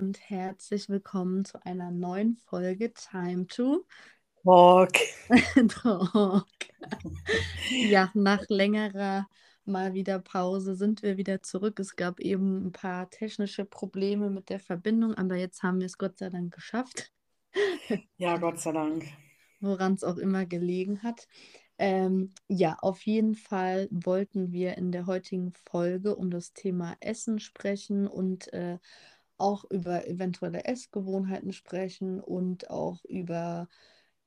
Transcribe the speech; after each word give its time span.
und 0.00 0.30
herzlich 0.30 0.88
willkommen 0.88 1.44
zu 1.44 1.62
einer 1.66 1.90
neuen 1.90 2.34
Folge 2.34 2.90
Time 2.94 3.46
to 3.46 3.84
Talk. 4.44 4.92
Talk. 5.68 6.46
Ja, 7.68 8.10
nach 8.14 8.42
längerer 8.48 9.28
mal 9.66 9.92
wieder 9.92 10.18
Pause 10.18 10.74
sind 10.74 11.02
wir 11.02 11.18
wieder 11.18 11.42
zurück. 11.42 11.78
Es 11.78 11.96
gab 11.96 12.18
eben 12.18 12.68
ein 12.68 12.72
paar 12.72 13.10
technische 13.10 13.66
Probleme 13.66 14.30
mit 14.30 14.48
der 14.48 14.58
Verbindung, 14.58 15.14
aber 15.16 15.36
jetzt 15.36 15.62
haben 15.62 15.80
wir 15.80 15.86
es 15.86 15.98
Gott 15.98 16.16
sei 16.16 16.30
Dank 16.30 16.54
geschafft. 16.54 17.12
Ja, 18.16 18.38
Gott 18.38 18.58
sei 18.58 18.72
Dank. 18.72 19.04
Woran 19.60 19.92
es 19.94 20.04
auch 20.04 20.16
immer 20.16 20.46
gelegen 20.46 21.02
hat. 21.02 21.28
Ähm, 21.76 22.32
ja, 22.48 22.78
auf 22.80 23.02
jeden 23.02 23.34
Fall 23.34 23.86
wollten 23.90 24.50
wir 24.50 24.78
in 24.78 24.92
der 24.92 25.04
heutigen 25.04 25.52
Folge 25.52 26.16
um 26.16 26.30
das 26.30 26.54
Thema 26.54 26.96
Essen 27.00 27.38
sprechen 27.38 28.06
und 28.06 28.50
äh, 28.54 28.78
auch 29.40 29.64
über 29.70 30.06
eventuelle 30.06 30.64
Essgewohnheiten 30.64 31.52
sprechen 31.52 32.20
und 32.20 32.70
auch 32.70 33.04
über 33.04 33.68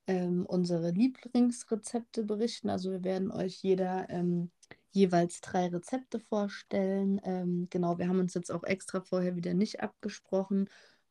ähm, 0.08 0.46
unsere 0.46 0.92
Lieblingsrezepte 0.92 2.24
berichten. 2.24 2.70
Also 2.70 2.92
wir 2.92 3.04
werden 3.04 3.32
euch 3.32 3.62
jeder 3.64 4.10
ähm, 4.10 4.52
jeweils 4.92 5.42
drei 5.42 5.68
Rezepte 5.68 6.20
vorstellen. 6.20 7.20
Ähm, 7.24 7.68
genau, 7.70 7.98
wir 7.98 8.08
haben 8.08 8.20
uns 8.20 8.34
jetzt 8.34 8.52
auch 8.52 8.64
extra 8.64 9.02
vorher 9.02 9.36
wieder 9.36 9.54
nicht 9.54 9.82
abgesprochen. 9.82 10.70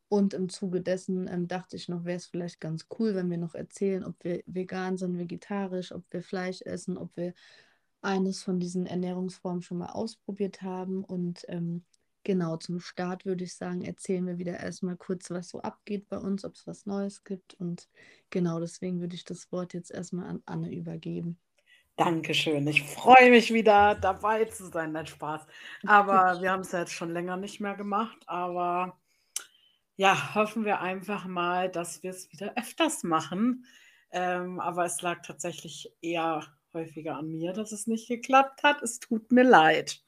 Und 0.08 0.34
im 0.34 0.50
Zuge 0.50 0.82
dessen 0.82 1.26
ähm, 1.28 1.48
dachte 1.48 1.76
ich 1.76 1.88
noch, 1.88 2.04
wäre 2.04 2.18
es 2.18 2.26
vielleicht 2.26 2.60
ganz 2.60 2.86
cool, 2.98 3.14
wenn 3.14 3.30
wir 3.30 3.38
noch 3.38 3.54
erzählen, 3.54 4.04
ob 4.04 4.22
wir 4.22 4.42
vegan 4.46 4.98
sind, 4.98 5.18
vegetarisch, 5.18 5.90
ob 5.92 6.04
wir 6.10 6.22
Fleisch 6.22 6.60
essen, 6.62 6.98
ob 6.98 7.16
wir 7.16 7.32
eines 8.02 8.42
von 8.42 8.60
diesen 8.60 8.86
Ernährungsformen 8.86 9.62
schon 9.62 9.78
mal 9.78 9.90
ausprobiert 9.90 10.60
haben. 10.60 11.02
Und 11.02 11.46
ähm, 11.48 11.84
genau 12.24 12.56
zum 12.56 12.80
Start 12.80 13.24
würde 13.24 13.44
ich 13.44 13.54
sagen, 13.54 13.82
erzählen 13.82 14.26
wir 14.26 14.38
wieder 14.38 14.58
erstmal 14.58 14.96
kurz, 14.96 15.30
was 15.30 15.48
so 15.48 15.60
abgeht 15.60 16.08
bei 16.08 16.18
uns, 16.18 16.44
ob 16.44 16.54
es 16.54 16.66
was 16.66 16.86
Neues 16.86 17.24
gibt. 17.24 17.54
Und 17.54 17.88
genau 18.30 18.60
deswegen 18.60 19.00
würde 19.00 19.14
ich 19.14 19.24
das 19.24 19.50
Wort 19.52 19.74
jetzt 19.74 19.90
erstmal 19.90 20.26
an 20.26 20.42
Anne 20.46 20.72
übergeben. 20.72 21.38
Dankeschön. 21.96 22.66
Ich 22.66 22.82
freue 22.82 23.30
mich 23.30 23.52
wieder 23.52 23.94
dabei 23.94 24.46
zu 24.46 24.66
sein. 24.68 24.92
Nein, 24.92 25.06
Spaß. 25.06 25.46
Aber 25.86 26.40
wir 26.42 26.50
haben 26.50 26.60
es 26.60 26.72
ja 26.72 26.80
jetzt 26.80 26.94
schon 26.94 27.12
länger 27.12 27.36
nicht 27.36 27.60
mehr 27.60 27.74
gemacht. 27.74 28.18
Aber 28.26 28.98
ja, 29.96 30.34
hoffen 30.34 30.64
wir 30.64 30.80
einfach 30.80 31.26
mal, 31.26 31.70
dass 31.70 32.02
wir 32.02 32.10
es 32.10 32.30
wieder 32.32 32.54
öfters 32.56 33.02
machen. 33.02 33.66
Ähm, 34.10 34.60
aber 34.60 34.84
es 34.84 35.00
lag 35.02 35.22
tatsächlich 35.22 35.92
eher 36.00 36.46
häufiger 36.72 37.16
an 37.16 37.28
mir, 37.28 37.52
dass 37.52 37.72
es 37.72 37.86
nicht 37.86 38.08
geklappt 38.08 38.62
hat. 38.62 38.82
Es 38.82 38.98
tut 38.98 39.30
mir 39.30 39.44
leid. 39.44 40.02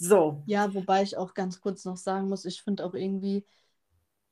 So. 0.00 0.44
Ja, 0.44 0.74
wobei 0.74 1.02
ich 1.02 1.16
auch 1.16 1.34
ganz 1.34 1.60
kurz 1.60 1.84
noch 1.84 1.96
sagen 1.96 2.28
muss, 2.28 2.44
ich 2.44 2.62
finde 2.62 2.84
auch 2.84 2.94
irgendwie, 2.94 3.44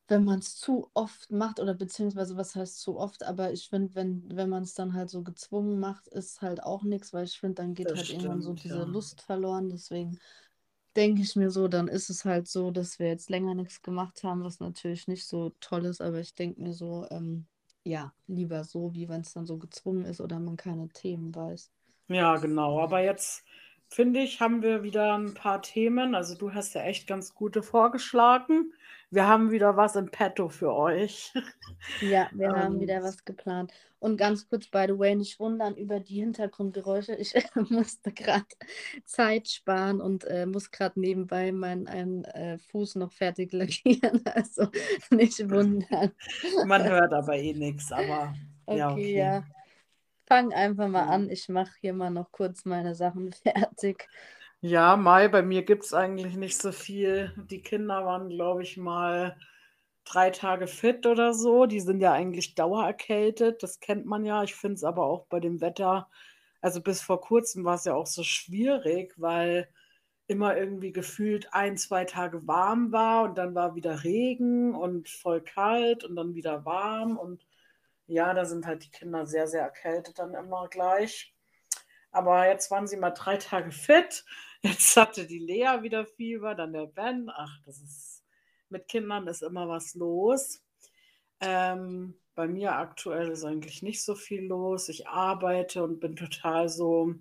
wenn 0.09 0.25
man 0.25 0.41
es 0.41 0.57
zu 0.59 0.91
oft 0.95 1.31
macht, 1.33 1.61
oder 1.61 1.75
beziehungsweise 1.75 2.37
was 2.37 2.55
heißt 2.57 2.81
zu 2.81 2.99
oft, 2.99 3.23
aber 3.25 3.53
ich 3.53 3.69
finde, 3.71 3.95
wenn, 3.95 4.25
wenn 4.37 4.49
man 4.51 4.63
es 4.65 4.75
dann 4.75 4.95
halt 4.95 5.11
so 5.11 5.23
gezwungen 5.23 5.81
macht, 5.81 6.09
ist 6.09 6.43
halt 6.43 6.63
auch 6.63 6.85
nichts, 6.85 7.13
weil 7.13 7.25
ich 7.25 7.39
finde, 7.41 7.57
dann 7.57 7.75
geht 7.75 7.95
Das 7.95 7.97
halt 7.97 8.11
irgendwann 8.11 8.43
so 8.43 8.53
stimmt, 8.53 8.55
diese 8.55 8.85
ja. 8.85 8.85
Lust 8.85 9.23
verloren. 9.23 9.71
Deswegen 9.71 10.19
denke 10.97 11.23
ich 11.23 11.37
mir 11.37 11.51
so, 11.51 11.69
dann 11.69 11.89
ist 11.89 12.11
es 12.11 12.25
halt 12.25 12.49
so, 12.49 12.71
dass 12.73 12.99
wir 12.99 13.09
jetzt 13.09 13.31
länger 13.31 13.55
nichts 13.55 13.83
gemacht 13.83 14.25
haben, 14.25 14.45
was 14.45 14.61
natürlich 14.61 15.09
nicht 15.09 15.27
so 15.27 15.51
toll 15.61 15.87
ist, 15.87 16.01
aber 16.03 16.21
ich 16.21 16.35
denke 16.35 16.61
mir 16.63 16.75
so, 16.75 17.07
ähm, 17.11 17.47
ja, 17.85 18.15
lieber 18.29 18.65
so, 18.65 18.95
wie 18.95 19.09
wenn 19.09 19.23
es 19.23 19.33
dann 19.35 19.47
so 19.47 19.59
gezwungen 19.59 20.05
ist 20.07 20.21
oder 20.21 20.41
man 20.41 20.57
keine 20.57 20.89
Themen 20.91 21.35
weiß. 21.35 21.71
Ja, 22.09 22.37
genau. 22.37 22.81
Aber 22.81 23.01
jetzt 23.03 23.45
finde 23.95 24.21
ich, 24.21 24.41
haben 24.41 24.63
wir 24.63 24.83
wieder 24.83 25.17
ein 25.17 25.35
paar 25.35 25.63
Themen. 25.63 26.17
Also 26.17 26.35
du 26.37 26.53
hast 26.53 26.75
ja 26.75 26.83
echt 26.83 27.07
ganz 27.07 27.33
gute 27.33 27.63
vorgeschlagen. 27.63 28.73
Wir 29.11 29.29
haben 29.29 29.53
wieder 29.53 29.77
was 29.77 29.95
in 29.95 30.11
petto 30.11 30.49
für 30.49 30.75
euch. 30.75 31.33
Ja, 32.01 32.29
wir 32.33 32.49
haben 32.49 32.77
Ähm, 32.77 32.81
wieder 32.81 33.03
was 33.03 33.27
geplant. 33.27 33.71
Und 33.99 34.17
ganz 34.17 34.49
kurz, 34.49 34.67
by 34.69 34.87
the 34.89 34.99
way, 34.99 35.15
nicht 35.15 35.39
wundern 35.39 35.77
über 35.77 36.01
die 36.01 36.15
Hintergrundgeräusche. 36.15 37.15
Ich 37.17 37.35
musste 37.71 38.11
gerade 38.11 38.47
Zeit 39.05 39.49
sparen 39.49 40.01
und 40.01 40.25
äh, 40.25 40.47
muss 40.47 40.71
gerade 40.71 40.99
nebenbei 40.99 41.53
meinen 41.53 41.87
einen, 41.87 42.25
äh, 42.25 42.57
Fuß 42.59 42.95
noch 42.95 43.13
fertig 43.13 43.53
lackieren. 43.53 44.23
Also 44.35 44.69
nicht 45.11 45.39
wundern. 45.51 46.13
man 46.67 46.85
hört 46.85 47.13
aber 47.13 47.37
eh 47.37 47.53
nichts, 47.53 47.93
aber 47.93 48.35
ja, 48.67 48.91
Okay, 48.91 48.93
okay. 48.93 49.19
ja. 49.19 49.45
Fang 50.35 50.53
einfach 50.53 50.89
mal 50.89 51.05
an. 51.05 51.31
Ich 51.31 51.49
mache 51.49 51.71
hier 51.81 51.93
mal 51.93 52.11
noch 52.11 52.33
kurz 52.33 52.65
meine 52.65 52.97
Sachen 52.97 53.33
fertig. 53.45 54.09
Ja, 54.61 54.97
Mai, 54.97 55.29
bei 55.29 55.43
mir 55.43 55.63
gibt 55.63 55.85
es 55.85 55.95
eigentlich 55.95 56.35
nicht 56.35 56.61
so 56.61 56.73
viel. 56.73 57.33
Die 57.49 57.63
Kinder 57.63 58.05
waren, 58.05 58.29
glaube 58.31 58.65
ich, 58.65 58.77
mal 58.77 59.37
drei 60.05 60.31
Tage 60.31 60.67
fit 60.67 61.07
oder 61.07 61.35
so. 61.35 61.67
Die 61.67 61.79
sind 61.79 62.01
ja 62.01 62.13
eigentlich 62.13 62.57
dauererkältet. 62.57 63.63
Das 63.63 63.79
kennt 63.79 64.07
man 64.07 64.25
ja. 64.25 64.43
Ich 64.43 64.57
finde 64.57 64.75
es 64.75 64.83
aber 64.83 65.05
auch 65.07 65.27
bei 65.27 65.39
dem 65.39 65.61
Wetter, 65.61 66.09
also 66.61 66.81
bis 66.81 67.01
vor 67.01 67.21
kurzem 67.21 67.65
war 67.65 67.77
es 67.77 67.85
ja 67.85 67.95
auch 67.95 68.07
so 68.07 68.25
schwierig, 68.25 69.15
weil 69.17 69.69
immer 70.27 70.57
irgendwie 70.57 70.91
gefühlt 70.91 71.55
ein, 71.55 71.77
zwei 71.77 72.07
Tage 72.07 72.45
warm 72.49 72.91
war 72.91 73.23
und 73.23 73.39
dann 73.39 73.55
war 73.55 73.77
wieder 73.77 74.03
Regen 74.03 74.75
und 74.75 75.09
voll 75.09 75.43
kalt 75.43 76.03
und 76.03 76.17
dann 76.17 76.35
wieder 76.35 76.65
warm. 76.65 77.19
Und 77.19 77.47
ja, 78.07 78.35
da 78.35 78.45
sind 78.45 78.67
halt 78.67 78.85
die 78.85 78.91
Kinder 78.91 79.27
sehr, 79.27 79.47
sehr 79.47 79.63
erkältet 79.63 80.19
dann 80.19 80.35
immer 80.35 80.69
gleich. 80.69 81.35
Aber 82.11 82.47
jetzt 82.49 82.71
waren 82.71 82.87
sie 82.87 82.97
mal 82.97 83.11
drei 83.11 83.37
Tage 83.37 83.73
fit. 83.73 84.25
Jetzt 84.63 84.97
hatte 84.97 85.27
die 85.27 85.39
Lea 85.41 85.83
wieder 85.83 86.07
Fieber, 86.07 86.55
dann 86.55 86.73
der 86.73 86.87
Ben. 86.87 87.31
Ach, 87.35 87.59
das 87.67 87.83
ist 87.83 88.25
mit 88.71 88.89
Kindern 88.89 89.27
ist 89.29 89.43
immer 89.43 89.69
was 89.69 89.95
los. 89.95 90.63
Ähm, 91.41 92.15
bei 92.35 92.47
mir 92.49 92.73
aktuell 92.77 93.29
ist 93.31 93.45
eigentlich 93.45 93.83
nicht 93.83 94.03
so 94.03 94.15
viel 94.15 94.45
los. 94.47 94.89
Ich 94.89 95.07
arbeite 95.07 95.83
und 95.83 96.01
bin 96.01 96.17
total 96.17 96.69
so, 96.69 97.15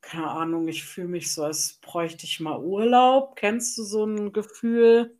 keine 0.00 0.30
Ahnung, 0.30 0.68
ich 0.68 0.84
fühle 0.84 1.08
mich 1.08 1.32
so, 1.32 1.44
als 1.44 1.78
bräuchte 1.80 2.26
ich 2.26 2.40
mal 2.40 2.58
Urlaub. 2.60 3.36
Kennst 3.36 3.78
du 3.78 3.84
so 3.84 4.04
ein 4.04 4.32
Gefühl? 4.32 5.18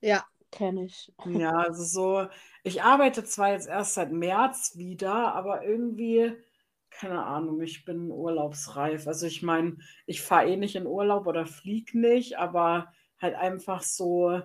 Ja, 0.00 0.26
kenne 0.52 0.84
ich. 0.84 1.12
Ja, 1.26 1.52
also 1.52 1.82
so, 1.82 2.28
ich 2.62 2.82
arbeite 2.82 3.24
zwar 3.24 3.52
jetzt 3.52 3.66
erst 3.66 3.94
seit 3.94 4.12
März 4.12 4.76
wieder, 4.76 5.34
aber 5.34 5.64
irgendwie, 5.64 6.32
keine 6.90 7.24
Ahnung, 7.24 7.60
ich 7.60 7.84
bin 7.84 8.10
urlaubsreif. 8.12 9.08
Also 9.08 9.26
ich 9.26 9.42
meine, 9.42 9.78
ich 10.06 10.22
fahre 10.22 10.48
eh 10.48 10.56
nicht 10.56 10.76
in 10.76 10.86
Urlaub 10.86 11.26
oder 11.26 11.46
fliege 11.46 11.98
nicht, 11.98 12.38
aber 12.38 12.92
halt 13.18 13.34
einfach 13.34 13.82
so 13.82 14.42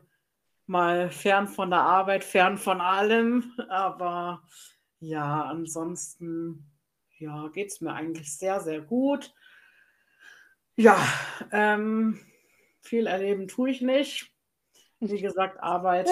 mal 0.65 1.09
fern 1.09 1.47
von 1.47 1.69
der 1.69 1.81
Arbeit, 1.81 2.23
fern 2.23 2.57
von 2.57 2.81
allem. 2.81 3.53
Aber 3.69 4.43
ja, 4.99 5.43
ansonsten, 5.43 6.71
ja, 7.17 7.47
geht 7.49 7.67
es 7.67 7.81
mir 7.81 7.93
eigentlich 7.93 8.35
sehr, 8.37 8.61
sehr 8.61 8.81
gut. 8.81 9.33
Ja, 10.75 10.97
ähm, 11.51 12.19
viel 12.81 13.07
erleben 13.07 13.47
tue 13.47 13.71
ich 13.71 13.81
nicht. 13.81 14.31
Wie 14.99 15.21
gesagt, 15.21 15.59
Arbeit. 15.61 16.09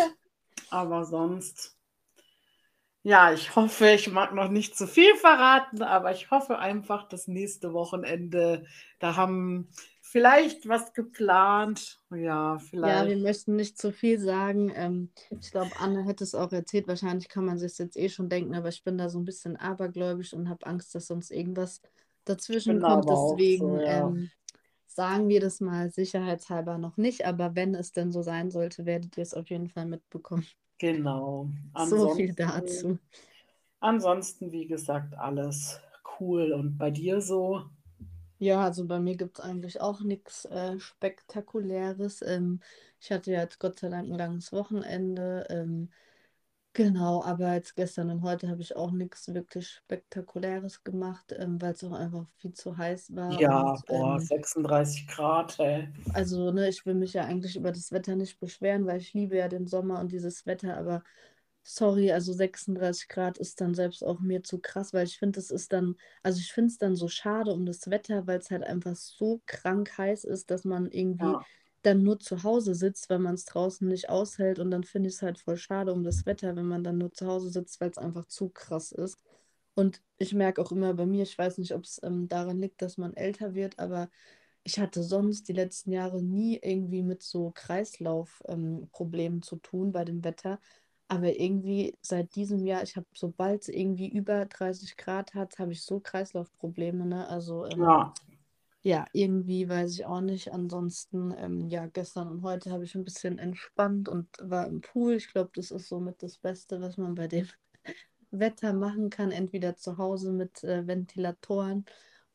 Aber 0.70 1.06
sonst, 1.06 1.76
ja, 3.04 3.32
ich 3.34 3.56
hoffe, 3.56 3.90
ich 3.92 4.12
mag 4.12 4.34
noch 4.34 4.50
nicht 4.50 4.76
zu 4.76 4.88
viel 4.88 5.16
verraten, 5.16 5.84
aber 5.84 6.12
ich 6.12 6.32
hoffe 6.32 6.58
einfach, 6.58 7.08
das 7.08 7.28
nächste 7.28 7.74
Wochenende, 7.74 8.66
da 9.00 9.16
haben 9.16 9.70
vielleicht 10.02 10.68
was 10.68 10.94
geplant. 10.94 12.02
Ja, 12.12 12.58
Ja, 12.82 13.08
wir 13.08 13.18
vielleicht. 13.18 13.18
möchten 13.18 13.56
nicht 13.56 13.78
zu 13.80 13.92
viel 13.92 14.20
sagen. 14.20 14.72
Ähm, 14.76 15.12
ich 15.40 15.52
glaube, 15.52 15.72
Anne 15.80 16.04
hätte 16.06 16.24
es 16.24 16.36
auch 16.36 16.52
erzählt. 16.52 16.88
Wahrscheinlich 16.88 17.30
kann 17.30 17.46
man 17.46 17.58
sich 17.58 17.78
jetzt 17.78 17.98
eh 17.98 18.10
schon 18.10 18.30
denken, 18.30 18.54
aber 18.56 18.70
ich 18.70 18.84
bin 18.84 18.98
da 18.98 19.10
so 19.10 19.20
ein 19.20 19.26
bisschen 19.26 19.56
abergläubisch 19.58 20.34
und 20.34 20.50
habe 20.50 20.66
Angst, 20.68 20.94
dass 20.94 21.08
sonst 21.08 21.32
irgendwas 21.32 21.82
dazwischen 22.26 22.82
kommt. 22.82 23.10
auch 23.10 23.38
so, 23.38 23.38
Deswegen 23.38 23.80
ja. 23.80 24.08
ähm, 24.08 24.32
sagen 24.96 25.28
wir 25.30 25.42
das 25.42 25.60
mal 25.62 25.92
sicherheitshalber 25.92 26.78
noch 26.78 26.98
nicht. 26.98 27.26
Aber 27.26 27.56
wenn 27.56 27.76
es 27.76 27.92
denn 27.92 28.12
so 28.12 28.22
sein 28.22 28.50
sollte, 28.52 28.86
werdet 28.86 29.18
ihr 29.18 29.24
es 29.24 29.34
auf 29.34 29.50
jeden 29.50 29.70
Fall 29.70 29.86
mitbekommen. 29.86 30.46
Genau. 30.78 31.50
So 31.84 32.08
viel 32.10 32.34
Ansonsten, 32.34 32.36
dazu. 32.36 33.00
ansonsten, 33.80 34.52
wie 34.52 34.68
gesagt, 34.68 35.14
alles 35.18 35.80
cool. 36.20 36.52
Und 36.54 36.78
bei 36.78 36.92
dir 36.92 37.22
so? 37.22 37.64
Ja, 38.38 38.62
also 38.64 38.86
bei 38.86 39.00
mir 39.00 39.16
gibt 39.16 39.40
es 39.40 39.44
eigentlich 39.46 39.80
auch 39.82 40.02
nichts 40.02 40.46
äh, 40.46 40.80
Spektakuläres. 40.80 42.22
Ähm, 42.22 42.60
ich 43.00 43.12
hatte 43.12 43.32
ja 43.32 43.42
jetzt 43.42 43.60
Gott 43.60 43.80
sei 43.80 43.90
Dank 43.90 44.10
ein 44.10 44.18
langes 44.18 44.52
Wochenende. 44.52 45.46
Ähm, 45.50 45.90
genau, 46.76 47.24
aber 47.24 47.54
jetzt 47.56 47.76
gestern 47.76 48.10
und 48.12 48.22
heute 48.22 48.50
habe 48.50 48.62
ich 48.62 48.76
auch 48.76 48.92
nichts 48.92 49.34
wirklich 49.34 49.68
Spektakuläres 49.70 50.84
gemacht, 50.84 51.34
ähm, 51.38 51.60
weil 51.62 51.74
es 51.74 51.84
auch 51.84 51.94
einfach 51.94 52.28
viel 52.38 52.54
zu 52.54 52.78
heiß 52.78 53.16
war. 53.16 53.42
Ja, 53.42 53.52
Und 53.52 53.84
boah, 53.88 54.20
ähm, 54.20 54.30
36 54.30 55.08
Grad, 55.08 55.60
ey. 55.60 55.88
also, 56.14 56.52
ne, 56.52 56.70
ich 56.70 56.86
will 56.86 56.94
mich 56.96 57.14
ja 57.14 57.26
eigentlich 57.26 57.56
über 57.56 57.72
das 57.72 57.92
Wetter 57.92 58.16
nicht 58.16 58.40
beschweren, 58.40 58.86
weil 58.86 59.00
ich 59.02 59.14
liebe 59.14 59.38
ja 59.38 59.48
den 59.48 59.68
Sommer 59.68 60.00
und 60.00 60.12
dieses 60.12 60.46
Wetter, 60.46 60.78
aber 60.78 61.04
sorry, 61.64 62.12
also 62.12 62.32
36 62.34 63.08
Grad 63.10 63.38
ist 63.40 63.60
dann 63.62 63.74
selbst 63.76 64.04
auch 64.04 64.20
mir 64.20 64.44
zu 64.44 64.60
krass, 64.60 64.94
weil 64.94 65.06
ich 65.08 65.18
finde, 65.20 65.40
es 65.40 65.52
ist 65.52 65.74
dann, 65.74 65.96
also 66.24 66.40
ich 66.40 66.54
finde 66.54 66.70
es 66.72 66.78
dann 66.78 66.96
so 66.96 67.08
schade 67.10 67.52
um 67.54 67.66
das 67.66 67.90
Wetter, 67.90 68.28
weil 68.28 68.40
es 68.40 68.52
halt 68.52 68.64
einfach 68.64 68.96
so 68.96 69.42
krank 69.48 69.98
heiß 69.98 70.24
ist, 70.26 70.52
dass 70.52 70.64
man 70.66 70.92
irgendwie 70.92 71.40
Ja. 71.40 71.46
Dann 71.86 72.04
nur 72.04 72.20
zu 72.20 72.44
Hause 72.44 72.76
sitzt, 72.76 73.10
weil 73.10 73.20
man 73.20 73.36
es 73.36 73.46
draußen 73.46 73.88
nicht 73.88 74.10
aushält. 74.10 74.60
Und 74.60 74.72
dann 74.72 74.84
finde 74.84 75.10
ich 75.10 75.16
es 75.16 75.22
halt 75.22 75.40
voll 75.40 75.58
schade 75.58 75.94
um 75.94 76.04
das 76.04 76.26
Wetter, 76.26 76.56
wenn 76.56 76.66
man 76.68 76.84
dann 76.84 76.98
nur 76.98 77.14
zu 77.14 77.28
Hause 77.28 77.50
sitzt, 77.50 77.80
weil 77.82 77.90
es 77.92 77.98
einfach 77.98 78.26
zu 78.26 78.50
krass 78.50 78.92
ist. 78.92 79.20
Und 79.76 80.02
ich 80.18 80.34
merke 80.34 80.62
auch 80.62 80.72
immer 80.72 80.94
bei 80.94 81.06
mir, 81.06 81.24
ich 81.24 81.38
weiß 81.38 81.58
nicht, 81.58 81.74
ob 81.74 81.84
es 81.84 82.00
ähm, 82.04 82.28
daran 82.30 82.60
liegt, 82.60 82.82
dass 82.82 82.98
man 82.98 83.14
älter 83.16 83.54
wird, 83.56 83.78
aber 83.80 84.10
ich 84.64 84.80
hatte 84.80 85.04
sonst 85.04 85.48
die 85.50 85.54
letzten 85.54 85.92
Jahre 85.92 86.22
nie 86.24 86.60
irgendwie 86.62 87.04
mit 87.04 87.22
so 87.24 87.52
Kreislaufproblemen 87.54 89.38
ähm, 89.40 89.42
zu 89.44 89.58
tun 89.58 89.92
bei 89.92 90.06
dem 90.06 90.24
Wetter. 90.24 90.60
Aber 91.08 91.40
irgendwie 91.40 91.96
seit 92.02 92.36
diesem 92.36 92.66
Jahr, 92.66 92.82
ich 92.84 92.96
habe, 92.96 93.06
sobald 93.14 93.62
es 93.64 93.70
irgendwie 93.70 94.10
über 94.10 94.46
30 94.46 94.98
Grad 94.98 95.36
hat, 95.36 95.60
habe 95.60 95.72
ich 95.74 95.84
so 95.84 96.00
Kreislaufprobleme, 96.00 97.06
ne? 97.06 97.28
Also 97.28 97.66
ähm, 97.68 97.80
Ja. 97.80 98.14
Ja, 98.86 99.06
irgendwie 99.14 99.68
weiß 99.70 99.94
ich 99.94 100.06
auch 100.06 100.22
nicht. 100.22 100.54
Ansonsten, 100.54 101.34
ähm, 101.38 101.68
ja, 101.70 101.88
gestern 101.88 102.30
und 102.30 102.44
heute 102.44 102.72
habe 102.72 102.86
ich 102.86 102.96
ein 102.96 103.04
bisschen 103.06 103.40
entspannt 103.40 104.08
und 104.10 104.30
war 104.42 104.68
im 104.68 104.82
Pool. 104.82 105.16
Ich 105.16 105.30
glaube, 105.32 105.52
das 105.56 105.72
ist 105.72 105.90
somit 105.90 106.24
das 106.24 106.38
Beste, 106.38 106.82
was 106.82 106.98
man 106.98 107.16
bei 107.16 107.28
dem 107.28 107.48
Wetter 108.32 108.74
machen 108.74 109.10
kann. 109.12 109.32
Entweder 109.32 109.76
zu 109.78 109.98
Hause 110.00 110.32
mit 110.34 110.64
äh, 110.64 110.88
Ventilatoren 110.88 111.86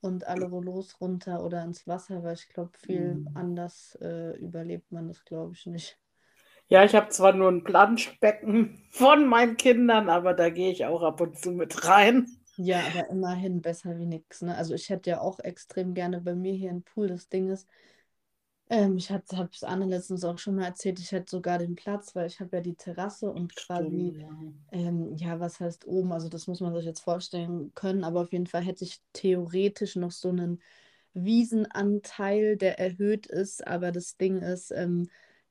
und 0.03 0.27
alle 0.27 0.47
Rollos 0.47 1.01
runter 1.01 1.45
oder 1.45 1.65
ins 1.65 1.87
Wasser, 1.89 2.23
weil 2.25 2.35
ich 2.35 2.49
glaube, 2.51 2.73
viel 2.79 3.23
Mhm. 3.23 3.35
anders 3.35 3.97
äh, 4.03 4.37
überlebt 4.39 4.93
man 4.93 5.09
das, 5.09 5.25
glaube 5.25 5.55
ich, 5.55 5.67
nicht. 5.67 5.99
Ja, 6.69 6.85
ich 6.85 6.95
habe 6.95 7.09
zwar 7.11 7.33
nur 7.33 7.51
ein 7.51 7.65
Planschbecken 7.65 8.83
von 8.91 9.27
meinen 9.27 9.57
Kindern, 9.57 10.09
aber 10.09 10.35
da 10.35 10.51
gehe 10.51 10.71
ich 10.71 10.85
auch 10.87 11.03
ab 11.03 11.21
und 11.21 11.39
zu 11.39 11.51
mit 11.53 11.85
rein. 11.87 12.27
Ja, 12.63 12.81
aber 12.87 13.09
immerhin 13.09 13.63
besser 13.63 13.99
wie 13.99 14.05
nichts, 14.05 14.43
ne? 14.43 14.55
Also 14.55 14.75
ich 14.75 14.91
hätte 14.91 15.11
ja 15.11 15.21
auch 15.21 15.39
extrem 15.41 15.95
gerne 15.95 16.21
bei 16.21 16.35
mir 16.35 16.53
hier 16.53 16.69
einen 16.71 16.83
Pool. 16.83 17.09
Das 17.09 17.29
Ding 17.31 17.49
ist, 17.49 17.67
ähm, 18.69 18.99
ich 18.99 19.11
habe 19.11 19.25
es 19.53 19.65
Anne 19.65 19.87
letztens 19.87 20.25
auch 20.25 20.39
schon 20.39 20.57
mal 20.57 20.67
erzählt, 20.67 21.01
ich 21.01 21.11
hätte 21.11 21.31
sogar 21.31 21.59
den 21.59 21.75
Platz, 21.75 22.15
weil 22.15 22.27
ich 22.27 22.39
habe 22.39 22.57
ja 22.57 22.63
die 22.63 22.75
Terrasse 22.75 23.31
und 23.33 23.57
quasi, 23.57 24.15
ja. 24.19 24.29
ähm, 24.73 25.17
ja, 25.17 25.41
was 25.41 25.59
heißt 25.59 25.87
oben? 25.87 26.13
Also 26.13 26.29
das 26.29 26.47
muss 26.47 26.61
man 26.61 26.75
sich 26.75 26.85
jetzt 26.85 27.01
vorstellen 27.01 27.73
können, 27.75 28.05
aber 28.05 28.21
auf 28.21 28.33
jeden 28.33 28.47
Fall 28.47 28.63
hätte 28.63 28.85
ich 28.85 29.01
theoretisch 29.15 29.97
noch 29.97 30.11
so 30.13 30.29
einen 30.29 30.61
Wiesenanteil, 31.15 32.57
der 32.59 32.79
erhöht 32.79 33.27
ist, 33.27 33.67
aber 33.67 33.91
das 33.91 34.17
Ding 34.19 34.43
ist, 34.43 34.71
ähm, 34.71 35.09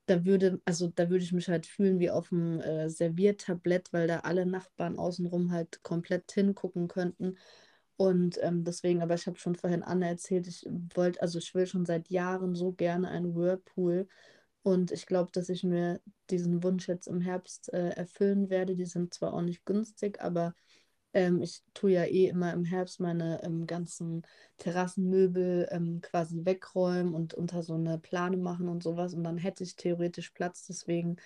da 0.09 0.25
würde, 0.25 0.59
also 0.65 0.87
da 0.87 1.09
würde 1.09 1.23
ich 1.23 1.31
mich 1.33 1.49
halt 1.49 1.67
fühlen 1.67 1.99
wie 1.99 2.09
auf 2.09 2.31
einem 2.31 2.59
äh, 2.61 2.89
Serviertablett, 2.89 3.93
weil 3.93 4.07
da 4.07 4.21
alle 4.21 4.45
Nachbarn 4.45 4.97
außenrum 4.97 5.51
halt 5.51 5.83
komplett 5.83 6.31
hingucken 6.31 6.87
könnten. 6.87 7.37
Und 7.95 8.39
ähm, 8.41 8.63
deswegen, 8.63 9.01
aber 9.01 9.15
ich 9.15 9.27
habe 9.27 9.37
schon 9.37 9.55
vorhin 9.55 9.83
Anne 9.83 10.07
erzählt, 10.07 10.47
ich 10.47 10.65
wollte, 10.95 11.21
also 11.21 11.37
ich 11.37 11.53
will 11.53 11.67
schon 11.67 11.85
seit 11.85 12.09
Jahren 12.09 12.55
so 12.55 12.71
gerne 12.71 13.09
einen 13.09 13.35
Whirlpool. 13.35 14.07
Und 14.63 14.91
ich 14.91 15.05
glaube, 15.05 15.31
dass 15.31 15.49
ich 15.49 15.63
mir 15.63 16.01
diesen 16.29 16.63
Wunsch 16.63 16.87
jetzt 16.87 17.07
im 17.07 17.21
Herbst 17.21 17.71
äh, 17.73 17.89
erfüllen 17.89 18.49
werde. 18.49 18.75
Die 18.75 18.85
sind 18.85 19.13
zwar 19.13 19.33
auch 19.33 19.41
nicht 19.41 19.65
günstig, 19.65 20.21
aber 20.21 20.55
ähm, 21.13 21.41
ich 21.41 21.63
tue 21.73 21.91
ja 21.91 22.03
eh 22.05 22.27
immer 22.27 22.53
im 22.53 22.65
Herbst 22.65 22.99
meine 22.99 23.41
ähm, 23.43 23.65
ganzen 23.67 24.23
Terrassenmöbel 24.57 25.67
ähm, 25.71 26.01
quasi 26.01 26.45
wegräumen 26.45 27.13
und 27.13 27.33
unter 27.33 27.63
so 27.63 27.73
eine 27.75 27.97
Plane 27.99 28.37
machen 28.37 28.69
und 28.69 28.83
sowas. 28.83 29.13
Und 29.13 29.23
dann 29.23 29.37
hätte 29.37 29.63
ich 29.63 29.75
theoretisch 29.75 30.29
Platz. 30.31 30.65
Deswegen, 30.67 31.17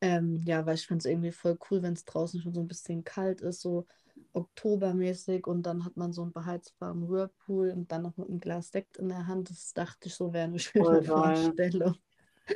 ähm, 0.00 0.40
ja, 0.44 0.64
weil 0.66 0.74
ich 0.76 0.86
finde 0.86 1.00
es 1.02 1.06
irgendwie 1.06 1.32
voll 1.32 1.58
cool, 1.70 1.82
wenn 1.82 1.94
es 1.94 2.04
draußen 2.04 2.40
schon 2.40 2.54
so 2.54 2.60
ein 2.60 2.68
bisschen 2.68 3.04
kalt 3.04 3.40
ist, 3.40 3.60
so 3.60 3.86
oktobermäßig. 4.32 5.46
Und 5.46 5.64
dann 5.64 5.84
hat 5.84 5.96
man 5.96 6.12
so 6.12 6.22
einen 6.22 6.32
beheizbaren 6.32 7.08
Whirlpool 7.08 7.70
und 7.70 7.90
dann 7.92 8.02
noch 8.02 8.16
mit 8.16 8.28
einem 8.28 8.40
Glas 8.40 8.70
Sekt 8.70 8.96
in 8.98 9.08
der 9.08 9.26
Hand. 9.26 9.50
Das 9.50 9.74
dachte 9.74 10.08
ich 10.08 10.14
so, 10.14 10.32
wäre 10.32 10.44
eine 10.44 10.58
Voll 10.76 11.00
schöne 11.00 11.02
geil. 11.02 11.54
Vorstellung. 11.54 11.96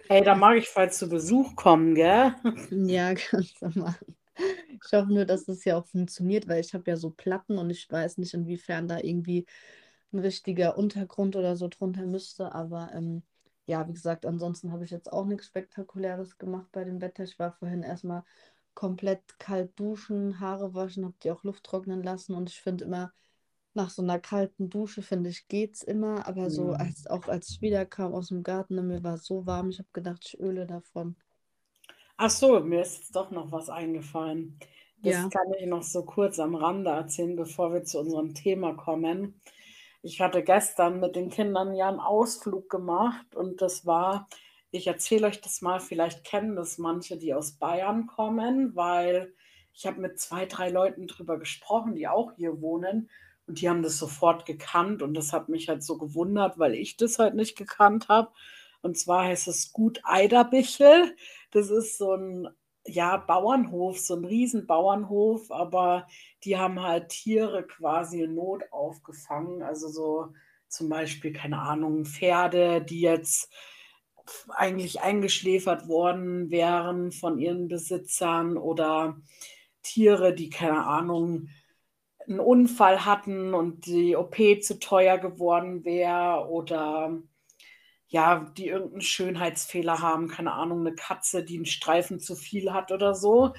Hey, 0.08 0.22
da 0.22 0.34
mag 0.36 0.56
ich 0.58 0.68
falls 0.68 0.98
zu 0.98 1.08
Besuch 1.08 1.56
kommen, 1.56 1.94
gell? 1.96 2.34
Ja, 2.70 3.14
kannst 3.14 3.60
du 3.62 3.68
machen. 3.78 4.16
Ich 4.84 4.92
hoffe 4.92 5.12
nur, 5.12 5.24
dass 5.24 5.44
das 5.44 5.64
ja 5.64 5.76
auch 5.78 5.86
funktioniert, 5.86 6.48
weil 6.48 6.60
ich 6.60 6.74
habe 6.74 6.90
ja 6.90 6.96
so 6.96 7.10
Platten 7.10 7.58
und 7.58 7.70
ich 7.70 7.90
weiß 7.90 8.18
nicht, 8.18 8.34
inwiefern 8.34 8.88
da 8.88 8.98
irgendwie 8.98 9.46
ein 10.12 10.18
richtiger 10.20 10.76
Untergrund 10.78 11.36
oder 11.36 11.56
so 11.56 11.68
drunter 11.68 12.06
müsste. 12.06 12.54
Aber 12.54 12.90
ähm, 12.94 13.22
ja, 13.66 13.86
wie 13.88 13.92
gesagt, 13.92 14.26
ansonsten 14.26 14.72
habe 14.72 14.84
ich 14.84 14.90
jetzt 14.90 15.12
auch 15.12 15.26
nichts 15.26 15.46
Spektakuläres 15.46 16.38
gemacht 16.38 16.68
bei 16.72 16.84
dem 16.84 17.00
Wetter. 17.00 17.24
Ich 17.24 17.38
war 17.38 17.52
vorhin 17.52 17.82
erstmal 17.82 18.24
komplett 18.74 19.38
kalt 19.38 19.78
duschen, 19.78 20.40
Haare 20.40 20.74
waschen, 20.74 21.04
habe 21.04 21.16
die 21.22 21.30
auch 21.30 21.44
Luft 21.44 21.64
trocknen 21.64 22.02
lassen 22.02 22.34
und 22.34 22.48
ich 22.50 22.60
finde 22.60 22.84
immer, 22.86 23.12
nach 23.74 23.90
so 23.90 24.02
einer 24.02 24.18
kalten 24.20 24.70
Dusche, 24.70 25.02
finde 25.02 25.30
ich, 25.30 25.48
geht's 25.48 25.82
immer. 25.82 26.26
Aber 26.28 26.50
so, 26.50 26.72
Hm. 26.72 26.74
als 26.74 27.06
auch 27.06 27.28
als 27.28 27.50
ich 27.50 27.60
wiederkam 27.62 28.14
aus 28.14 28.28
dem 28.28 28.42
Garten, 28.42 28.86
mir 28.86 29.02
war 29.04 29.14
es 29.14 29.24
so 29.26 29.46
warm, 29.46 29.70
ich 29.70 29.78
habe 29.78 29.88
gedacht, 29.92 30.24
ich 30.26 30.40
öle 30.40 30.66
davon. 30.66 31.16
Ach 32.24 32.30
so, 32.30 32.60
mir 32.60 32.82
ist 32.82 32.98
jetzt 32.98 33.16
doch 33.16 33.32
noch 33.32 33.50
was 33.50 33.68
eingefallen. 33.68 34.56
Das 35.02 35.14
Ja. 35.14 35.28
kann 35.28 35.52
ich 35.58 35.66
noch 35.66 35.82
so 35.82 36.04
kurz 36.04 36.38
am 36.38 36.54
Rande 36.54 36.90
erzählen, 36.90 37.34
bevor 37.34 37.72
wir 37.72 37.82
zu 37.82 37.98
unserem 37.98 38.32
Thema 38.32 38.74
kommen. 38.74 39.40
Ich 40.02 40.20
hatte 40.20 40.44
gestern 40.44 41.00
mit 41.00 41.16
den 41.16 41.30
Kindern 41.30 41.74
ja 41.74 41.88
einen 41.88 41.98
Ausflug 41.98 42.70
gemacht 42.70 43.34
und 43.34 43.60
das 43.60 43.86
war, 43.86 44.28
ich 44.70 44.86
erzähle 44.86 45.26
euch 45.26 45.40
das 45.40 45.62
mal, 45.62 45.80
vielleicht 45.80 46.22
kennen 46.22 46.54
das 46.54 46.78
manche, 46.78 47.16
die 47.18 47.34
aus 47.34 47.54
Bayern 47.58 48.06
kommen, 48.06 48.76
weil 48.76 49.34
ich 49.74 49.84
habe 49.86 50.00
mit 50.00 50.20
zwei, 50.20 50.46
drei 50.46 50.70
Leuten 50.70 51.08
drüber 51.08 51.40
gesprochen, 51.40 51.96
die 51.96 52.06
auch 52.06 52.34
hier 52.36 52.60
wohnen 52.60 53.10
und 53.48 53.60
die 53.60 53.68
haben 53.68 53.82
das 53.82 53.98
sofort 53.98 54.46
gekannt 54.46 55.02
und 55.02 55.14
das 55.14 55.32
hat 55.32 55.48
mich 55.48 55.68
halt 55.68 55.82
so 55.82 55.98
gewundert, 55.98 56.56
weil 56.56 56.76
ich 56.76 56.96
das 56.96 57.18
halt 57.18 57.34
nicht 57.34 57.58
gekannt 57.58 58.06
habe. 58.08 58.30
Und 58.82 58.98
zwar 58.98 59.24
heißt 59.24 59.48
es 59.48 59.72
Gut 59.72 60.00
Eiderbichel. 60.04 61.16
Das 61.52 61.70
ist 61.70 61.98
so 61.98 62.14
ein 62.14 62.48
ja, 62.86 63.16
Bauernhof, 63.16 63.98
so 64.00 64.16
ein 64.16 64.24
Riesenbauernhof, 64.24 65.50
aber 65.52 66.08
die 66.44 66.58
haben 66.58 66.82
halt 66.82 67.10
Tiere 67.10 67.64
quasi 67.66 68.22
in 68.22 68.34
Not 68.34 68.64
aufgefangen. 68.72 69.62
Also 69.62 69.88
so 69.88 70.32
zum 70.68 70.88
Beispiel, 70.88 71.32
keine 71.32 71.60
Ahnung, 71.60 72.04
Pferde, 72.04 72.82
die 72.82 73.00
jetzt 73.00 73.52
eigentlich 74.48 75.00
eingeschläfert 75.00 75.88
worden 75.88 76.50
wären 76.50 77.12
von 77.12 77.38
ihren 77.38 77.68
Besitzern 77.68 78.56
oder 78.56 79.16
Tiere, 79.82 80.34
die, 80.34 80.50
keine 80.50 80.84
Ahnung, 80.84 81.48
einen 82.26 82.40
Unfall 82.40 83.04
hatten 83.04 83.52
und 83.52 83.86
die 83.86 84.16
OP 84.16 84.36
zu 84.62 84.78
teuer 84.78 85.18
geworden 85.18 85.84
wäre 85.84 86.48
oder 86.48 87.20
ja, 88.12 88.52
die 88.58 88.68
irgendeinen 88.68 89.00
Schönheitsfehler 89.00 90.00
haben, 90.00 90.28
keine 90.28 90.52
Ahnung, 90.52 90.80
eine 90.80 90.94
Katze, 90.94 91.42
die 91.42 91.56
einen 91.56 91.64
Streifen 91.64 92.20
zu 92.20 92.36
viel 92.36 92.70
hat 92.74 92.92
oder 92.92 93.14
so. 93.14 93.54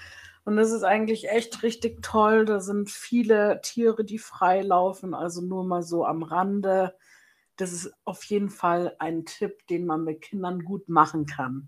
Und 0.46 0.58
das 0.58 0.72
ist 0.72 0.84
eigentlich 0.84 1.28
echt 1.28 1.64
richtig 1.64 2.04
toll. 2.04 2.46
Da 2.46 2.60
sind 2.60 2.92
viele 2.92 3.62
Tiere, 3.64 4.06
die 4.06 4.20
frei 4.20 4.62
laufen, 4.62 5.16
also 5.16 5.42
nur 5.42 5.66
mal 5.66 5.82
so 5.82 6.06
am 6.06 6.22
Rande. 6.22 6.96
Das 7.56 7.74
ist 7.74 7.94
auf 8.06 8.24
jeden 8.26 8.52
Fall 8.52 8.96
ein 9.00 9.26
Tipp, 9.26 9.66
den 9.72 9.88
man 9.88 10.04
mit 10.04 10.22
Kindern 10.22 10.64
gut 10.64 10.88
machen 10.88 11.26
kann. 11.26 11.68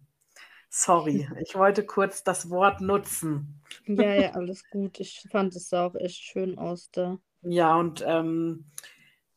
Sorry, 0.69 1.27
ich 1.41 1.55
wollte 1.55 1.87
kurz 1.87 2.23
das 2.23 2.51
Wort 2.51 2.81
nutzen. 2.81 3.63
Ja, 3.87 4.13
ja, 4.13 4.29
alles 4.33 4.63
gut. 4.69 4.99
Ich 4.99 5.25
fand 5.31 5.55
es 5.55 5.69
sah 5.69 5.87
auch 5.87 5.95
echt 5.95 6.21
schön 6.21 6.59
aus 6.59 6.91
da. 6.91 7.17
Ja, 7.41 7.77
und 7.77 8.03
ähm, 8.05 8.65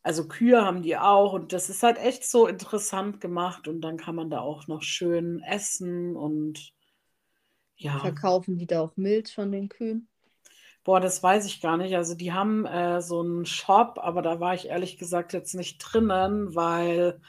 also 0.08 0.26
Kühe 0.26 0.64
haben 0.64 0.80
die 0.80 0.96
auch 0.96 1.34
und 1.34 1.52
das 1.52 1.68
ist 1.68 1.82
halt 1.82 1.98
echt 1.98 2.24
so 2.24 2.46
interessant 2.46 3.20
gemacht 3.20 3.68
und 3.68 3.82
dann 3.82 3.98
kann 3.98 4.14
man 4.14 4.30
da 4.30 4.40
auch 4.40 4.66
noch 4.66 4.80
schön 4.80 5.42
essen 5.42 6.16
und 6.16 6.72
ja, 7.76 7.98
Verkaufen 7.98 8.56
die 8.56 8.66
da 8.66 8.80
auch 8.80 8.96
Milch 8.96 9.34
von 9.34 9.52
den 9.52 9.68
Kühen? 9.68 10.08
boah, 10.82 11.00
das 11.00 11.22
weiß 11.22 11.44
ich 11.44 11.60
gar 11.60 11.76
nicht. 11.76 11.94
Also 11.94 12.14
die 12.14 12.32
haben 12.32 12.64
äh, 12.64 13.02
so 13.02 13.20
einen 13.20 13.44
Shop, 13.44 13.98
aber 14.00 14.22
da 14.22 14.40
war 14.40 14.54
ich 14.54 14.68
ehrlich 14.68 14.96
gesagt 14.96 15.34
jetzt 15.34 15.54
nicht 15.54 15.76
drinnen, 15.78 16.54
weil 16.54 17.20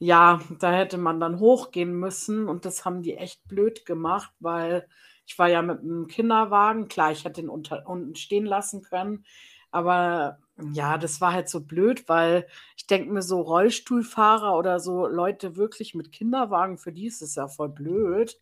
ja, 0.00 0.40
da 0.58 0.72
hätte 0.72 0.98
man 0.98 1.20
dann 1.20 1.38
hochgehen 1.38 1.92
müssen 1.92 2.48
und 2.48 2.64
das 2.64 2.84
haben 2.84 3.02
die 3.02 3.16
echt 3.16 3.46
blöd 3.46 3.86
gemacht, 3.86 4.32
weil 4.40 4.88
ich 5.24 5.38
war 5.38 5.48
ja 5.48 5.62
mit 5.62 5.80
einem 5.80 6.08
Kinderwagen, 6.08 6.88
klar, 6.88 7.12
ich 7.12 7.24
hätte 7.24 7.40
ihn 7.40 7.48
unter, 7.48 7.86
unten 7.86 8.16
stehen 8.16 8.44
lassen 8.44 8.82
können, 8.82 9.24
aber 9.70 10.40
ja, 10.58 10.98
das 10.98 11.20
war 11.20 11.32
halt 11.32 11.48
so 11.48 11.60
blöd, 11.60 12.08
weil 12.08 12.46
ich 12.76 12.86
denke 12.86 13.12
mir 13.12 13.22
so 13.22 13.40
Rollstuhlfahrer 13.42 14.56
oder 14.56 14.80
so 14.80 15.06
Leute 15.06 15.56
wirklich 15.56 15.94
mit 15.94 16.12
Kinderwagen, 16.12 16.78
für 16.78 16.92
die 16.92 17.06
ist 17.06 17.22
es 17.22 17.34
ja 17.34 17.48
voll 17.48 17.68
blöd, 17.68 18.40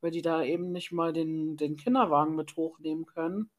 weil 0.00 0.10
die 0.12 0.22
da 0.22 0.42
eben 0.42 0.70
nicht 0.72 0.92
mal 0.92 1.12
den, 1.12 1.56
den 1.56 1.76
Kinderwagen 1.76 2.36
mit 2.36 2.56
hochnehmen 2.56 3.06
können. 3.06 3.50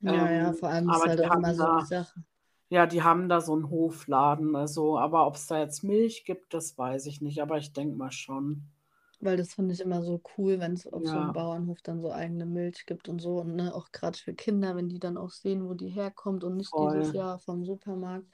Ja, 0.00 0.30
ja, 0.30 0.52
Ähm, 0.52 0.54
vor 0.54 0.68
allem 0.68 0.88
ist 0.90 1.04
halt 1.04 1.20
die 1.20 1.26
auch 1.26 1.34
immer 1.34 1.52
so 1.54 1.66
die 1.66 1.80
da, 1.80 1.84
Sache. 1.84 2.22
ja, 2.70 2.86
die 2.86 3.02
haben 3.04 3.28
da 3.30 3.40
so 3.42 3.54
einen 3.54 3.70
Hofladen, 3.70 4.56
also, 4.56 4.98
aber 4.98 5.26
ob 5.26 5.36
es 5.36 5.46
da 5.48 5.60
jetzt 5.60 5.84
Milch 5.84 6.24
gibt, 6.26 6.54
das 6.54 6.78
weiß 6.78 7.06
ich 7.06 7.20
nicht, 7.22 7.42
aber 7.42 7.58
ich 7.58 7.72
denke 7.74 7.96
mal 7.96 8.12
schon. 8.12 8.70
Weil 9.24 9.36
das 9.36 9.54
finde 9.54 9.74
ich 9.74 9.80
immer 9.80 10.02
so 10.02 10.20
cool, 10.38 10.60
wenn 10.60 10.74
es 10.74 10.86
auf 10.86 11.06
so 11.08 11.18
einem 11.18 11.32
Ja, 11.32 11.32
Bauernhof 11.32 11.82
dann 11.82 12.00
so 12.00 12.12
eigene 12.12 12.46
Milch 12.46 12.86
gibt 12.86 13.08
und 13.08 13.20
so. 13.20 13.40
Und 13.40 13.56
ne, 13.56 13.74
auch 13.74 13.90
gerade 13.92 14.18
für 14.18 14.34
Kinder, 14.34 14.76
wenn 14.76 14.88
die 14.88 15.00
dann 15.00 15.16
auch 15.16 15.30
sehen, 15.30 15.68
wo 15.68 15.74
die 15.74 15.88
herkommt 15.90 16.44
und 16.44 16.56
nicht 16.56 16.78
dieses 16.78 17.10
voll. 17.10 17.12
Jahr 17.12 17.38
vom 17.40 17.64
Supermarkt. 17.64 18.26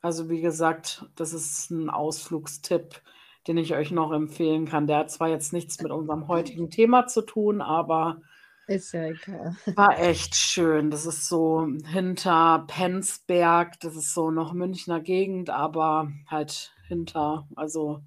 Also 0.00 0.30
wie 0.30 0.40
gesagt, 0.40 1.04
das 1.16 1.32
ist 1.34 1.70
ein 1.70 1.90
Ausflugstipp, 1.90 3.02
den 3.46 3.58
ich 3.58 3.74
euch 3.74 3.90
noch 3.90 4.12
empfehlen 4.12 4.66
kann. 4.66 4.86
Der 4.86 4.98
hat 4.98 5.10
zwar 5.10 5.28
jetzt 5.28 5.52
nichts 5.52 5.80
mit 5.80 5.92
unserem 5.92 6.28
heutigen 6.28 6.70
Thema 6.70 7.06
zu 7.06 7.22
tun, 7.22 7.60
aber 7.60 8.20
Ist 8.66 8.92
ja 8.92 9.04
egal. 9.08 9.56
war 9.76 9.98
echt 9.98 10.34
schön. 10.36 10.90
Das 10.90 11.06
ist 11.06 11.28
so 11.28 11.66
hinter 11.86 12.64
Penzberg, 12.66 13.78
das 13.80 13.94
ist 13.96 14.14
so 14.14 14.30
noch 14.30 14.52
Münchner 14.52 15.00
Gegend, 15.00 15.50
aber 15.50 16.10
halt 16.26 16.72
hinter, 16.88 17.46
also 17.56 18.02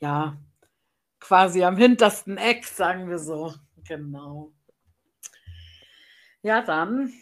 ja, 0.00 0.36
quasi 1.24 1.64
am 1.64 1.78
hintersten 1.78 2.36
Eck, 2.36 2.66
sagen 2.66 3.08
wir 3.08 3.18
so. 3.18 3.54
Genau. 3.88 4.52
Ja, 6.42 6.60
dann 6.60 7.14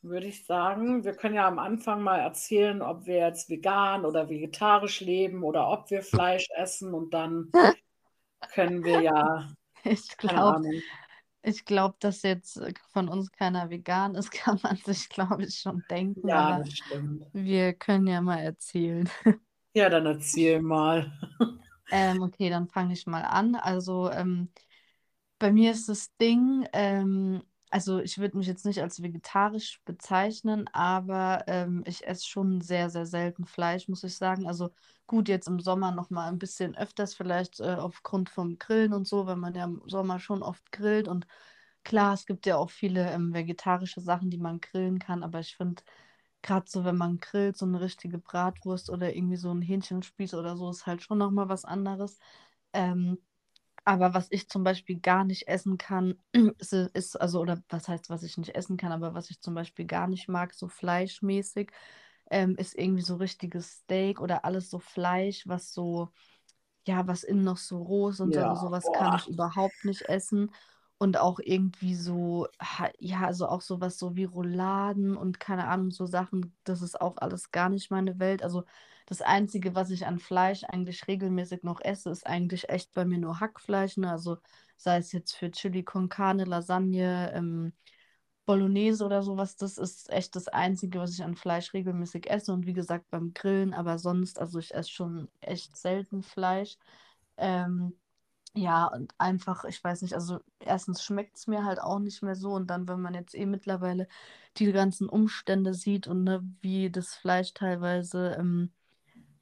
würde 0.00 0.26
ich 0.26 0.46
sagen, 0.46 1.04
wir 1.04 1.12
können 1.12 1.34
ja 1.34 1.46
am 1.46 1.58
Anfang 1.58 2.02
mal 2.02 2.20
erzählen, 2.20 2.80
ob 2.80 3.04
wir 3.04 3.16
jetzt 3.16 3.50
vegan 3.50 4.06
oder 4.06 4.30
vegetarisch 4.30 5.00
leben 5.00 5.42
oder 5.42 5.68
ob 5.68 5.90
wir 5.90 6.02
Fleisch 6.02 6.48
essen 6.56 6.94
und 6.94 7.12
dann 7.12 7.50
können 8.54 8.82
wir 8.82 9.02
ja, 9.02 9.52
Ich 9.84 10.16
glaube, 10.16 10.62
ich 11.42 11.66
glaube, 11.66 11.96
dass 12.00 12.22
jetzt 12.22 12.58
von 12.92 13.10
uns 13.10 13.30
keiner 13.30 13.68
vegan 13.68 14.14
ist, 14.14 14.30
kann 14.32 14.58
man 14.62 14.76
sich, 14.76 15.10
glaube 15.10 15.44
ich, 15.44 15.58
schon 15.58 15.84
denken. 15.90 16.26
Ja, 16.26 16.60
das 16.60 16.72
stimmt. 16.72 17.26
wir 17.34 17.74
können 17.74 18.06
ja 18.06 18.22
mal 18.22 18.38
erzählen. 18.38 19.06
Ja, 19.74 19.90
dann 19.90 20.06
erzähl 20.06 20.62
mal. 20.62 21.12
Ähm, 21.90 22.22
okay, 22.22 22.50
dann 22.50 22.68
fange 22.68 22.92
ich 22.94 23.06
mal 23.06 23.22
an. 23.22 23.54
Also 23.54 24.10
ähm, 24.10 24.50
bei 25.38 25.52
mir 25.52 25.72
ist 25.72 25.88
das 25.88 26.16
Ding, 26.18 26.66
ähm, 26.72 27.42
also 27.70 28.00
ich 28.00 28.18
würde 28.18 28.38
mich 28.38 28.46
jetzt 28.46 28.64
nicht 28.66 28.80
als 28.82 29.02
vegetarisch 29.02 29.80
bezeichnen, 29.84 30.68
aber 30.72 31.44
ähm, 31.48 31.82
ich 31.86 32.06
esse 32.06 32.26
schon 32.26 32.60
sehr, 32.60 32.90
sehr 32.90 33.06
selten 33.06 33.44
Fleisch, 33.46 33.88
muss 33.88 34.04
ich 34.04 34.16
sagen. 34.16 34.46
Also 34.46 34.70
gut, 35.06 35.28
jetzt 35.28 35.48
im 35.48 35.60
Sommer 35.60 35.92
noch 35.92 36.10
mal 36.10 36.28
ein 36.28 36.38
bisschen 36.38 36.76
öfters, 36.76 37.14
vielleicht 37.14 37.60
äh, 37.60 37.74
aufgrund 37.76 38.30
vom 38.30 38.58
Grillen 38.58 38.92
und 38.94 39.06
so, 39.08 39.26
weil 39.26 39.36
man 39.36 39.54
ja 39.54 39.64
im 39.64 39.82
Sommer 39.86 40.20
schon 40.20 40.42
oft 40.42 40.72
grillt. 40.72 41.08
Und 41.08 41.26
klar, 41.84 42.14
es 42.14 42.26
gibt 42.26 42.46
ja 42.46 42.56
auch 42.56 42.70
viele 42.70 43.10
ähm, 43.12 43.34
vegetarische 43.34 44.00
Sachen, 44.00 44.30
die 44.30 44.38
man 44.38 44.60
grillen 44.60 44.98
kann, 44.98 45.22
aber 45.22 45.40
ich 45.40 45.56
finde, 45.56 45.82
gerade 46.46 46.66
so, 46.70 46.84
wenn 46.84 46.96
man 46.96 47.18
grillt, 47.20 47.56
so 47.58 47.66
eine 47.66 47.80
richtige 47.82 48.18
Bratwurst 48.18 48.90
oder 48.90 49.14
irgendwie 49.16 49.36
so 49.36 49.52
ein 49.52 49.62
Hähnchenspieß 49.62 50.34
oder 50.34 50.56
so, 50.56 50.70
ist 50.70 50.86
halt 50.86 51.02
schon 51.02 51.18
noch 51.18 51.30
mal 51.32 51.48
was 51.50 51.64
anderes. 51.66 52.18
Ähm, 52.72 53.18
aber 53.84 54.14
was 54.14 54.28
ich 54.30 54.48
zum 54.48 54.64
Beispiel 54.64 55.00
gar 55.00 55.24
nicht 55.24 55.48
essen 55.48 55.78
kann, 55.78 56.16
ist, 56.58 56.72
ist, 56.72 57.16
also, 57.20 57.40
oder 57.40 57.62
was 57.70 57.88
heißt, 57.88 58.10
was 58.10 58.22
ich 58.24 58.38
nicht 58.38 58.54
essen 58.56 58.76
kann, 58.78 58.92
aber 58.92 59.14
was 59.14 59.30
ich 59.30 59.40
zum 59.40 59.54
Beispiel 59.54 59.86
gar 59.86 60.08
nicht 60.08 60.28
mag, 60.28 60.54
so 60.54 60.68
fleischmäßig, 60.68 61.70
ähm, 62.30 62.56
ist 62.56 62.76
irgendwie 62.78 63.02
so 63.02 63.16
richtiges 63.16 63.72
Steak 63.82 64.20
oder 64.20 64.44
alles 64.44 64.70
so 64.70 64.78
Fleisch, 64.80 65.46
was 65.48 65.72
so, 65.72 66.10
ja, 66.86 67.06
was 67.06 67.24
innen 67.24 67.44
noch 67.44 67.56
so 67.58 67.82
roh 67.82 68.08
ist 68.10 68.20
und 68.20 68.32
so, 68.34 68.40
Ja, 68.40 68.48
also 68.48 68.54
sowas 68.54 68.92
kann 68.92 69.12
boah. 69.12 69.14
ich 69.14 69.28
überhaupt 69.28 69.84
nicht 69.84 70.08
essen. 70.08 70.52
Und 70.98 71.18
auch 71.18 71.38
irgendwie 71.42 71.94
so, 71.94 72.48
ja, 72.98 73.26
also 73.26 73.46
auch 73.48 73.60
sowas 73.60 73.98
so 73.98 74.16
wie 74.16 74.24
Rouladen 74.24 75.16
und 75.16 75.38
keine 75.38 75.68
Ahnung, 75.68 75.90
so 75.90 76.06
Sachen, 76.06 76.56
das 76.64 76.80
ist 76.80 76.98
auch 77.00 77.18
alles 77.18 77.50
gar 77.50 77.68
nicht 77.68 77.90
meine 77.90 78.18
Welt. 78.18 78.42
Also 78.42 78.64
das 79.06 79.20
Einzige, 79.20 79.74
was 79.74 79.90
ich 79.90 80.06
an 80.06 80.18
Fleisch 80.18 80.64
eigentlich 80.64 81.06
regelmäßig 81.06 81.62
noch 81.64 81.80
esse, 81.82 82.10
ist 82.10 82.26
eigentlich 82.26 82.70
echt 82.70 82.92
bei 82.94 83.04
mir 83.04 83.18
nur 83.18 83.40
Hackfleisch, 83.40 83.98
ne? 83.98 84.10
Also 84.10 84.38
sei 84.78 84.96
es 84.98 85.12
jetzt 85.12 85.36
für 85.36 85.50
Chili 85.50 85.82
con 85.84 86.08
Carne, 86.08 86.44
Lasagne, 86.44 87.30
ähm, 87.34 87.72
Bolognese 88.46 89.04
oder 89.04 89.22
sowas, 89.22 89.56
das 89.56 89.76
ist 89.76 90.08
echt 90.10 90.36
das 90.36 90.48
Einzige, 90.48 91.00
was 91.00 91.12
ich 91.12 91.22
an 91.24 91.34
Fleisch 91.36 91.74
regelmäßig 91.74 92.30
esse. 92.30 92.52
Und 92.52 92.66
wie 92.66 92.72
gesagt, 92.72 93.10
beim 93.10 93.34
Grillen, 93.34 93.74
aber 93.74 93.98
sonst, 93.98 94.38
also 94.40 94.58
ich 94.60 94.72
esse 94.74 94.90
schon 94.90 95.28
echt 95.40 95.76
selten 95.76 96.22
Fleisch. 96.22 96.78
Ähm, 97.36 97.94
ja, 98.56 98.86
und 98.86 99.14
einfach, 99.18 99.64
ich 99.64 99.82
weiß 99.84 100.02
nicht, 100.02 100.14
also 100.14 100.40
erstens 100.60 101.02
schmeckt 101.04 101.36
es 101.36 101.46
mir 101.46 101.64
halt 101.64 101.80
auch 101.80 101.98
nicht 101.98 102.22
mehr 102.22 102.34
so 102.36 102.52
und 102.54 102.68
dann, 102.68 102.88
wenn 102.88 103.00
man 103.02 103.14
jetzt 103.14 103.34
eh 103.34 103.44
mittlerweile 103.46 104.08
die 104.56 104.72
ganzen 104.72 105.08
Umstände 105.10 105.74
sieht 105.74 106.06
und 106.06 106.24
ne, 106.24 106.42
wie 106.62 106.90
das 106.90 107.14
Fleisch 107.14 107.52
teilweise, 107.54 108.36
ähm, 108.38 108.72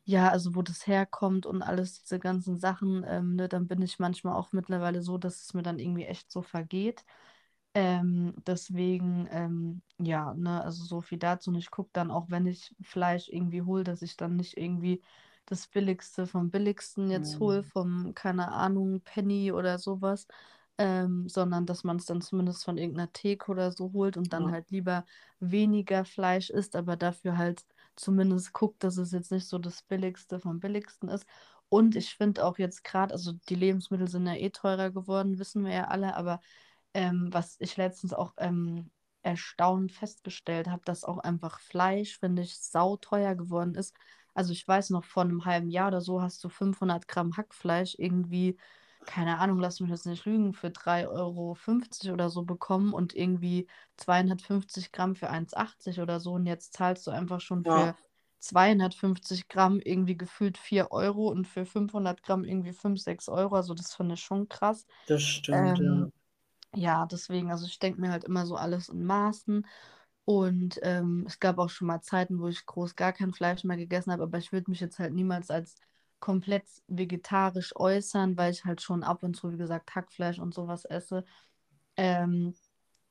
ja, 0.04 0.30
also 0.30 0.54
wo 0.56 0.62
das 0.62 0.86
herkommt 0.86 1.46
und 1.46 1.62
alles, 1.62 2.02
diese 2.02 2.18
ganzen 2.20 2.58
Sachen, 2.58 3.04
ähm, 3.08 3.36
ne, 3.36 3.48
dann 3.48 3.68
bin 3.68 3.82
ich 3.82 3.98
manchmal 4.00 4.34
auch 4.36 4.52
mittlerweile 4.52 5.02
so, 5.02 5.18
dass 5.18 5.42
es 5.42 5.54
mir 5.54 5.62
dann 5.62 5.78
irgendwie 5.80 6.04
echt 6.06 6.30
so 6.32 6.42
vergeht. 6.42 7.04
Ähm, 7.74 8.34
deswegen, 8.46 9.28
ähm, 9.30 9.82
ja, 9.98 10.34
ne, 10.34 10.62
also 10.62 10.84
so 10.84 11.00
viel 11.00 11.18
dazu. 11.18 11.50
Und 11.50 11.56
ich 11.56 11.70
gucke 11.70 11.90
dann 11.92 12.10
auch, 12.10 12.30
wenn 12.30 12.46
ich 12.46 12.74
Fleisch 12.82 13.28
irgendwie 13.28 13.62
hole, 13.62 13.84
dass 13.84 14.02
ich 14.02 14.16
dann 14.16 14.36
nicht 14.36 14.56
irgendwie 14.56 15.02
das 15.46 15.66
Billigste 15.68 16.26
vom 16.26 16.50
Billigsten 16.50 17.10
jetzt 17.10 17.38
hole, 17.40 17.62
Hm, 17.62 17.64
vom, 17.64 18.14
keine 18.14 18.52
Ahnung, 18.52 19.00
Penny 19.02 19.52
oder 19.52 19.78
sowas, 19.78 20.26
ähm, 20.78 21.28
sondern 21.28 21.66
dass 21.66 21.84
man 21.84 21.96
es 21.98 22.06
dann 22.06 22.20
zumindest 22.20 22.64
von 22.64 22.78
irgendeiner 22.78 23.12
Theke 23.12 23.50
oder 23.50 23.70
so 23.72 23.92
holt 23.92 24.16
und 24.16 24.32
dann 24.32 24.44
Ja. 24.44 24.50
halt 24.50 24.70
lieber 24.70 25.04
weniger 25.40 26.04
Fleisch 26.04 26.50
isst, 26.50 26.74
aber 26.76 26.96
dafür 26.96 27.38
halt 27.38 27.64
zumindest 27.96 28.52
guckt, 28.52 28.82
dass 28.84 28.96
es 28.98 29.12
jetzt 29.12 29.30
nicht 29.32 29.46
so 29.46 29.58
das 29.58 29.82
Billigste 29.82 30.40
vom 30.40 30.60
Billigsten 30.60 31.08
ist. 31.08 31.26
Und 31.68 31.96
ich 31.96 32.14
finde 32.16 32.44
auch 32.44 32.58
jetzt 32.58 32.84
gerade, 32.84 33.12
also 33.14 33.32
die 33.48 33.54
Lebensmittel 33.54 34.08
sind 34.08 34.26
ja 34.26 34.34
eh 34.34 34.50
teurer 34.50 34.90
geworden, 34.90 35.38
wissen 35.38 35.64
wir 35.64 35.72
ja 35.72 35.84
alle, 35.88 36.16
aber 36.16 36.40
ähm, 36.94 37.28
was 37.32 37.56
ich 37.60 37.76
letztens 37.76 38.12
auch 38.12 38.34
ähm, 38.38 38.90
erstaunt 39.22 39.92
festgestellt 39.92 40.68
habe, 40.68 40.82
dass 40.84 41.04
auch 41.04 41.18
einfach 41.18 41.60
Fleisch, 41.60 42.18
finde 42.18 42.42
ich, 42.42 42.58
sauteuer 42.60 43.34
geworden 43.34 43.74
ist. 43.74 43.94
Also 44.34 44.52
ich 44.52 44.66
weiß 44.66 44.90
noch, 44.90 45.04
vor 45.04 45.22
einem 45.24 45.44
halben 45.44 45.70
Jahr 45.70 45.88
oder 45.88 46.00
so 46.00 46.20
hast 46.22 46.42
du 46.44 46.48
500 46.48 47.08
Gramm 47.08 47.36
Hackfleisch 47.36 47.94
irgendwie, 47.98 48.58
keine 49.06 49.38
Ahnung, 49.38 49.58
lass 49.58 49.80
mich 49.80 49.90
jetzt 49.90 50.06
nicht 50.06 50.24
lügen, 50.24 50.54
für 50.54 50.70
3,50 50.70 51.08
Euro 51.08 51.54
fünfzig 51.54 52.10
oder 52.10 52.30
so 52.30 52.42
bekommen 52.44 52.92
und 52.94 53.14
irgendwie 53.14 53.68
250 53.96 54.92
Gramm 54.92 55.14
für 55.16 55.30
1,80 55.30 56.00
oder 56.00 56.20
so. 56.20 56.32
Und 56.32 56.46
jetzt 56.46 56.72
zahlst 56.74 57.06
du 57.06 57.10
einfach 57.10 57.40
schon 57.40 57.64
Ja, 57.64 57.88
für 57.88 57.94
250 58.40 59.48
Gramm 59.48 59.80
irgendwie 59.80 60.16
gefühlt 60.16 60.58
4 60.58 60.90
Euro 60.92 61.28
und 61.28 61.46
für 61.46 61.66
500 61.66 62.22
Gramm 62.22 62.44
irgendwie 62.44 62.72
5, 62.72 63.00
6 63.00 63.28
Euro. 63.28 63.54
Also 63.56 63.74
das 63.74 63.94
finde 63.94 64.14
ich 64.14 64.20
schon 64.22 64.48
krass. 64.48 64.86
das 65.06 65.22
stimmt, 65.22 65.78
ja. 65.78 65.92
Ähm, 65.92 66.12
ja, 66.74 67.06
deswegen, 67.06 67.50
also 67.50 67.66
ich 67.66 67.78
denke 67.78 68.00
mir 68.00 68.10
halt 68.12 68.24
immer 68.24 68.46
so 68.46 68.56
alles 68.56 68.88
in 68.88 69.04
Maßen. 69.04 69.66
Und 70.24 70.78
ähm, 70.82 71.24
es 71.26 71.38
gab 71.40 71.58
auch 71.58 71.68
schon 71.70 71.88
mal 71.88 72.00
Zeiten, 72.00 72.40
wo 72.40 72.48
ich 72.48 72.64
groß 72.66 72.96
gar 72.96 73.12
kein 73.12 73.32
Fleisch 73.32 73.64
mehr 73.64 73.76
gegessen 73.76 74.12
habe, 74.12 74.22
aber 74.22 74.38
ich 74.38 74.52
würde 74.52 74.70
mich 74.70 74.80
jetzt 74.80 74.98
halt 74.98 75.12
niemals 75.12 75.50
als 75.50 75.76
komplett 76.20 76.64
vegetarisch 76.88 77.76
äußern, 77.76 78.36
weil 78.38 78.52
ich 78.52 78.64
halt 78.64 78.80
schon 78.80 79.02
ab 79.02 79.22
und 79.22 79.36
zu, 79.36 79.52
wie 79.52 79.58
gesagt, 79.58 79.94
Hackfleisch 79.94 80.38
und 80.38 80.54
sowas 80.54 80.84
esse. 80.86 81.24
Ähm, 81.96 82.54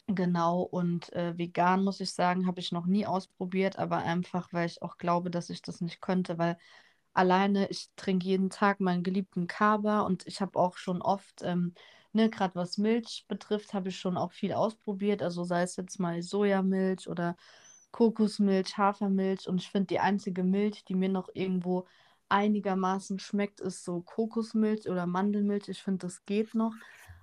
Genau, 0.07 0.61
und 0.63 1.13
äh, 1.13 1.37
vegan 1.37 1.83
muss 1.83 2.01
ich 2.01 2.13
sagen, 2.13 2.45
habe 2.47 2.59
ich 2.59 2.71
noch 2.73 2.85
nie 2.85 3.05
ausprobiert, 3.05 3.79
aber 3.79 3.99
einfach, 3.99 4.51
weil 4.51 4.65
ich 4.67 4.81
auch 4.81 4.97
glaube, 4.97 5.31
dass 5.31 5.49
ich 5.49 5.61
das 5.61 5.81
nicht 5.81 6.01
könnte, 6.01 6.37
weil 6.37 6.57
alleine 7.13 7.69
ich 7.69 7.89
trinke 7.95 8.27
jeden 8.27 8.49
Tag 8.49 8.79
meinen 8.81 9.03
geliebten 9.03 9.47
Kaba 9.47 10.01
und 10.01 10.27
ich 10.27 10.41
habe 10.41 10.59
auch 10.59 10.77
schon 10.77 11.01
oft, 11.01 11.41
ähm, 11.43 11.73
ne, 12.13 12.29
gerade 12.29 12.55
was 12.55 12.77
Milch 12.77 13.25
betrifft, 13.27 13.73
habe 13.73 13.89
ich 13.89 13.99
schon 13.99 14.17
auch 14.17 14.31
viel 14.33 14.53
ausprobiert, 14.53 15.21
also 15.21 15.43
sei 15.43 15.63
es 15.63 15.75
jetzt 15.75 15.99
mal 15.99 16.21
Sojamilch 16.21 17.07
oder 17.09 17.35
Kokosmilch, 17.91 18.77
Hafermilch 18.77 19.47
und 19.47 19.61
ich 19.61 19.69
finde, 19.69 19.87
die 19.87 19.99
einzige 19.99 20.43
Milch, 20.43 20.83
die 20.85 20.95
mir 20.95 21.09
noch 21.09 21.29
irgendwo 21.33 21.87
einigermaßen 22.29 23.19
schmeckt, 23.19 23.61
ist 23.61 23.83
so 23.83 24.01
Kokosmilch 24.01 24.89
oder 24.89 25.05
Mandelmilch. 25.05 25.67
Ich 25.69 25.83
finde, 25.83 26.07
das 26.07 26.25
geht 26.25 26.55
noch. 26.55 26.73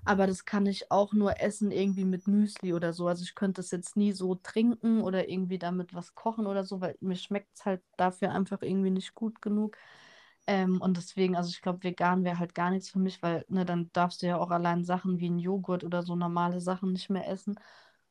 Aber 0.05 0.27
das 0.27 0.45
kann 0.47 0.67
ich 0.67 0.91
auch 0.91 1.13
nur 1.13 1.41
essen 1.41 1.71
irgendwie 1.73 2.05
mit 2.05 2.27
Müsli 2.27 2.73
oder 2.73 2.93
so. 2.93 3.07
Also 3.09 3.23
ich 3.23 3.35
könnte 3.35 3.61
es 3.61 3.71
jetzt 3.71 3.97
nie 3.97 4.13
so 4.13 4.35
trinken 4.37 5.03
oder 5.03 5.29
irgendwie 5.29 5.59
damit 5.59 5.95
was 5.95 6.15
kochen 6.15 6.47
oder 6.47 6.65
so, 6.65 6.81
weil 6.81 6.97
mir 7.01 7.17
schmeckt 7.17 7.51
es 7.55 7.65
halt 7.67 7.83
dafür 7.97 8.33
einfach 8.33 8.63
irgendwie 8.63 8.91
nicht 8.91 9.15
gut 9.15 9.43
genug. 9.43 9.77
Ähm, 10.51 10.81
und 10.81 10.97
deswegen, 10.97 11.37
also 11.37 11.51
ich 11.51 11.63
glaube, 11.63 11.85
vegan 11.85 12.25
wäre 12.25 12.39
halt 12.41 12.55
gar 12.57 12.71
nichts 12.71 12.91
für 12.91 12.99
mich, 12.99 13.23
weil 13.23 13.45
ne, 13.49 13.65
dann 13.65 13.91
darfst 13.93 14.23
du 14.23 14.27
ja 14.27 14.39
auch 14.39 14.51
allein 14.51 14.85
Sachen 14.85 15.21
wie 15.21 15.31
ein 15.31 15.39
Joghurt 15.39 15.85
oder 15.85 16.03
so 16.03 16.17
normale 16.17 16.61
Sachen 16.61 16.93
nicht 16.93 17.11
mehr 17.11 17.29
essen. 17.29 17.57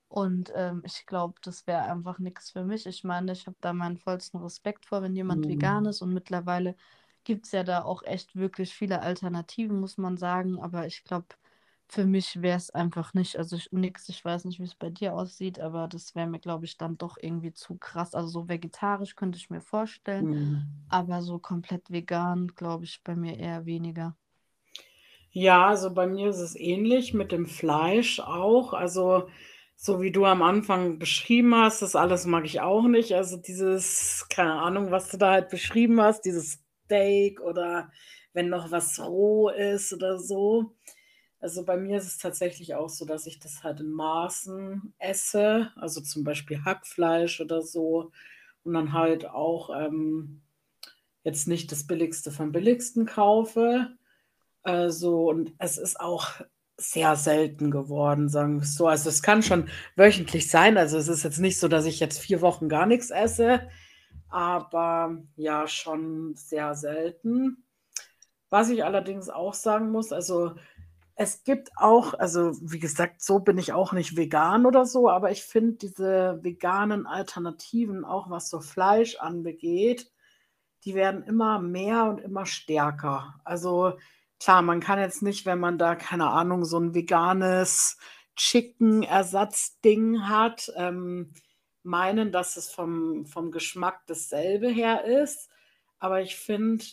Und 0.08 0.52
ähm, 0.56 0.82
ich 0.86 1.06
glaube, 1.06 1.40
das 1.44 1.68
wäre 1.68 1.84
einfach 1.84 2.20
nichts 2.20 2.52
für 2.52 2.64
mich. 2.64 2.86
Ich 2.88 3.04
meine, 3.04 3.32
ich 3.34 3.46
habe 3.48 3.58
da 3.62 3.74
meinen 3.74 3.98
vollsten 3.98 4.40
Respekt 4.42 4.86
vor, 4.86 5.02
wenn 5.04 5.16
jemand 5.16 5.48
vegan 5.48 5.86
Hm, 5.86 5.88
ist. 5.88 6.02
Und 6.02 6.14
mittlerweile 6.14 6.76
gibt 7.26 7.46
es 7.46 7.52
ja 7.52 7.64
da 7.64 7.84
auch 7.84 8.04
echt 8.04 8.36
wirklich 8.36 8.74
viele 8.74 9.02
Alternativen, 9.02 9.80
muss 9.80 9.98
man 9.98 10.18
sagen. 10.18 10.60
Aber 10.60 10.88
ich 10.88 11.04
glaube, 11.04 11.28
für 11.90 12.06
mich 12.06 12.42
wäre 12.44 12.58
es 12.58 12.70
einfach 12.70 13.16
nicht, 13.16 13.38
also 13.38 13.56
ich, 13.56 13.72
nix, 13.72 14.08
ich 14.10 14.24
weiß 14.24 14.46
nicht, 14.46 14.60
wie 14.60 14.64
es 14.64 14.76
bei 14.76 14.92
dir 14.92 15.16
aussieht, 15.16 15.60
aber 15.60 15.88
das 15.88 16.14
wäre 16.14 16.28
mir, 16.28 16.40
glaube 16.40 16.66
ich, 16.66 16.78
dann 16.78 17.00
doch 17.00 17.18
irgendwie 17.20 17.52
zu 17.52 17.78
krass. 17.78 18.14
Also 18.14 18.30
so 18.30 18.48
vegetarisch 18.48 19.16
könnte 19.16 19.40
ich 19.40 19.50
mir 19.50 19.60
vorstellen, 19.60 20.30
hm. 20.32 20.62
aber 20.90 21.24
so 21.24 21.40
komplett 21.40 21.90
vegan, 21.90 22.50
glaube 22.56 22.86
ich, 22.86 23.02
bei 23.04 23.16
mir 23.16 23.38
eher 23.38 23.66
weniger. 23.66 24.16
Ja, 25.32 25.68
also 25.68 25.92
bei 25.92 26.06
mir 26.06 26.30
ist 26.30 26.40
es 26.40 26.56
ähnlich 26.56 27.16
mit 27.16 27.32
dem 27.32 27.48
Fleisch 27.48 28.20
auch. 28.20 28.74
Also, 28.74 29.28
so 29.76 30.02
wie 30.02 30.12
du 30.12 30.26
am 30.26 30.44
Anfang 30.44 31.00
beschrieben 31.00 31.56
hast, 31.56 31.82
das 31.82 31.96
alles 31.96 32.26
mag 32.26 32.46
ich 32.46 32.62
auch 32.62 32.84
nicht. 32.84 33.14
Also 33.14 33.38
dieses, 33.38 34.28
keine 34.30 34.54
Ahnung, 34.54 34.92
was 34.92 35.10
du 35.10 35.18
da 35.18 35.32
halt 35.32 35.50
beschrieben 35.50 36.02
hast, 36.02 36.22
dieses 36.22 36.60
Steak 36.86 37.42
oder 37.42 37.92
wenn 38.34 38.50
noch 38.50 38.70
was 38.72 39.00
roh 39.00 39.50
ist 39.50 39.92
oder 39.94 40.20
so. 40.20 40.76
Also 41.42 41.64
bei 41.64 41.78
mir 41.78 41.98
ist 41.98 42.08
es 42.08 42.18
tatsächlich 42.18 42.76
auch 42.76 42.90
so, 42.90 43.06
dass 43.06 43.26
ich 43.26 43.40
das 43.40 43.64
halt 43.64 43.80
in 43.80 43.92
Maßen 43.92 44.94
esse, 45.00 45.72
also 45.76 46.02
zum 46.02 46.24
Beispiel 46.24 46.64
Hackfleisch 46.66 47.40
oder 47.40 47.62
so. 47.62 48.12
Und 48.64 48.74
dann 48.74 48.92
halt 48.92 49.26
auch 49.26 49.70
ähm, 49.74 50.42
jetzt 51.24 51.48
nicht 51.48 51.72
das 51.72 51.88
Billigste 51.88 52.32
vom 52.32 52.52
Billigsten 52.52 53.06
kaufe. 53.06 53.88
Also, 54.64 55.30
und 55.30 55.54
es 55.60 55.78
ist 55.78 56.00
auch 56.00 56.28
sehr 56.76 57.16
selten 57.16 57.72
geworden, 57.72 58.30
sagen 58.30 58.56
wir 58.58 58.64
es 58.64 58.76
so. 58.76 58.88
Also 58.88 59.10
es 59.10 59.22
kann 59.22 59.44
schon 59.44 59.70
wöchentlich 59.96 60.50
sein. 60.50 60.78
Also 60.78 60.98
es 60.98 61.08
ist 61.08 61.24
jetzt 61.24 61.40
nicht 61.40 61.60
so, 61.60 61.68
dass 61.68 61.86
ich 61.86 62.00
jetzt 62.00 62.20
vier 62.20 62.42
Wochen 62.42 62.70
gar 62.70 62.86
nichts 62.86 63.12
esse, 63.12 63.70
aber 64.30 65.18
ja, 65.36 65.68
schon 65.68 66.36
sehr 66.36 66.76
selten. 66.76 67.64
Was 68.50 68.70
ich 68.70 68.84
allerdings 68.84 69.30
auch 69.30 69.54
sagen 69.54 69.92
muss, 69.92 70.12
also 70.12 70.56
es 71.22 71.44
gibt 71.44 71.72
auch, 71.76 72.14
also 72.14 72.54
wie 72.62 72.80
gesagt, 72.80 73.22
so 73.22 73.40
bin 73.40 73.58
ich 73.58 73.74
auch 73.74 73.92
nicht 73.92 74.16
vegan 74.16 74.66
oder 74.66 74.86
so, 74.86 75.10
aber 75.10 75.32
ich 75.32 75.44
finde 75.44 75.74
diese 75.74 76.40
veganen 76.42 77.06
Alternativen, 77.06 78.06
auch 78.06 78.30
was 78.30 78.50
so 78.50 78.62
Fleisch 78.62 79.18
anbegeht, 79.18 80.10
die 80.86 80.96
werden 80.96 81.24
immer 81.24 81.60
mehr 81.60 82.06
und 82.06 82.22
immer 82.22 82.46
stärker. 82.46 83.36
Also 83.44 83.98
klar, 84.40 84.62
man 84.62 84.80
kann 84.80 84.98
jetzt 84.98 85.22
nicht, 85.22 85.46
wenn 85.46 85.60
man 85.60 85.78
da, 85.78 85.96
keine 85.96 86.30
Ahnung, 86.30 86.64
so 86.64 86.80
ein 86.80 86.94
veganes 86.94 87.98
Chicken-Ersatzding 88.38 90.30
hat, 90.30 90.72
ähm, 90.78 91.34
meinen, 91.84 92.32
dass 92.32 92.56
es 92.56 92.72
vom, 92.72 93.26
vom 93.26 93.52
Geschmack 93.52 94.04
dasselbe 94.08 94.70
her 94.70 95.04
ist. 95.04 95.50
Aber 95.98 96.22
ich 96.22 96.38
finde, 96.38 96.86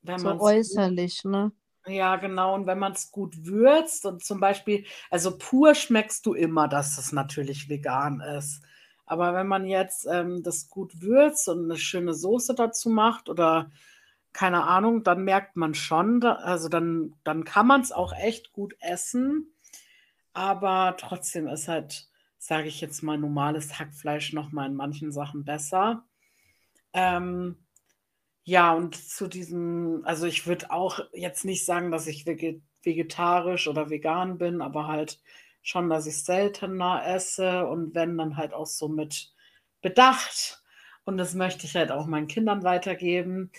wenn 0.00 0.18
So 0.18 0.28
man 0.28 0.40
äußerlich, 0.40 1.24
ne? 1.24 1.52
Ja, 1.88 2.16
genau, 2.16 2.54
und 2.54 2.66
wenn 2.66 2.78
man 2.78 2.92
es 2.92 3.10
gut 3.12 3.44
würzt 3.46 4.06
und 4.06 4.24
zum 4.24 4.40
Beispiel, 4.40 4.84
also 5.10 5.36
pur 5.38 5.74
schmeckst 5.74 6.26
du 6.26 6.34
immer, 6.34 6.68
dass 6.68 6.98
es 6.98 7.12
natürlich 7.12 7.68
vegan 7.68 8.20
ist. 8.20 8.62
Aber 9.06 9.34
wenn 9.34 9.46
man 9.46 9.66
jetzt 9.66 10.06
ähm, 10.10 10.42
das 10.42 10.68
gut 10.68 11.00
würzt 11.00 11.48
und 11.48 11.64
eine 11.64 11.78
schöne 11.78 12.12
Soße 12.14 12.54
dazu 12.54 12.90
macht 12.90 13.28
oder 13.28 13.70
keine 14.32 14.64
Ahnung, 14.64 15.02
dann 15.04 15.24
merkt 15.24 15.56
man 15.56 15.74
schon, 15.74 16.20
da, 16.20 16.34
also 16.34 16.68
dann, 16.68 17.14
dann 17.24 17.44
kann 17.44 17.66
man 17.66 17.80
es 17.80 17.92
auch 17.92 18.12
echt 18.12 18.52
gut 18.52 18.74
essen. 18.80 19.54
Aber 20.34 20.96
trotzdem 20.98 21.46
ist 21.48 21.68
halt, 21.68 22.08
sage 22.36 22.68
ich 22.68 22.80
jetzt 22.80 23.02
mal, 23.02 23.16
normales 23.16 23.78
Hackfleisch 23.78 24.32
noch 24.32 24.52
mal 24.52 24.66
in 24.66 24.74
manchen 24.74 25.12
Sachen 25.12 25.44
besser. 25.44 26.04
Ähm, 26.92 27.56
ja, 28.48 28.72
und 28.74 28.94
zu 28.94 29.26
diesem, 29.26 30.02
also 30.04 30.24
ich 30.26 30.46
würde 30.46 30.70
auch 30.70 31.00
jetzt 31.12 31.44
nicht 31.44 31.64
sagen, 31.64 31.90
dass 31.90 32.06
ich 32.06 32.26
vege 32.26 32.60
vegetarisch 32.84 33.66
oder 33.66 33.90
vegan 33.90 34.38
bin, 34.38 34.62
aber 34.62 34.86
halt 34.86 35.20
schon, 35.62 35.90
dass 35.90 36.06
ich 36.06 36.22
seltener 36.22 37.02
esse 37.04 37.66
und 37.66 37.92
wenn, 37.96 38.16
dann 38.16 38.36
halt 38.36 38.54
auch 38.54 38.66
so 38.66 38.88
mit 38.88 39.32
Bedacht. 39.82 40.62
Und 41.04 41.16
das 41.18 41.34
möchte 41.34 41.66
ich 41.66 41.74
halt 41.74 41.90
auch 41.90 42.06
meinen 42.06 42.28
Kindern 42.28 42.62
weitergeben. 42.62 43.50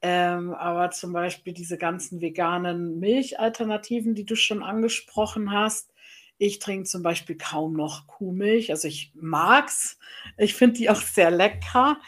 Ähm, 0.00 0.54
aber 0.54 0.90
zum 0.92 1.12
Beispiel 1.12 1.52
diese 1.52 1.76
ganzen 1.76 2.22
veganen 2.22 2.98
Milchalternativen, 3.00 4.14
die 4.14 4.24
du 4.24 4.34
schon 4.36 4.62
angesprochen 4.62 5.52
hast. 5.52 5.92
Ich 6.38 6.58
trinke 6.58 6.84
zum 6.88 7.02
Beispiel 7.02 7.36
kaum 7.36 7.74
noch 7.74 8.06
Kuhmilch. 8.06 8.70
Also 8.70 8.88
ich 8.88 9.12
mag's. 9.14 9.98
Ich 10.38 10.54
finde 10.54 10.78
die 10.78 10.88
auch 10.90 10.96
sehr 11.02 11.30
lecker. 11.30 11.98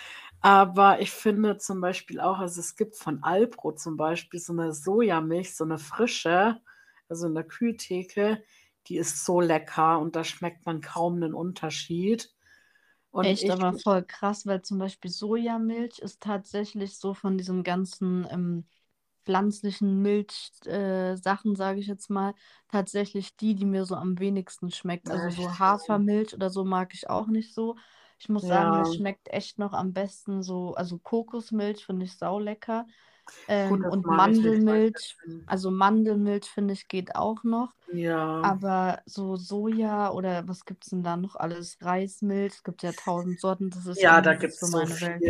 Aber 0.44 1.00
ich 1.00 1.10
finde 1.10 1.58
zum 1.58 1.80
Beispiel 1.80 2.20
auch, 2.20 2.38
also 2.38 2.60
es 2.60 2.76
gibt 2.76 2.96
von 2.96 3.22
Alpro 3.22 3.72
zum 3.74 3.96
Beispiel 3.96 4.40
so 4.40 4.52
eine 4.52 4.74
Sojamilch, 4.74 5.56
so 5.56 5.64
eine 5.64 5.78
frische, 5.78 6.60
also 7.08 7.26
in 7.28 7.34
der 7.34 7.44
Kühltheke, 7.44 8.44
die 8.88 8.98
ist 8.98 9.24
so 9.24 9.40
lecker 9.40 9.98
und 10.00 10.16
da 10.16 10.24
schmeckt 10.24 10.66
man 10.66 10.82
kaum 10.82 11.16
einen 11.16 11.34
Unterschied. 11.34 12.30
Und 13.10 13.30
Echt, 13.30 13.42
ich, 13.42 13.50
aber 13.50 13.72
voll 13.72 14.04
krass, 14.04 14.44
weil 14.46 14.60
zum 14.62 14.78
Beispiel 14.78 15.10
Sojamilch 15.10 15.98
ist 16.00 16.20
tatsächlich 16.20 16.98
so 16.98 17.14
von 17.14 17.38
diesen 17.38 17.62
ganzen 17.62 18.26
ähm, 18.30 18.66
pflanzlichen 19.24 20.02
Milchsachen, 20.02 21.52
äh, 21.54 21.56
sage 21.56 21.80
ich 21.80 21.86
jetzt 21.86 22.10
mal, 22.10 22.34
tatsächlich 22.68 23.36
die, 23.36 23.54
die 23.54 23.64
mir 23.64 23.86
so 23.86 23.94
am 23.96 24.18
wenigsten 24.18 24.70
schmeckt. 24.70 25.10
Also 25.10 25.30
so 25.30 25.58
Hafermilch 25.58 26.34
oder 26.34 26.50
so 26.50 26.64
mag 26.64 26.92
ich 26.94 27.08
auch 27.08 27.28
nicht 27.28 27.54
so. 27.54 27.76
Ich 28.18 28.28
muss 28.28 28.46
sagen, 28.46 28.72
mir 28.72 28.84
ja, 28.84 28.84
schmeckt 28.84 29.28
echt 29.28 29.58
noch 29.58 29.72
am 29.72 29.92
besten 29.92 30.42
so, 30.42 30.74
also 30.74 30.98
Kokosmilch 30.98 31.84
finde 31.86 32.06
ich 32.06 32.16
saulecker. 32.16 32.86
gut, 33.68 33.80
Ähm, 33.80 33.84
das 33.84 33.92
und 33.92 34.08
Mandelmilch, 34.08 35.16
also 35.46 35.70
Mandelmilch 35.70 36.46
finde 36.46 36.74
ich 36.74 36.88
geht 36.88 37.14
auch 37.16 37.44
noch. 37.44 37.74
Ja, 37.86 38.20
Aber 38.42 39.02
so 39.06 39.36
Soja 39.36 40.10
oder 40.12 40.46
was 40.48 40.64
gibt 40.66 40.84
es 40.84 40.90
denn 40.90 41.02
da 41.02 41.16
noch 41.16 41.36
alles? 41.36 41.78
Reismilch, 41.80 42.54
es 42.54 42.62
gibt 42.64 42.82
ja 42.82 42.92
tausend 42.92 43.40
Sorten, 43.40 43.70
das 43.70 43.86
ist 43.86 44.02
ja, 44.02 44.20
da 44.20 44.34
gibt 44.34 44.54
es 44.54 44.60
so 44.60 44.68
meine 44.68 45.00
Welt. 45.00 45.24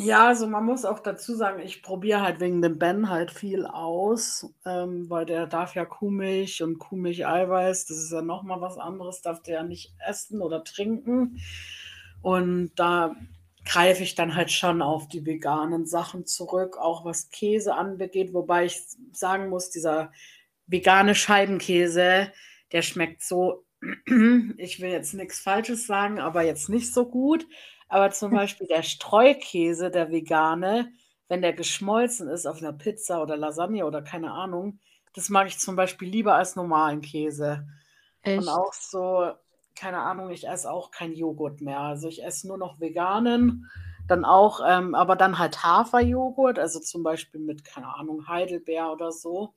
Ja, 0.00 0.28
also 0.28 0.46
man 0.46 0.64
muss 0.64 0.84
auch 0.84 1.00
dazu 1.00 1.34
sagen, 1.34 1.60
ich 1.60 1.82
probiere 1.82 2.20
halt 2.22 2.38
wegen 2.38 2.62
dem 2.62 2.78
Ben 2.78 3.10
halt 3.10 3.32
viel 3.32 3.66
aus, 3.66 4.46
ähm, 4.64 5.10
weil 5.10 5.26
der 5.26 5.48
darf 5.48 5.74
ja 5.74 5.84
Kuhmilch 5.84 6.62
und 6.62 6.78
Kuhmilch-Eiweiß, 6.78 7.86
das 7.86 7.96
ist 7.98 8.12
ja 8.12 8.22
nochmal 8.22 8.60
was 8.60 8.78
anderes, 8.78 9.22
darf 9.22 9.42
der 9.42 9.54
ja 9.54 9.62
nicht 9.64 9.92
essen 10.06 10.40
oder 10.40 10.62
trinken. 10.62 11.40
Und 12.22 12.70
da 12.76 13.16
greife 13.64 14.04
ich 14.04 14.14
dann 14.14 14.36
halt 14.36 14.52
schon 14.52 14.82
auf 14.82 15.08
die 15.08 15.26
veganen 15.26 15.84
Sachen 15.84 16.26
zurück, 16.26 16.76
auch 16.78 17.04
was 17.04 17.30
Käse 17.30 17.74
anbegeht, 17.74 18.32
wobei 18.32 18.66
ich 18.66 18.80
sagen 19.12 19.48
muss, 19.48 19.70
dieser 19.70 20.12
vegane 20.68 21.16
Scheibenkäse, 21.16 22.32
der 22.70 22.82
schmeckt 22.82 23.22
so, 23.24 23.64
ich 24.58 24.80
will 24.80 24.90
jetzt 24.90 25.14
nichts 25.14 25.40
Falsches 25.40 25.88
sagen, 25.88 26.20
aber 26.20 26.42
jetzt 26.42 26.68
nicht 26.68 26.94
so 26.94 27.04
gut. 27.08 27.48
Aber 27.88 28.10
zum 28.10 28.32
Beispiel 28.32 28.66
der 28.66 28.82
Streukäse, 28.82 29.90
der 29.90 30.10
vegane, 30.10 30.92
wenn 31.28 31.42
der 31.42 31.52
geschmolzen 31.52 32.28
ist 32.28 32.46
auf 32.46 32.58
einer 32.58 32.72
Pizza 32.72 33.22
oder 33.22 33.36
Lasagne 33.36 33.84
oder 33.86 34.02
keine 34.02 34.32
Ahnung, 34.32 34.80
das 35.14 35.28
mag 35.30 35.46
ich 35.48 35.58
zum 35.58 35.76
Beispiel 35.76 36.08
lieber 36.08 36.34
als 36.34 36.56
normalen 36.56 37.00
Käse. 37.00 37.66
Und 38.34 38.48
auch 38.48 38.72
Echt? 38.72 38.74
so, 38.74 39.32
keine 39.74 40.00
Ahnung, 40.00 40.30
ich 40.30 40.48
esse 40.48 40.70
auch 40.70 40.90
kein 40.90 41.14
Joghurt 41.14 41.60
mehr. 41.60 41.80
Also 41.80 42.08
ich 42.08 42.22
esse 42.24 42.48
nur 42.48 42.58
noch 42.58 42.80
veganen, 42.80 43.70
dann 44.08 44.24
auch, 44.24 44.60
ähm, 44.66 44.94
aber 44.94 45.16
dann 45.16 45.38
halt 45.38 45.62
Haferjoghurt, 45.64 46.58
also 46.58 46.80
zum 46.80 47.02
Beispiel 47.02 47.40
mit, 47.40 47.64
keine 47.64 47.94
Ahnung, 47.94 48.28
Heidelbeer 48.28 48.92
oder 48.92 49.12
so. 49.12 49.54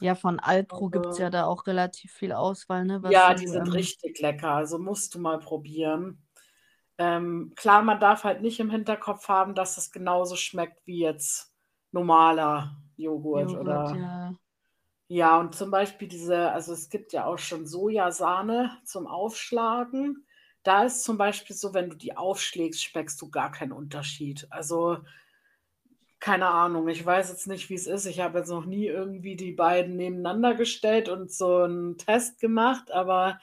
Ja, 0.00 0.14
von 0.14 0.40
Alpro 0.40 0.90
gibt 0.90 1.12
es 1.12 1.16
Also, 1.16 1.18
ja 1.18 1.30
da 1.30 1.44
auch 1.46 1.66
relativ 1.66 2.12
viel 2.12 2.32
Auswahl, 2.32 2.84
ne? 2.84 3.00
Ja, 3.02 3.34
die 3.34 3.46
sind 3.46 3.66
ähm, 3.66 3.74
richtig 3.74 4.20
lecker, 4.20 4.52
also 4.52 4.78
musst 4.78 5.14
du 5.14 5.18
mal 5.20 5.38
probieren. 5.38 6.22
Ähm, 7.02 7.54
klar, 7.56 7.80
man 7.80 7.98
darf 7.98 8.24
halt 8.24 8.42
nicht 8.42 8.60
im 8.60 8.68
Hinterkopf 8.68 9.26
haben, 9.28 9.54
dass 9.54 9.78
es 9.78 9.90
genauso 9.90 10.36
schmeckt 10.36 10.86
wie 10.86 11.00
jetzt 11.00 11.50
normaler 11.92 12.76
Joghurt 12.98 13.52
Joghurt, 13.52 13.60
oder 13.62 13.96
ja. 13.96 14.34
ja, 15.08 15.40
und 15.40 15.54
zum 15.54 15.70
Beispiel 15.70 16.08
diese, 16.08 16.52
also 16.52 16.74
es 16.74 16.90
gibt 16.90 17.14
ja 17.14 17.24
auch 17.24 17.38
schon 17.38 17.64
Sojasahne 17.64 18.76
zum 18.84 19.06
Aufschlagen. 19.06 20.26
Da 20.62 20.84
ist 20.84 21.02
zum 21.02 21.16
Beispiel 21.16 21.56
so, 21.56 21.72
wenn 21.72 21.88
du 21.88 21.96
die 21.96 22.18
aufschlägst, 22.18 22.84
schmeckst 22.84 23.18
du 23.22 23.30
gar 23.30 23.50
keinen 23.50 23.72
Unterschied. 23.72 24.46
Also 24.50 24.98
keine 26.18 26.48
Ahnung, 26.48 26.86
ich 26.88 27.06
weiß 27.06 27.30
jetzt 27.30 27.46
nicht, 27.46 27.70
wie 27.70 27.76
es 27.76 27.86
ist. 27.86 28.04
Ich 28.04 28.20
habe 28.20 28.40
jetzt 28.40 28.50
noch 28.50 28.66
nie 28.66 28.84
irgendwie 28.84 29.36
die 29.36 29.52
beiden 29.52 29.96
nebeneinander 29.96 30.52
gestellt 30.52 31.08
und 31.08 31.32
so 31.32 31.62
einen 31.62 31.96
Test 31.96 32.40
gemacht, 32.40 32.92
aber 32.92 33.40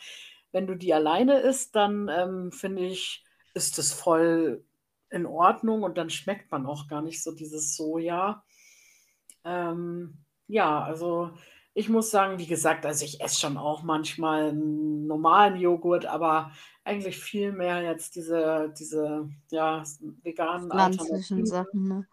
wenn 0.52 0.68
du 0.68 0.76
die 0.76 0.94
alleine 0.94 1.40
isst, 1.40 1.76
dann 1.76 2.08
ähm, 2.08 2.52
finde 2.52 2.84
ich, 2.84 3.24
ist 3.58 3.78
das 3.78 3.92
voll 3.92 4.64
in 5.10 5.26
Ordnung 5.26 5.84
und 5.84 5.98
dann 5.98 6.10
schmeckt 6.10 6.52
man 6.52 6.66
auch 6.66 6.88
gar 6.88 7.02
nicht 7.02 7.24
so 7.24 7.34
dieses 7.34 7.76
Soja. 7.76 8.44
Ähm, 9.44 10.14
ja, 10.48 10.84
also 10.84 11.32
ich 11.74 11.90
muss 11.90 12.10
sagen, 12.10 12.40
wie 12.40 12.48
gesagt, 12.48 12.86
also 12.86 13.06
ich 13.06 13.22
esse 13.22 13.40
schon 13.40 13.58
auch 13.58 13.84
manchmal 13.84 14.50
einen 14.50 15.06
normalen 15.06 15.58
Joghurt, 15.58 16.06
aber 16.06 16.52
eigentlich 16.84 17.18
viel 17.18 17.52
mehr 17.52 17.82
jetzt 17.82 18.16
diese, 18.16 18.74
diese 18.78 19.30
ja, 19.52 19.84
veganen 20.24 20.70
Pflanzlichen. 20.70 21.46
Sachen, 21.46 21.88
ne? 21.88 22.08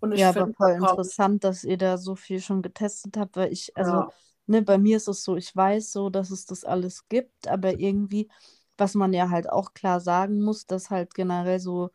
Und 0.00 0.12
ich 0.12 0.20
Ja, 0.20 0.28
aber 0.28 0.52
voll 0.54 0.72
interessant, 0.72 1.42
dass 1.42 1.64
ihr 1.64 1.78
da 1.78 1.98
so 1.98 2.14
viel 2.14 2.40
schon 2.40 2.62
getestet 2.62 3.16
habt, 3.16 3.36
weil 3.36 3.52
ich, 3.52 3.76
also, 3.76 3.90
ja, 3.90 4.08
ne, 4.46 4.62
bei 4.62 4.78
mir 4.78 4.98
ist 4.98 5.08
es 5.08 5.24
so, 5.24 5.36
ich 5.36 5.54
weiß 5.54 5.90
so, 5.92 6.10
dass 6.10 6.30
es 6.30 6.46
das 6.46 6.64
alles 6.64 7.08
gibt, 7.08 7.48
aber 7.48 7.80
irgendwie, 7.80 8.28
was 8.78 8.94
man 8.94 9.12
ja 9.12 9.30
halt 9.30 9.48
auch 9.50 9.74
klar 9.74 10.00
sagen 10.00 10.40
muss, 10.42 10.66
dass 10.66 10.90
halt 10.90 11.14
generell 11.14 11.60
so, 11.60 11.90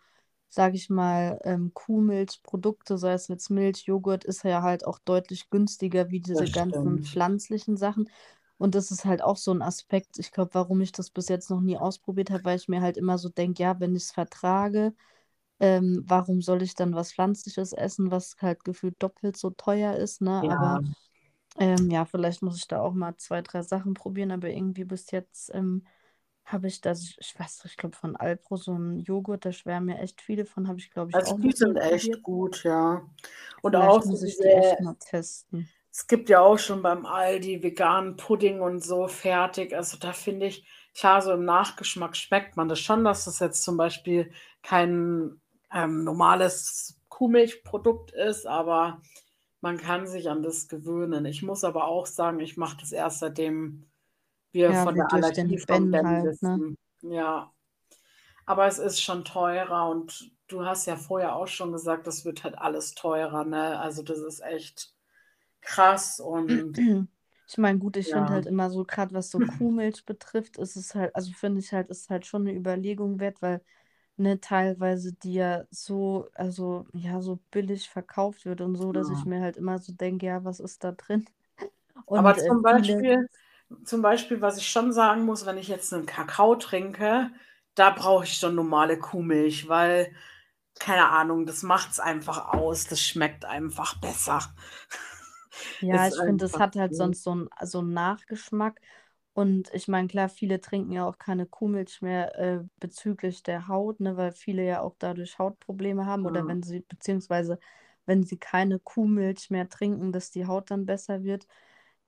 sage 0.49 0.75
ich 0.77 0.89
mal, 0.89 1.39
ähm, 1.43 1.73
Kuhmilchprodukte, 1.73 2.97
sei 2.97 3.13
es 3.13 3.27
jetzt 3.29 3.49
Milch, 3.49 3.83
Joghurt, 3.87 4.23
ist 4.25 4.43
ja 4.43 4.61
halt 4.63 4.85
auch 4.85 4.99
deutlich 4.99 5.49
günstiger 5.49 6.09
wie 6.09 6.19
diese 6.21 6.49
das 6.49 6.49
ganzen 6.49 6.99
stimmt. 6.99 7.01
pflanzlichen 7.01 7.77
Sachen. 7.77 8.09
Und 8.57 8.75
das 8.75 8.91
ist 8.91 9.05
halt 9.05 9.23
auch 9.23 9.37
so 9.37 9.51
ein 9.53 9.61
Aspekt, 9.63 10.19
ich 10.19 10.31
glaube, 10.31 10.53
warum 10.53 10.81
ich 10.81 10.91
das 10.91 11.09
bis 11.09 11.29
jetzt 11.29 11.49
noch 11.49 11.61
nie 11.61 11.77
ausprobiert 11.77 12.29
habe, 12.31 12.45
weil 12.45 12.57
ich 12.57 12.67
mir 12.67 12.81
halt 12.81 12.97
immer 12.97 13.17
so 13.17 13.29
denke, 13.29 13.63
ja, 13.63 13.79
wenn 13.79 13.95
ich 13.95 14.03
es 14.03 14.11
vertrage, 14.11 14.93
Ähm, 15.59 16.03
warum 16.07 16.41
soll 16.41 16.61
ich 16.63 16.75
dann 16.75 16.95
was 16.95 17.13
Pflanzliches 17.13 17.73
essen, 17.73 18.11
was 18.11 18.35
halt 18.41 18.63
gefühlt 18.63 18.95
doppelt 19.03 19.37
so 19.37 19.51
teuer 19.51 19.95
ist, 19.95 20.21
ne? 20.21 20.45
Aber 20.49 20.79
Ja. 20.79 20.91
ähm, 21.59 21.89
ja, 21.91 22.05
vielleicht 22.05 22.41
muss 22.41 22.57
ich 22.57 22.67
da 22.67 22.81
auch 22.81 22.93
mal 22.93 23.15
zwei, 23.17 23.41
drei 23.41 23.61
Sachen 23.63 23.93
probieren, 23.93 24.31
aber 24.31 24.49
irgendwie 24.49 24.85
bis 24.85 25.11
jetzt 25.11 25.51
ähm, 25.53 25.85
habe 26.45 26.67
ich 26.67 26.81
das, 26.81 27.15
ich, 27.19 27.39
weiß 27.39 27.63
nicht, 27.63 27.73
ich 27.73 27.77
glaube 27.77 27.95
von 27.95 28.15
Alpro 28.15 28.57
so 28.57 28.73
ein 28.73 28.99
Joghurt, 28.99 29.45
da 29.45 29.51
schwärmen 29.51 29.87
mir 29.87 29.99
echt 29.99 30.21
viele 30.21 30.45
von, 30.45 30.67
habe 30.67 30.79
ich 30.79 30.91
glaube 30.91 31.11
ich 31.11 31.23
Also 31.23 31.35
auch 31.35 31.39
die 31.39 31.51
sind 31.51 31.77
echt 31.77 32.21
probiert. 32.23 32.23
gut, 32.23 32.63
ja. 32.63 33.03
Und 33.61 33.75
auch 33.75 34.01
Vielleicht 34.01 34.03
so 34.03 34.09
muss 34.09 34.23
ich 34.23 34.39
die 34.39 34.49
echt 34.49 34.79
mal 34.79 34.95
testen. 34.99 35.69
es 35.91 36.07
gibt 36.07 36.29
ja 36.29 36.39
auch 36.41 36.57
schon 36.57 36.81
beim 36.81 37.05
Aldi 37.05 37.63
veganen 37.63 38.15
Pudding 38.17 38.61
und 38.61 38.83
so 38.83 39.07
fertig. 39.07 39.75
Also 39.75 39.97
da 39.97 40.13
finde 40.13 40.47
ich, 40.47 40.65
klar, 40.95 41.21
so 41.21 41.33
im 41.33 41.45
Nachgeschmack 41.45 42.15
schmeckt 42.15 42.57
man 42.57 42.69
das 42.69 42.79
schon, 42.79 43.03
dass 43.03 43.25
das 43.25 43.39
jetzt 43.39 43.63
zum 43.63 43.77
Beispiel 43.77 44.31
kein 44.63 45.41
ähm, 45.73 46.03
normales 46.03 46.99
Kuhmilchprodukt 47.09 48.11
ist, 48.11 48.47
aber 48.47 49.01
man 49.61 49.77
kann 49.77 50.07
sich 50.07 50.29
an 50.29 50.41
das 50.43 50.67
gewöhnen. 50.69 51.25
Ich 51.25 51.43
muss 51.43 51.63
aber 51.63 51.87
auch 51.87 52.05
sagen, 52.07 52.39
ich 52.39 52.57
mache 52.57 52.77
das 52.79 52.91
erst 52.91 53.19
seitdem 53.19 53.85
wir 54.53 54.73
Ja, 54.73 54.75
von 54.75 54.97
der 54.97 55.11
Allergie 55.13 55.59
von 55.59 55.89
Ben 55.89 56.03
halt, 56.03 56.41
ne? 56.41 56.61
wissen. 56.61 56.77
Ja, 57.01 57.53
aber 58.45 58.67
es 58.67 58.79
ist 58.79 59.01
schon 59.01 59.25
teurer 59.25 59.89
und 59.89 60.31
du 60.47 60.65
hast 60.65 60.85
ja 60.87 60.97
vorher 60.97 61.35
auch 61.35 61.47
schon 61.47 61.71
gesagt, 61.73 62.07
das 62.07 62.25
wird 62.25 62.43
halt 62.43 62.57
alles 62.59 62.95
teurer, 62.95 63.45
ne? 63.45 63.79
Also 63.79 64.03
das 64.03 64.19
ist 64.19 64.41
echt 64.41 64.93
krass 65.61 66.19
und 66.21 66.85
Ich 67.47 67.57
meine, 67.57 67.79
gut, 67.79 67.97
ich 67.97 68.11
finde 68.11 68.31
ja. 68.31 68.33
halt 68.33 68.45
immer 68.45 68.69
so, 68.69 68.85
gerade 68.85 69.13
was 69.13 69.29
so 69.29 69.41
Kuhmilch 69.41 70.05
betrifft, 70.05 70.57
ist 70.57 70.77
es 70.77 70.95
halt, 70.95 71.13
also 71.15 71.33
finde 71.33 71.59
ich 71.59 71.73
halt, 71.73 71.89
ist 71.89 72.09
halt 72.09 72.25
schon 72.25 72.43
eine 72.47 72.57
Überlegung 72.57 73.19
wert, 73.19 73.41
weil 73.41 73.61
ne, 74.17 74.39
teilweise 74.39 75.13
die 75.13 75.33
ja 75.33 75.65
so, 75.71 76.29
also 76.33 76.85
ja, 76.93 77.21
so 77.21 77.39
billig 77.51 77.89
verkauft 77.89 78.45
wird 78.45 78.61
und 78.61 78.75
so, 78.77 78.91
dass 78.93 79.09
ich 79.09 79.25
Ja. 79.25 79.27
mir 79.27 79.41
halt 79.41 79.57
immer 79.57 79.79
so 79.79 79.91
denke, 79.93 80.27
ja, 80.27 80.43
was 80.45 80.59
ist 80.61 80.83
da 80.85 80.93
drin? 80.93 81.25
Aber 82.13 82.35
Und 82.35 82.37
äh, 82.37 82.51
zum 82.51 82.61
viele, 82.67 83.07
Beispiel, 83.07 83.27
zum 83.85 84.01
Beispiel, 84.01 84.41
was 84.41 84.57
ich 84.57 84.67
schon 84.69 84.93
sagen 84.93 85.25
muss, 85.25 85.45
wenn 85.45 85.57
ich 85.57 85.67
jetzt 85.67 85.93
einen 85.93 86.05
Kakao 86.05 86.55
trinke, 86.55 87.31
da 87.75 87.89
brauche 87.91 88.25
ich 88.25 88.33
schon 88.35 88.55
normale 88.55 88.97
Kuhmilch, 88.99 89.67
weil, 89.69 90.13
keine 90.79 91.09
Ahnung, 91.09 91.45
das 91.45 91.63
macht's 91.63 91.99
einfach 91.99 92.53
aus. 92.53 92.87
Das 92.87 93.01
schmeckt 93.01 93.45
einfach 93.45 93.99
besser. 94.01 94.41
ja, 95.79 96.07
ich 96.07 96.23
finde, 96.23 96.45
es 96.45 96.57
einfach 96.57 96.59
hat 96.59 96.75
halt 96.75 96.95
so. 96.95 96.95
sonst 96.95 97.23
so 97.23 97.31
einen 97.31 97.49
so 97.63 97.79
einen 97.79 97.93
Nachgeschmack. 97.93 98.79
Und 99.33 99.73
ich 99.73 99.87
meine, 99.87 100.07
klar, 100.07 100.27
viele 100.29 100.59
trinken 100.61 100.91
ja 100.91 101.05
auch 101.07 101.17
keine 101.17 101.45
Kuhmilch 101.45 102.01
mehr 102.01 102.37
äh, 102.37 102.59
bezüglich 102.79 103.43
der 103.43 103.67
Haut, 103.67 103.99
ne, 104.01 104.17
weil 104.17 104.31
viele 104.33 104.65
ja 104.65 104.81
auch 104.81 104.95
dadurch 104.99 105.39
Hautprobleme 105.39 106.05
haben 106.05 106.25
oder 106.25 106.41
Ja. 106.41 106.47
wenn 106.47 106.63
sie, 106.63 106.81
beziehungsweise 106.81 107.57
wenn 108.05 108.23
sie 108.23 108.37
keine 108.37 108.79
Kuhmilch 108.79 109.49
mehr 109.49 109.69
trinken, 109.69 110.11
dass 110.11 110.31
die 110.31 110.47
Haut 110.47 110.69
dann 110.71 110.85
besser 110.85 111.23
wird. 111.23 111.47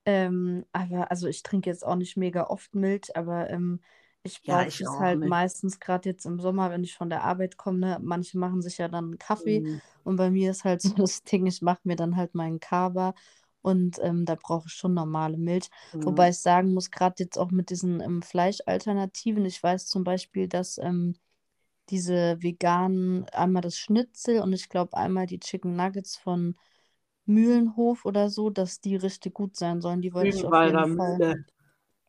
Ähm, 0.06 0.64
aber 0.72 1.10
also 1.10 1.28
ich 1.28 1.42
trinke 1.42 1.70
jetzt 1.70 1.84
auch 1.86 1.96
nicht 1.96 2.16
mega 2.16 2.44
oft 2.48 2.74
Milch, 2.74 3.16
aber 3.16 3.48
ähm, 3.50 3.80
ich 4.22 4.42
Ja, 4.42 4.64
brauche 4.64 4.68
ich 4.68 4.80
das 4.80 4.98
auch 5.00 5.00
halt 5.00 5.22
nicht. 5.22 5.24
meistens 5.24 5.80
gerade 5.80 6.08
jetzt 6.10 6.26
im 6.26 6.40
Sommer, 6.40 6.70
wenn 6.70 6.84
ich 6.84 6.94
von 6.96 7.10
der 7.10 7.24
Arbeit 7.24 7.56
komme. 7.56 7.78
Ne? 7.78 7.98
Manche 8.02 8.38
machen 8.38 8.62
sich 8.62 8.78
ja 8.78 8.88
dann 8.88 9.04
einen 9.06 9.18
Kaffee 9.18 9.62
Mhm. 9.62 9.80
und 10.02 10.16
bei 10.16 10.30
mir 10.30 10.50
ist 10.50 10.64
halt 10.64 10.82
so 10.82 10.94
das 10.96 11.22
Ding, 11.24 11.46
ich 11.46 11.62
mache 11.62 11.80
mir 11.84 11.96
dann 11.96 12.16
halt 12.16 12.34
meinen 12.34 12.60
Kaba 12.60 13.14
und 13.62 13.98
ähm, 14.02 14.24
da 14.26 14.34
brauche 14.36 14.66
ich 14.68 14.74
schon 14.74 14.94
normale 14.94 15.38
Milch. 15.38 15.68
Wobei 16.04 16.28
Mhm. 16.28 16.30
ich 16.30 16.38
sagen 16.38 16.74
muss, 16.74 16.90
gerade 16.90 17.22
jetzt 17.22 17.38
auch 17.38 17.50
mit 17.50 17.70
diesen 17.70 18.00
ähm, 18.00 18.22
Fleischalternativen, 18.22 19.44
ich 19.46 19.62
weiß 19.62 19.86
zum 19.86 20.04
Beispiel, 20.04 20.48
dass 20.48 20.78
ähm, 20.78 21.14
diese 21.90 22.42
veganen, 22.42 23.24
einmal 23.30 23.62
das 23.62 23.76
Schnitzel 23.78 24.40
und 24.40 24.52
ich 24.52 24.68
glaube 24.68 24.96
einmal 24.96 25.26
die 25.26 25.40
Chicken 25.40 25.76
Nuggets 25.76 26.16
von 26.16 26.56
Mühlenhof 27.26 28.04
oder 28.04 28.28
so, 28.30 28.50
dass 28.50 28.80
die 28.80 28.96
richtig 28.96 29.34
gut 29.34 29.56
sein 29.56 29.80
sollen. 29.80 30.02
Die 30.02 30.12
wollte 30.12 30.36
ich 30.36 30.44
auf 30.44 30.52
jeden 30.64 30.96
Fall. 30.96 31.18
Mühle. 31.18 31.44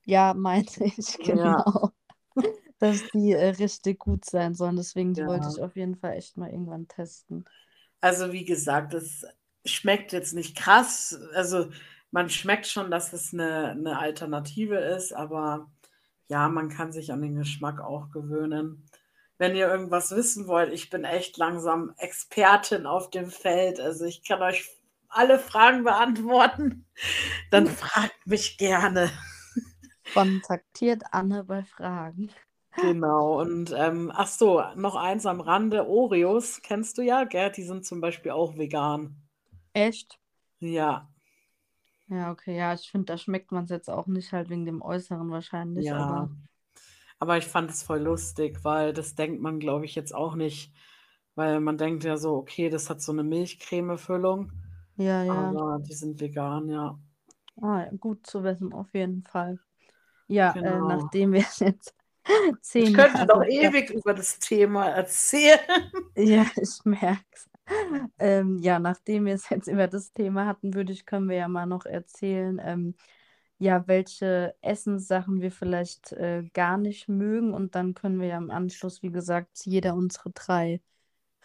Ja, 0.04 0.34
meinte 0.34 0.84
ich, 0.98 1.18
Ja, 1.20 1.26
genau. 1.26 1.92
Dass 2.80 3.02
die 3.14 3.32
äh, 3.32 3.52
richtig 3.52 4.00
gut 4.00 4.26
sein 4.26 4.54
sollen. 4.54 4.76
Deswegen, 4.76 5.14
die 5.14 5.26
wollte 5.26 5.46
ja. 5.46 5.52
ich 5.52 5.62
auf 5.62 5.78
jeden 5.78 5.96
Fall 5.96 6.14
echt 6.14 6.36
mal 6.36 6.50
irgendwann 6.50 6.90
testen. 6.90 7.46
Also 8.02 8.34
wie 8.34 8.44
gesagt, 8.44 8.94
es 8.94 9.26
schmeckt 9.64 10.12
jetzt 10.12 10.34
nicht 10.34 10.58
krass. 10.58 11.18
Also 11.34 11.70
man 12.12 12.30
schmeckt 12.30 12.68
schon, 12.68 12.92
dass 12.92 13.14
es 13.14 13.34
eine, 13.34 13.72
eine 13.72 13.98
Alternative 13.98 14.76
ist, 14.76 15.14
aber 15.14 15.72
ja, 16.28 16.50
man 16.50 16.70
kann 16.70 16.92
sich 16.92 17.12
an 17.12 17.22
den 17.22 17.36
Geschmack 17.36 17.80
auch 17.80 18.12
gewöhnen. 18.12 18.84
Wenn 19.38 19.56
ihr 19.56 19.68
irgendwas 19.68 20.12
wissen 20.12 20.48
wollt, 20.48 20.72
ich 20.74 20.90
bin 20.90 21.04
echt 21.06 21.38
langsam 21.38 21.94
Expertin 21.98 22.86
auf 22.86 23.10
dem 23.10 23.30
Feld. 23.30 23.80
Also 23.80 24.06
ich 24.06 24.24
kann 24.24 24.42
euch 24.42 24.70
alle 25.16 25.40
Fragen 25.40 25.84
beantworten. 25.84 26.88
Dann 27.52 27.68
fragt 27.68 28.26
mich 28.28 28.58
gerne. 28.58 29.12
Kontaktiert 30.14 31.04
Anne 31.12 31.44
bei 31.44 31.64
Fragen. 31.64 32.32
Genau. 32.80 33.40
Und 33.42 33.74
ähm, 33.76 34.12
ach 34.16 34.28
so, 34.28 34.62
noch 34.76 34.96
eins 34.96 35.26
am 35.26 35.42
Rande. 35.42 35.88
Oreos 35.88 36.62
kennst 36.62 36.98
du 36.98 37.02
ja, 37.02 37.24
gell? 37.26 37.52
Die 37.52 37.64
sind 37.64 37.86
zum 37.86 38.00
Beispiel 38.02 38.32
auch 38.32 38.58
vegan. 38.58 39.22
Echt? 39.74 40.20
Ja, 40.60 41.08
Ja, 42.08 42.32
okay, 42.32 42.56
ja, 42.58 42.74
ich 42.74 42.90
finde, 42.90 43.06
da 43.06 43.18
schmeckt 43.18 43.52
man 43.52 43.64
es 43.66 43.70
jetzt 43.72 43.90
auch 43.90 44.08
nicht 44.08 44.32
halt 44.34 44.50
wegen 44.50 44.66
dem 44.66 44.82
Äußeren 44.82 45.30
wahrscheinlich, 45.32 45.90
ja. 45.90 45.98
aber 45.98 46.30
Aber 47.20 47.38
ich 47.38 47.46
fand 47.46 47.72
es 47.72 47.84
voll 47.84 48.02
lustig, 48.02 48.64
weil 48.64 48.94
das 48.94 49.16
denkt 49.16 49.42
man, 49.42 49.60
glaube 49.60 49.86
ich, 49.86 49.96
jetzt 49.96 50.14
auch 50.14 50.36
nicht. 50.36 50.74
Weil 51.36 51.60
man 51.60 51.78
denkt 51.78 52.04
ja 52.06 52.18
so, 52.18 52.36
okay, 52.36 52.70
das 52.70 52.90
hat 52.90 53.02
so 53.02 53.12
eine 53.12 53.24
Milchcreme-Füllung, 53.24 54.52
ja, 54.98 55.24
ja. 55.24 55.50
aber 55.50 55.80
die 55.80 55.94
sind 55.94 56.20
vegan, 56.20 56.70
ja. 56.70 56.98
Ah, 57.62 57.88
gut 58.00 58.26
zu 58.28 58.44
wissen, 58.44 58.74
auf 58.74 58.94
jeden 58.94 59.24
Fall. 59.24 59.60
Ja, 60.28 60.58
äh, 60.62 60.80
Genau. 60.80 60.88
nachdem 60.88 61.34
wir 61.34 61.46
jetzt 61.60 61.96
Ich 62.78 62.92
zehn 62.92 62.94
könnte 62.94 63.18
Jahre 63.20 63.28
noch 63.28 63.44
ewig 63.46 63.90
über 63.92 64.14
das 64.14 64.40
Thema 64.40 64.88
erzählen. 64.90 65.60
Ja, 66.18 66.46
ich 66.56 66.84
merk's. 66.86 67.50
Ähm, 68.20 68.60
ja, 68.60 68.80
nachdem 68.80 69.26
wir 69.26 69.34
es 69.36 69.50
jetzt 69.50 69.68
über 69.68 69.88
das 69.88 70.14
Thema 70.14 70.46
hatten, 70.48 70.74
würde 70.74 70.94
ich, 70.94 71.06
können 71.06 71.30
wir 71.30 71.38
ja 71.38 71.48
mal 71.48 71.66
noch 71.66 71.86
erzählen, 71.86 72.60
ähm, 72.64 72.96
ja, 73.60 73.88
welche 73.88 74.56
Essenssachen 74.62 75.42
wir 75.42 75.52
vielleicht 75.52 76.12
äh, 76.14 76.44
gar 76.54 76.78
nicht 76.78 77.10
mögen. 77.10 77.54
Und 77.54 77.76
dann 77.76 77.94
können 77.96 78.20
wir 78.22 78.28
ja 78.30 78.38
im 78.38 78.52
Anschluss, 78.52 79.04
wie 79.04 79.12
gesagt, 79.12 79.66
jeder 79.66 79.96
unsere 79.96 80.32
drei 80.32 80.82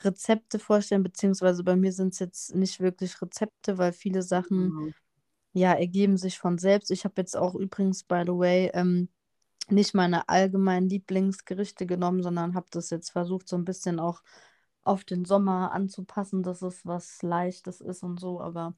Rezepte 0.04 0.58
vorstellen, 0.58 1.02
beziehungsweise 1.02 1.64
bei 1.64 1.76
mir 1.76 1.92
sind 1.92 2.14
es 2.14 2.18
jetzt 2.20 2.54
nicht 2.54 2.80
wirklich 2.80 3.20
Rezepte, 3.22 3.78
weil 3.78 3.92
viele 3.92 4.22
Sachen 4.22 4.74
Mhm. 4.74 4.92
ja 5.52 5.72
ergeben 5.74 6.16
sich 6.16 6.38
von 6.38 6.58
selbst. 6.58 6.90
Ich 6.90 7.04
habe 7.04 7.14
jetzt 7.18 7.36
auch 7.36 7.54
übrigens, 7.54 8.04
by 8.04 8.22
the 8.26 8.32
way, 8.32 8.70
ähm, 8.74 9.08
nicht 9.70 9.94
meine 9.94 10.28
allgemeinen 10.28 10.88
Lieblingsgerichte 10.88 11.86
genommen, 11.86 12.22
sondern 12.22 12.54
habe 12.54 12.66
das 12.70 12.90
jetzt 12.90 13.10
versucht, 13.10 13.48
so 13.48 13.56
ein 13.56 13.64
bisschen 13.64 14.00
auch 14.00 14.22
auf 14.84 15.04
den 15.04 15.24
Sommer 15.24 15.72
anzupassen, 15.72 16.42
dass 16.42 16.62
es 16.62 16.86
was 16.86 17.22
Leichtes 17.22 17.80
ist 17.80 18.02
und 18.02 18.20
so. 18.20 18.40
Aber 18.40 18.74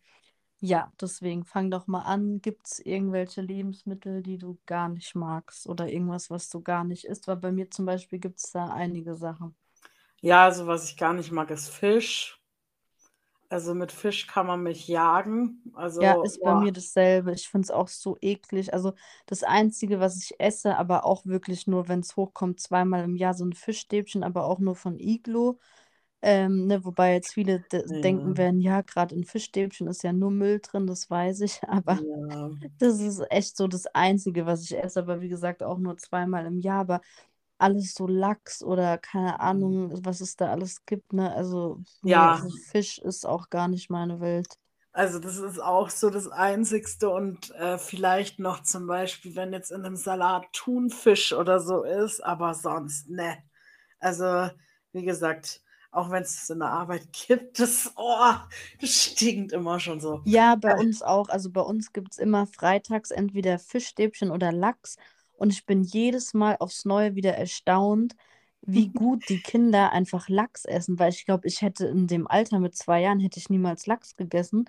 ja, 0.61 0.92
deswegen 1.00 1.44
fang 1.44 1.70
doch 1.70 1.87
mal 1.88 2.02
an. 2.02 2.40
Gibt 2.42 2.66
es 2.68 2.80
irgendwelche 2.80 3.42
Lebensmittel, 3.42 4.22
die 4.22 4.38
du 4.38 4.58
gar 4.66 4.88
nicht 4.88 5.14
magst 5.14 5.68
oder 5.68 5.88
irgendwas, 5.90 6.30
was 6.30 6.48
du 6.50 6.62
gar 6.62 6.85
nicht 6.85 7.04
isst? 7.06 7.28
Weil 7.28 7.37
bei 7.38 7.52
mir 7.52 7.70
zum 7.70 7.87
Beispiel 7.87 8.18
gibt 8.20 8.38
es 8.40 8.50
da 8.52 8.68
einige 8.72 9.14
Sachen. 9.16 9.56
Ja, 10.22 10.44
also 10.44 10.66
was 10.66 10.88
ich 10.88 10.96
gar 10.96 11.12
nicht 11.12 11.30
mag, 11.32 11.50
ist 11.50 11.68
Fisch. 11.68 12.40
Also 13.50 13.72
mit 13.74 13.92
Fisch 13.92 14.26
kann 14.26 14.46
man 14.48 14.64
mich 14.64 14.88
jagen. 14.88 15.62
Ja, 15.98 16.14
Also, 16.14 16.16
ist 16.22 16.42
bei 16.42 16.52
boah, 16.52 16.56
mir 16.56 16.72
dasselbe. 16.72 17.32
Ich 17.32 17.48
finde 17.48 17.66
es 17.66 17.70
auch 17.70 17.87
so 17.87 18.16
eklig. 18.20 18.74
Also 18.74 18.92
das 19.26 19.44
Einzige, 19.44 20.00
was 20.00 20.16
ich 20.20 20.40
esse, 20.40 20.76
aber 20.76 21.04
auch 21.04 21.24
wirklich 21.26 21.66
nur, 21.68 21.87
wenn 21.88 22.00
es 22.00 22.16
hochkommt, 22.16 22.58
zweimal 22.61 23.04
im 23.04 23.14
Jahr 23.16 23.35
so 23.35 23.44
ein 23.44 23.52
Fischstäbchen, 23.52 24.24
aber 24.24 24.44
auch 24.46 24.58
nur 24.58 24.74
von 24.74 24.98
Iglo. 24.98 25.61
Ähm, 26.22 26.66
ne, 26.68 26.85
wobei 26.85 27.14
jetzt 27.14 27.32
viele 27.35 27.61
de 27.61 27.85
denken 27.88 28.37
ja, 28.37 28.38
werden, 28.38 28.61
ja, 28.61 28.82
gerade 28.82 29.14
in 29.14 29.24
Fischstäbchen 29.24 29.87
ist 29.88 30.02
ja 30.04 30.12
nur 30.12 30.30
Müll 30.32 30.61
drin, 30.62 30.87
das 30.87 31.11
weiß 31.11 31.40
ich. 31.42 31.61
Aber 31.68 32.00
ja, 32.00 32.50
das 32.78 33.00
ist 33.00 33.20
echt 33.30 33.56
so 33.56 33.68
das 33.68 33.87
Einzige, 33.88 34.46
was 34.46 34.64
ich 34.64 34.76
esse. 34.78 35.00
Aber 35.00 35.20
wie 35.20 35.28
gesagt, 35.28 35.62
auch 35.62 35.78
nur 35.78 35.96
zweimal 35.98 36.46
im 36.46 36.58
Jahr. 36.61 36.80
Aber 36.80 37.00
alles 37.62 37.94
so 37.94 38.07
Lachs 38.07 38.62
oder 38.64 38.98
keine 38.98 39.40
Ahnung, 39.40 39.92
was 40.05 40.20
es 40.20 40.37
da 40.37 40.51
alles 40.53 40.85
gibt, 40.87 41.12
ne? 41.14 41.33
Also, 41.35 41.83
ja, 42.03 42.42
also 42.42 42.51
Fisch 42.51 42.98
ist 42.98 43.27
auch 43.27 43.51
gar 43.51 43.68
nicht 43.68 43.90
meine 43.90 44.20
Welt. 44.20 44.59
also 44.92 45.18
das 45.18 45.38
ist 45.38 45.59
auch 45.59 45.90
so 45.90 46.11
das 46.11 46.29
Einzigste 46.29 47.09
und 47.11 47.51
äh, 47.53 47.79
vielleicht 47.79 48.38
noch 48.38 48.62
zum 48.62 48.87
Beispiel, 48.87 49.35
wenn 49.37 49.53
jetzt 49.53 49.70
in 49.72 49.85
einem 49.85 49.96
Salat 49.96 50.44
Thunfisch 50.53 51.33
oder 51.33 51.61
so 51.61 51.83
ist, 51.85 52.20
aber 52.25 52.55
sonst, 52.55 53.09
ne. 53.09 53.38
Also, 54.01 54.51
wie 54.92 55.05
gesagt, 55.05 55.62
auch 55.92 56.11
wenn 56.11 56.22
es 56.25 56.51
in 56.51 56.59
der 56.61 56.68
Arbeit 56.70 57.12
gibt, 57.29 57.59
das, 57.61 57.92
oh, 57.96 58.35
das 58.81 58.90
stinkt 58.90 59.53
immer 59.53 59.81
schon 59.81 60.01
so. 60.01 60.25
Ja, 60.25 60.55
bei 60.57 60.72
Äh, 60.75 60.75
uns 60.75 61.03
auch. 61.03 61.29
Also 61.29 61.51
bei 61.51 61.61
uns 61.62 61.92
gibt 61.92 62.12
es 62.12 62.18
immer 62.18 62.46
freitags 62.46 63.11
entweder 63.11 63.59
Fischstäbchen 63.59 64.31
oder 64.31 64.53
Lachs. 64.53 64.96
Und 65.42 65.52
ich 65.52 65.66
bin 65.66 65.83
jedes 65.83 66.35
Mal 66.35 66.57
aufs 66.61 66.85
Neue 66.85 67.16
wieder 67.16 67.35
erstaunt, 67.35 68.14
wie 68.64 68.90
gut 68.90 69.28
die 69.28 69.40
Kinder 69.40 69.90
einfach 69.90 70.28
Lachs 70.28 70.64
essen, 70.64 71.00
weil 71.00 71.11
ich 71.11 71.24
glaube, 71.24 71.48
ich 71.48 71.62
hätte 71.62 71.88
in 71.88 72.07
dem 72.07 72.28
Alter 72.28 72.61
mit 72.61 72.76
zwei 72.76 73.00
Jahren 73.00 73.18
hätte 73.18 73.40
ich 73.40 73.50
niemals 73.50 73.87
Lachs 73.88 74.14
gegessen. 74.14 74.66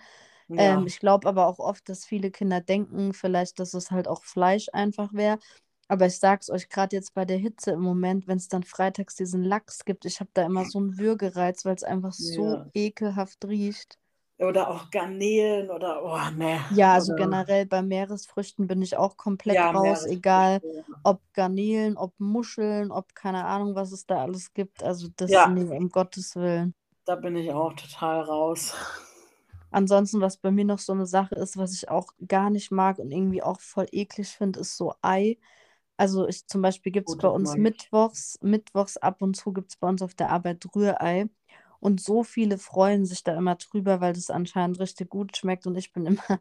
Ähm, 0.49 0.57
Ja, 0.57 0.83
ich 0.87 0.99
glaube 0.99 1.29
aber 1.29 1.45
auch 1.45 1.59
oft, 1.59 1.87
dass 1.89 2.05
viele 2.05 2.31
Kinder 2.31 2.59
denken, 2.59 3.13
vielleicht, 3.13 3.59
dass 3.59 3.75
es 3.75 3.91
halt 3.91 4.07
auch 4.07 4.23
Fleisch 4.23 4.65
einfach 4.73 5.13
wäre. 5.13 5.37
Aber 5.89 6.07
ich 6.07 6.17
sag's 6.17 6.49
euch 6.49 6.69
gerade 6.69 6.95
jetzt 6.95 7.13
bei 7.13 7.23
der 7.23 7.37
Hitze 7.37 7.69
im 7.73 7.81
Moment, 7.81 8.27
wenn 8.27 8.37
es 8.37 8.47
dann 8.47 8.63
freitags 8.63 9.13
diesen 9.13 9.43
Lachs 9.43 9.85
gibt, 9.85 10.05
ich 10.05 10.21
habe 10.21 10.31
da 10.33 10.43
immer 10.43 10.65
so 10.65 10.79
einen 10.79 10.97
Würgereiz, 10.97 11.65
weil 11.65 11.75
es 11.75 11.83
einfach 11.83 12.13
so 12.13 12.45
ja. 12.47 12.65
ekelhaft 12.73 13.45
riecht. 13.45 13.99
Oder 14.43 14.69
auch 14.69 14.91
Garnelen 14.91 15.69
oder, 15.71 16.03
oh, 16.03 16.19
ne. 16.37 16.59
Ja, 16.69 16.93
also 16.93 17.13
Oder, 17.13 17.15
generell 17.15 17.65
bei 17.65 17.81
Meeresfrüchten 17.83 18.67
bin 18.67 18.81
ich 18.81 18.97
auch 18.97 19.15
komplett 19.17 19.57
ja, 19.57 19.71
raus, 19.73 20.05
egal 20.05 20.61
ob 21.03 21.21
Garnelen, 21.33 21.97
ob 21.97 22.19
Muscheln, 22.19 22.91
ob 22.91 23.13
keine 23.13 23.45
Ahnung, 23.45 23.75
was 23.75 23.91
es 23.91 24.05
da 24.05 24.21
alles 24.23 24.53
gibt. 24.53 24.81
Also 24.83 25.09
das, 25.15 25.31
Ja, 25.33 25.45
nee, 25.45 25.63
um 25.63 25.89
Gottes 25.89 26.35
Willen. 26.35 26.73
da 27.05 27.15
bin 27.15 27.35
ich 27.37 27.49
auch 27.53 27.73
total 27.73 28.21
raus. 28.23 28.73
Ansonsten, 29.71 30.21
was 30.21 30.37
bei 30.37 30.51
mir 30.51 30.65
noch 30.65 30.79
so 30.79 30.93
eine 30.93 31.05
Sache 31.07 31.35
ist, 31.35 31.57
was 31.57 31.73
ich 31.73 31.89
auch 31.89 32.11
gar 32.27 32.49
nicht 32.51 32.71
mag 32.71 32.99
und 32.99 33.11
irgendwie 33.11 33.41
auch 33.41 33.59
voll 33.59 33.87
eklig 33.91 34.29
finde, 34.29 34.59
ist 34.59 34.77
so 34.77 34.93
Ei. 35.01 35.37
Also 35.97 36.27
ich 36.27 36.47
zum 36.47 36.61
Beispiel 36.61 36.91
gibt 36.91 37.09
es 37.09 37.15
Gut, 37.15 37.21
bei 37.21 37.29
uns 37.29 37.57
mittwochs, 37.57 38.37
mittwochs 38.41 38.97
ab 38.97 39.21
und 39.21 39.35
zu 39.35 39.53
gibt 39.53 39.71
es 39.71 39.77
bei 39.77 39.87
uns 39.89 40.01
auf 40.03 40.13
der 40.15 40.29
Arbeit 40.31 40.65
Rührei. 40.75 41.29
Und 41.83 41.99
so 41.99 42.23
viele 42.23 42.57
freuen 42.57 43.05
sich 43.05 43.23
da 43.25 43.35
immer 43.37 43.55
drüber, 43.55 43.99
weil 43.99 44.13
das 44.13 44.29
anscheinend 44.29 44.79
richtig 44.79 45.09
gut 45.09 45.35
schmeckt. 45.35 45.67
Und 45.67 45.75
ich 45.77 45.91
bin 45.91 46.05
immer 46.07 46.39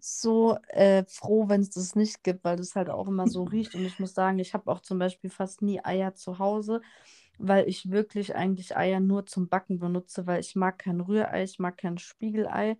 so 0.00 0.58
äh, 0.68 1.04
froh, 1.08 1.48
wenn 1.48 1.62
es 1.62 1.70
das 1.70 1.94
nicht 1.96 2.22
gibt, 2.24 2.44
weil 2.44 2.56
das 2.56 2.76
halt 2.76 2.90
auch 2.90 3.08
immer 3.08 3.26
so 3.28 3.44
riecht. 3.44 3.74
Und 3.74 3.86
ich 3.86 3.98
muss 3.98 4.12
sagen, 4.14 4.38
ich 4.38 4.52
habe 4.54 4.70
auch 4.70 4.80
zum 4.80 4.98
Beispiel 4.98 5.30
fast 5.30 5.62
nie 5.62 5.82
Eier 5.82 6.14
zu 6.14 6.38
Hause, 6.38 6.82
weil 7.38 7.66
ich 7.68 7.90
wirklich 7.90 8.34
eigentlich 8.36 8.76
Eier 8.76 9.00
nur 9.00 9.24
zum 9.26 9.48
Backen 9.48 9.78
benutze, 9.78 10.26
weil 10.26 10.40
ich 10.40 10.56
mag 10.56 10.78
kein 10.78 11.00
Rührei, 11.00 11.44
ich 11.44 11.58
mag 11.58 11.78
kein 11.78 11.96
Spiegelei. 11.98 12.76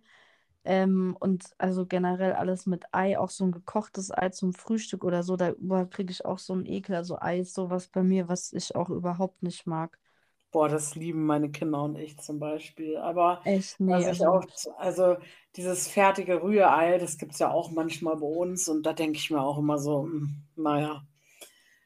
Ähm, 0.65 1.17
und 1.19 1.45
also 1.57 1.85
generell 1.87 2.33
alles 2.33 2.67
mit 2.67 2.85
Ei, 2.93 3.17
auch 3.17 3.31
so 3.31 3.45
ein 3.45 3.51
gekochtes 3.53 4.11
Ei 4.11 4.29
zum 4.29 4.53
Frühstück 4.53 5.03
oder 5.03 5.23
so, 5.23 5.35
da 5.37 5.53
kriege 5.89 6.11
ich 6.11 6.25
auch 6.25 6.39
so 6.39 6.53
einen 6.53 6.67
Ekel. 6.67 6.95
Also 6.95 7.19
Ei 7.19 7.39
ist 7.39 7.55
sowas 7.55 7.87
bei 7.87 8.03
mir, 8.03 8.27
was 8.29 8.53
ich 8.53 8.75
auch 8.75 8.89
überhaupt 8.91 9.43
nicht 9.43 9.65
mag. 9.67 9.97
Boah, 10.57 10.69
das 10.69 10.95
lieben 10.95 11.25
meine 11.25 11.51
Kinder 11.51 11.83
und 11.83 11.97
ich 11.97 12.17
zum 12.19 12.39
Beispiel. 12.39 12.97
Aber 12.97 13.43
Echt, 13.43 13.79
was 13.85 14.05
nee, 14.05 14.07
ich 14.07 14.25
also, 14.25 14.25
auch, 14.25 14.43
also 14.77 15.17
dieses 15.55 15.87
fertige 15.87 16.41
Rührei, 16.41 16.97
das 16.97 17.17
gibt 17.19 17.33
es 17.33 17.39
ja 17.39 17.51
auch 17.51 17.69
manchmal 17.71 18.15
bei 18.17 18.25
uns 18.27 18.67
und 18.67 18.83
da 18.85 18.93
denke 18.93 19.17
ich 19.19 19.29
mir 19.31 19.41
auch 19.41 19.57
immer 19.59 19.77
so, 19.77 20.03
hm, 20.05 20.43
naja. 20.55 21.05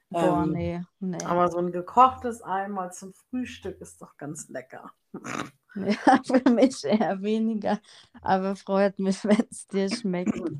boah, 0.09 0.45
Ähm, 0.45 0.45
nee, 0.45 0.81
nee. 0.99 1.27
aber 1.27 1.49
so 1.51 1.57
ein 1.59 1.71
gekochtes 1.73 2.43
Ei 2.43 2.67
mal 2.69 2.91
zum 2.93 3.13
Frühstück 3.13 3.81
ist 3.81 4.01
doch 4.01 4.17
ganz 4.17 4.49
lecker. 4.49 4.91
Ja, 5.73 6.21
für 6.25 6.49
mich 6.51 6.83
eher 6.83 7.21
weniger, 7.21 7.79
aber 8.21 8.55
freut 8.57 8.99
mich, 8.99 9.23
wenn 9.23 9.45
es 9.49 9.67
dir 9.67 9.89
schmeckt. 9.89 10.51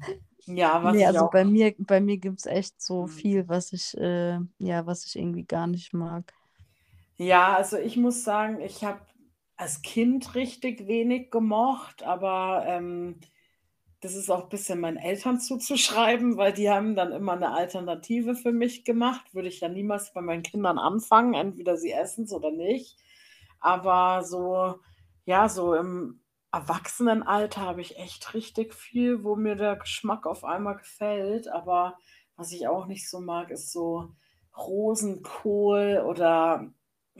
Ja, 0.46 0.84
was 0.84 1.04
Nee, 1.04 1.06
also 1.06 1.28
auch. 1.28 1.32
bei 1.32 1.46
mir, 1.46 1.76
bei 1.80 2.02
mir 2.02 2.18
gibt 2.18 2.40
es 2.40 2.46
echt 2.48 2.82
so 2.82 3.06
hm, 3.06 3.08
viel, 3.08 3.48
was 3.48 3.74
ich, 3.74 3.96
äh, 3.98 4.40
ja, 4.60 4.86
was 4.86 5.06
ich 5.06 5.16
irgendwie 5.18 5.46
gar 5.46 5.68
nicht 5.68 5.94
mag. 5.94 6.34
Ja, 7.22 7.56
also 7.56 7.78
ich 7.78 7.98
muss 7.98 8.24
sagen, 8.24 8.62
ich 8.62 8.84
habe 8.84 9.00
als 9.56 9.84
Kind 9.84 10.34
richtig 10.34 10.88
wenig 10.88 11.30
gemocht, 11.30 12.02
aber 12.02 12.64
ähm, 12.68 13.20
das 14.02 14.16
ist 14.16 14.32
auch 14.32 14.44
ein 14.46 14.50
bisschen 14.50 14.80
meinen 14.80 14.98
Eltern 14.98 15.40
zuzuschreiben, 15.40 16.38
weil 16.38 16.52
die 16.54 16.72
haben 16.72 16.96
dann 16.96 17.12
immer 17.12 17.34
eine 17.34 17.52
Alternative 17.54 18.34
für 18.36 18.52
mich 18.52 18.86
gemacht. 18.86 19.36
Würde 19.36 19.50
ich 19.50 19.60
ja 19.62 19.70
niemals 19.70 20.14
bei 20.14 20.22
meinen 20.22 20.42
Kindern 20.44 20.80
anfangen, 20.80 21.36
entweder 21.36 21.78
sie 21.78 21.92
essen 21.92 22.26
es 22.26 22.34
oder 22.34 22.50
nicht. 22.52 22.98
Aber 23.60 24.24
so, 24.24 24.80
ja, 25.26 25.48
so 25.48 25.76
im 25.76 26.22
Erwachsenenalter 26.52 27.62
habe 27.62 27.82
ich 27.82 27.98
echt 28.00 28.34
richtig 28.34 28.74
viel, 28.74 29.24
wo 29.24 29.36
mir 29.36 29.56
der 29.56 29.76
Geschmack 29.76 30.26
auf 30.26 30.44
einmal 30.44 30.78
gefällt. 30.78 31.48
Aber 31.50 32.00
was 32.36 32.52
ich 32.52 32.68
auch 32.68 32.88
nicht 32.88 33.08
so 33.08 33.20
mag, 33.22 33.52
ist 33.52 33.72
so 33.72 34.16
Rosenkohl 34.58 36.04
oder 36.08 36.74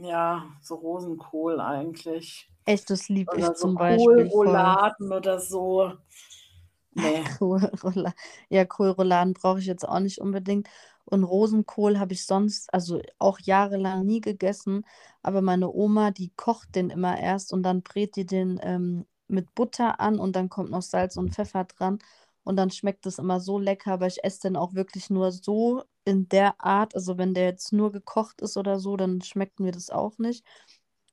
ja, 0.04 0.46
so 0.62 0.76
Rosenkohl 0.76 1.60
eigentlich. 1.60 2.50
Echt, 2.66 2.90
das 2.90 3.10
liebe 3.10 3.32
ich 3.38 3.46
so 3.46 3.54
zum 3.54 3.76
Beispiel. 3.76 4.30
Kohlrouladen 4.30 5.12
oder 5.12 5.40
so. 5.40 5.94
Ne. 6.94 7.24
Kohlrouladen. 7.38 8.14
Ja, 8.50 8.66
Kohlrouladen 8.66 9.34
brauche 9.34 9.60
ich 9.60 9.66
jetzt 9.66 9.88
auch 9.88 10.00
nicht 10.00 10.20
unbedingt. 10.20 10.68
Und 11.06 11.24
Rosenkohl 11.24 12.00
habe 12.00 12.14
ich 12.14 12.26
sonst, 12.26 12.74
also 12.74 13.02
auch 13.20 13.40
jahrelang 13.40 14.06
nie 14.06 14.22
gegessen. 14.22 14.86
Aber 15.24 15.42
meine 15.42 15.72
Oma, 15.72 16.12
die 16.12 16.32
kocht 16.36 16.76
den 16.76 16.90
immer 16.90 17.20
erst 17.20 17.54
und 17.54 17.64
dann 17.64 17.82
brät 17.82 18.16
die 18.16 18.26
den 18.26 18.60
ähm, 18.64 19.06
mit 19.28 19.54
Butter 19.56 20.00
an 20.00 20.20
und 20.20 20.36
dann 20.36 20.50
kommt 20.50 20.72
noch 20.72 20.82
Salz 20.82 21.18
und 21.18 21.34
Pfeffer 21.34 21.66
dran. 21.66 22.00
Und 22.44 22.56
dann 22.56 22.72
schmeckt 22.72 23.06
es 23.06 23.20
immer 23.20 23.40
so 23.40 23.60
lecker, 23.60 23.94
aber 23.94 24.08
ich 24.08 24.24
esse 24.24 24.42
den 24.42 24.56
auch 24.56 24.74
wirklich 24.74 25.10
nur 25.10 25.32
so 25.32 25.84
in 26.06 26.28
der 26.30 26.56
Art. 26.64 26.96
Also 26.96 27.18
wenn 27.18 27.34
der 27.34 27.46
jetzt 27.46 27.74
nur 27.74 27.92
gekocht 27.92 28.42
ist 28.42 28.58
oder 28.58 28.80
so, 28.80 28.98
dann 28.98 29.22
schmeckt 29.22 29.60
mir 29.60 29.72
das 29.72 29.90
auch 29.90 30.18
nicht. 30.18 30.46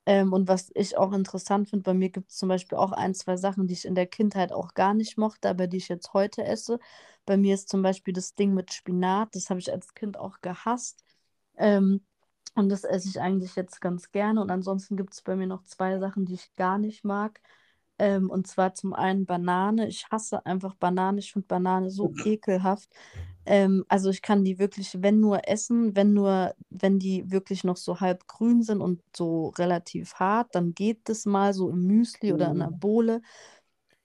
Ähm, 0.06 0.32
und 0.32 0.48
was 0.48 0.70
ich 0.74 0.96
auch 0.96 1.12
interessant 1.12 1.68
finde, 1.70 1.82
bei 1.84 1.94
mir 1.94 2.10
gibt 2.10 2.30
es 2.30 2.38
zum 2.38 2.48
Beispiel 2.48 2.78
auch 2.78 2.92
ein, 2.92 3.14
zwei 3.14 3.36
Sachen, 3.36 3.66
die 3.66 3.74
ich 3.74 3.84
in 3.84 3.94
der 3.94 4.06
Kindheit 4.06 4.52
auch 4.52 4.74
gar 4.74 4.94
nicht 4.94 5.18
mochte, 5.18 5.48
aber 5.50 5.66
die 5.66 5.76
ich 5.78 5.88
jetzt 5.88 6.14
heute 6.14 6.44
esse. 6.44 6.78
Bei 7.26 7.36
mir 7.36 7.54
ist 7.54 7.68
zum 7.68 7.82
Beispiel 7.82 8.14
das 8.14 8.34
Ding 8.34 8.54
mit 8.54 8.72
Spinat, 8.72 9.34
das 9.34 9.50
habe 9.50 9.60
ich 9.60 9.70
als 9.72 9.94
Kind 9.94 10.16
auch 10.18 10.40
gehasst. 10.40 11.04
Ähm, 11.56 12.04
und 12.54 12.70
das 12.70 12.84
esse 12.84 13.08
ich 13.08 13.20
eigentlich 13.20 13.54
jetzt 13.56 13.80
ganz 13.80 14.10
gerne. 14.12 14.40
Und 14.40 14.50
ansonsten 14.50 14.96
gibt 14.96 15.12
es 15.14 15.22
bei 15.22 15.36
mir 15.36 15.46
noch 15.46 15.64
zwei 15.64 15.98
Sachen, 15.98 16.24
die 16.26 16.34
ich 16.34 16.54
gar 16.56 16.78
nicht 16.78 17.04
mag. 17.04 17.40
Ähm, 17.98 18.30
und 18.30 18.46
zwar 18.46 18.74
zum 18.74 18.94
einen 18.94 19.26
Banane. 19.26 19.88
Ich 19.88 20.06
hasse 20.10 20.44
einfach 20.46 20.74
Banane. 20.76 21.18
Ich 21.20 21.32
finde 21.32 21.48
Banane 21.48 21.90
so 21.90 22.14
ekelhaft. 22.18 22.90
Ähm, 23.46 23.84
also 23.88 24.10
ich 24.10 24.22
kann 24.22 24.44
die 24.44 24.58
wirklich, 24.58 25.02
wenn 25.02 25.20
nur 25.20 25.48
essen, 25.48 25.96
wenn 25.96 26.12
nur, 26.14 26.54
wenn 26.70 26.98
die 26.98 27.30
wirklich 27.30 27.64
noch 27.64 27.76
so 27.78 28.00
halb 28.00 28.26
grün 28.28 28.62
sind 28.62 28.80
und 28.82 29.02
so 29.16 29.48
relativ 29.58 30.14
hart, 30.14 30.54
dann 30.54 30.74
geht 30.74 31.08
das 31.08 31.26
mal 31.26 31.54
so 31.54 31.70
im 31.70 31.86
Müsli 31.86 32.32
oder 32.32 32.50
in 32.50 32.60
einer 32.62 32.70
Mhm. 32.70 32.80
Bohle. 32.80 33.22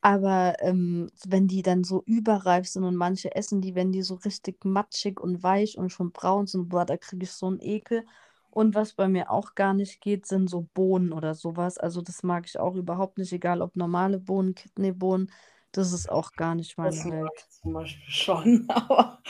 Aber 0.02 0.56
ähm, 0.60 1.10
wenn 1.26 1.48
die 1.48 1.62
dann 1.62 1.84
so 1.84 2.04
überreif 2.06 2.68
sind 2.68 2.84
und 2.84 2.96
manche 2.96 3.36
essen 3.36 3.62
die, 3.62 3.74
wenn 3.76 3.92
die 3.94 4.02
so 4.04 4.16
richtig 4.16 4.66
matschig 4.66 5.20
und 5.20 5.44
weich 5.44 5.78
und 5.78 5.92
schon 5.92 6.12
braun 6.12 6.46
sind, 6.48 6.70
boah, 6.70 6.86
da 6.86 6.98
kriege 6.98 7.24
ich 7.24 7.32
so 7.32 7.48
einen 7.48 7.60
Ekel. 7.62 8.06
Und 8.54 8.76
was 8.76 8.94
bei 8.94 9.08
mir 9.08 9.32
auch 9.32 9.56
gar 9.56 9.74
nicht 9.74 10.02
geht, 10.02 10.26
sind 10.28 10.50
so 10.50 10.64
Bohnen 10.74 11.12
oder 11.14 11.34
sowas. 11.36 11.78
Also 11.78 12.02
das 12.02 12.24
mag 12.24 12.46
ich 12.48 12.60
auch 12.60 12.76
überhaupt 12.76 13.18
nicht, 13.18 13.34
egal 13.34 13.62
ob 13.62 13.76
normale 13.76 14.20
Bohnen, 14.20 14.56
Kidneybohnen. 14.56 15.32
Das 15.72 15.92
ist 15.94 16.10
auch 16.10 16.36
gar 16.36 16.56
nicht 16.56 16.78
Das 16.82 17.04
meine 17.04 17.06
mag 17.06 17.10
Welt. 17.10 17.34
ich 17.40 17.50
zum 17.50 17.74
Beispiel 17.74 18.10
schon, 18.14 18.66
aber 18.70 19.22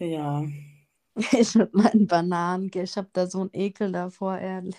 ja. 0.00 0.44
Ich 1.32 1.54
mit 1.54 1.74
meinen 1.74 2.06
Bananen, 2.06 2.70
ich 2.74 2.96
habe 2.96 3.08
da 3.12 3.26
so 3.26 3.40
einen 3.42 3.50
Ekel 3.52 3.92
davor, 3.92 4.38
ehrlich. 4.38 4.76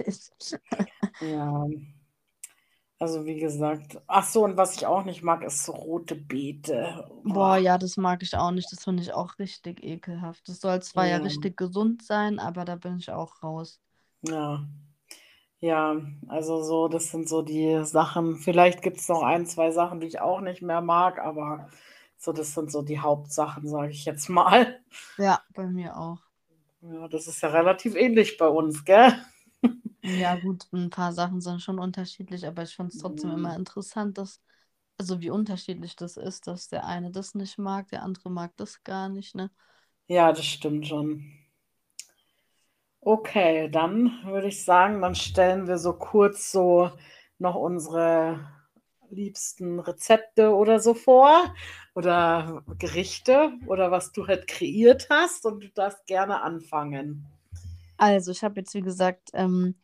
Ja. 1.20 1.66
Also 3.00 3.26
wie 3.26 3.40
gesagt. 3.40 4.02
Ach 4.08 4.26
so, 4.26 4.44
und 4.44 4.58
was 4.58 4.76
ich 4.76 4.86
auch 4.86 5.04
nicht 5.06 5.22
mag, 5.24 5.44
ist 5.44 5.66
so 5.66 5.72
rote 5.74 6.16
Beete. 6.16 7.06
Boah, 7.24 7.58
Boah. 7.58 7.58
ja, 7.58 7.78
das 7.78 7.98
mag 7.98 8.24
ich 8.24 8.36
auch 8.38 8.52
nicht. 8.52 8.72
Das 8.72 8.84
finde 8.86 9.02
ich 9.04 9.12
auch 9.14 9.38
richtig 9.40 9.84
ekelhaft. 9.84 10.48
Das 10.48 10.62
soll 10.62 10.82
zwar 10.84 11.06
ja 11.08 11.18
Ja, 11.18 11.18
richtig 11.18 11.58
gesund 11.58 12.04
sein, 12.04 12.40
aber 12.40 12.64
da 12.66 12.76
bin 12.78 12.98
ich 12.98 13.12
auch 13.12 13.42
raus. 13.44 13.82
Ja. 14.30 14.68
Ja, 15.62 15.98
also 16.28 16.64
so, 16.64 16.88
das 16.90 17.12
sind 17.12 17.30
so 17.30 17.42
die 17.42 17.84
Sachen. 17.86 18.38
Vielleicht 18.38 18.82
gibt 18.84 18.98
es 18.98 19.10
noch 19.10 19.24
ein, 19.24 19.46
zwei 19.48 19.72
Sachen, 19.72 20.00
die 20.02 20.08
ich 20.08 20.22
auch 20.22 20.42
nicht 20.42 20.62
mehr 20.62 20.82
mag, 20.82 21.20
aber 21.20 21.70
so, 22.18 22.34
das 22.34 22.54
sind 22.54 22.72
so 22.72 22.82
die 22.84 23.00
Hauptsachen, 23.00 23.68
sage 23.68 23.92
ich 23.92 24.06
jetzt 24.06 24.30
mal. 24.30 24.80
Ja, 25.18 25.44
bei 25.54 25.68
mir 25.68 25.98
auch. 25.98 26.22
Ja, 26.82 27.08
das 27.08 27.28
ist 27.28 27.42
ja 27.42 27.50
relativ 27.50 27.96
ähnlich 27.96 28.38
bei 28.38 28.48
uns, 28.48 28.86
gell? 28.86 29.14
Ja, 30.08 30.36
gut, 30.36 30.68
ein 30.72 30.90
paar 30.90 31.12
Sachen 31.14 31.42
sind 31.42 31.62
schon 31.62 31.80
unterschiedlich, 31.80 32.46
aber 32.46 32.64
ich 32.64 32.76
finde 32.76 32.90
es 32.92 32.98
trotzdem 32.98 33.32
immer 33.32 33.56
Mhm. 33.56 33.56
interessant, 33.56 34.18
dass, 34.18 34.40
also 34.98 35.22
wie 35.22 35.32
unterschiedlich 35.32 35.96
das 35.96 36.18
ist, 36.18 36.48
dass 36.48 36.68
der 36.70 36.86
eine 36.86 37.12
das 37.12 37.36
nicht 37.36 37.58
mag, 37.58 37.90
der 37.90 38.04
andere 38.04 38.30
mag 38.32 38.56
das 38.58 38.84
gar 38.84 39.10
nicht, 39.10 39.36
ne? 39.36 39.52
Ja, 40.08 40.32
das 40.34 40.46
stimmt 40.48 40.88
schon. 40.88 41.32
Okay, 43.08 43.70
dann 43.70 44.20
würde 44.26 44.48
ich 44.48 44.66
sagen, 44.66 45.00
dann 45.04 45.14
stellen 45.14 45.68
wir 45.68 45.78
so 45.78 45.94
kurz 45.94 46.52
so 46.52 46.90
noch 47.38 47.54
unsere 47.54 48.40
liebsten 49.12 49.80
Rezepte 49.80 50.56
oder 50.56 50.80
so 50.80 50.96
vor 50.96 51.54
oder 51.94 52.64
Gerichte 52.80 53.52
oder 53.68 53.92
was 53.92 54.12
du 54.12 54.26
halt 54.26 54.48
kreiert 54.48 55.06
hast 55.12 55.46
und 55.46 55.64
du 55.64 55.70
darfst 55.70 56.08
gerne 56.08 56.42
anfangen. 56.42 57.28
Also, 57.98 58.32
ich 58.32 58.44
habe 58.44 58.60
jetzt, 58.62 58.74
wie 58.74 58.82
gesagt, 58.82 59.30
ähm, 59.36 59.76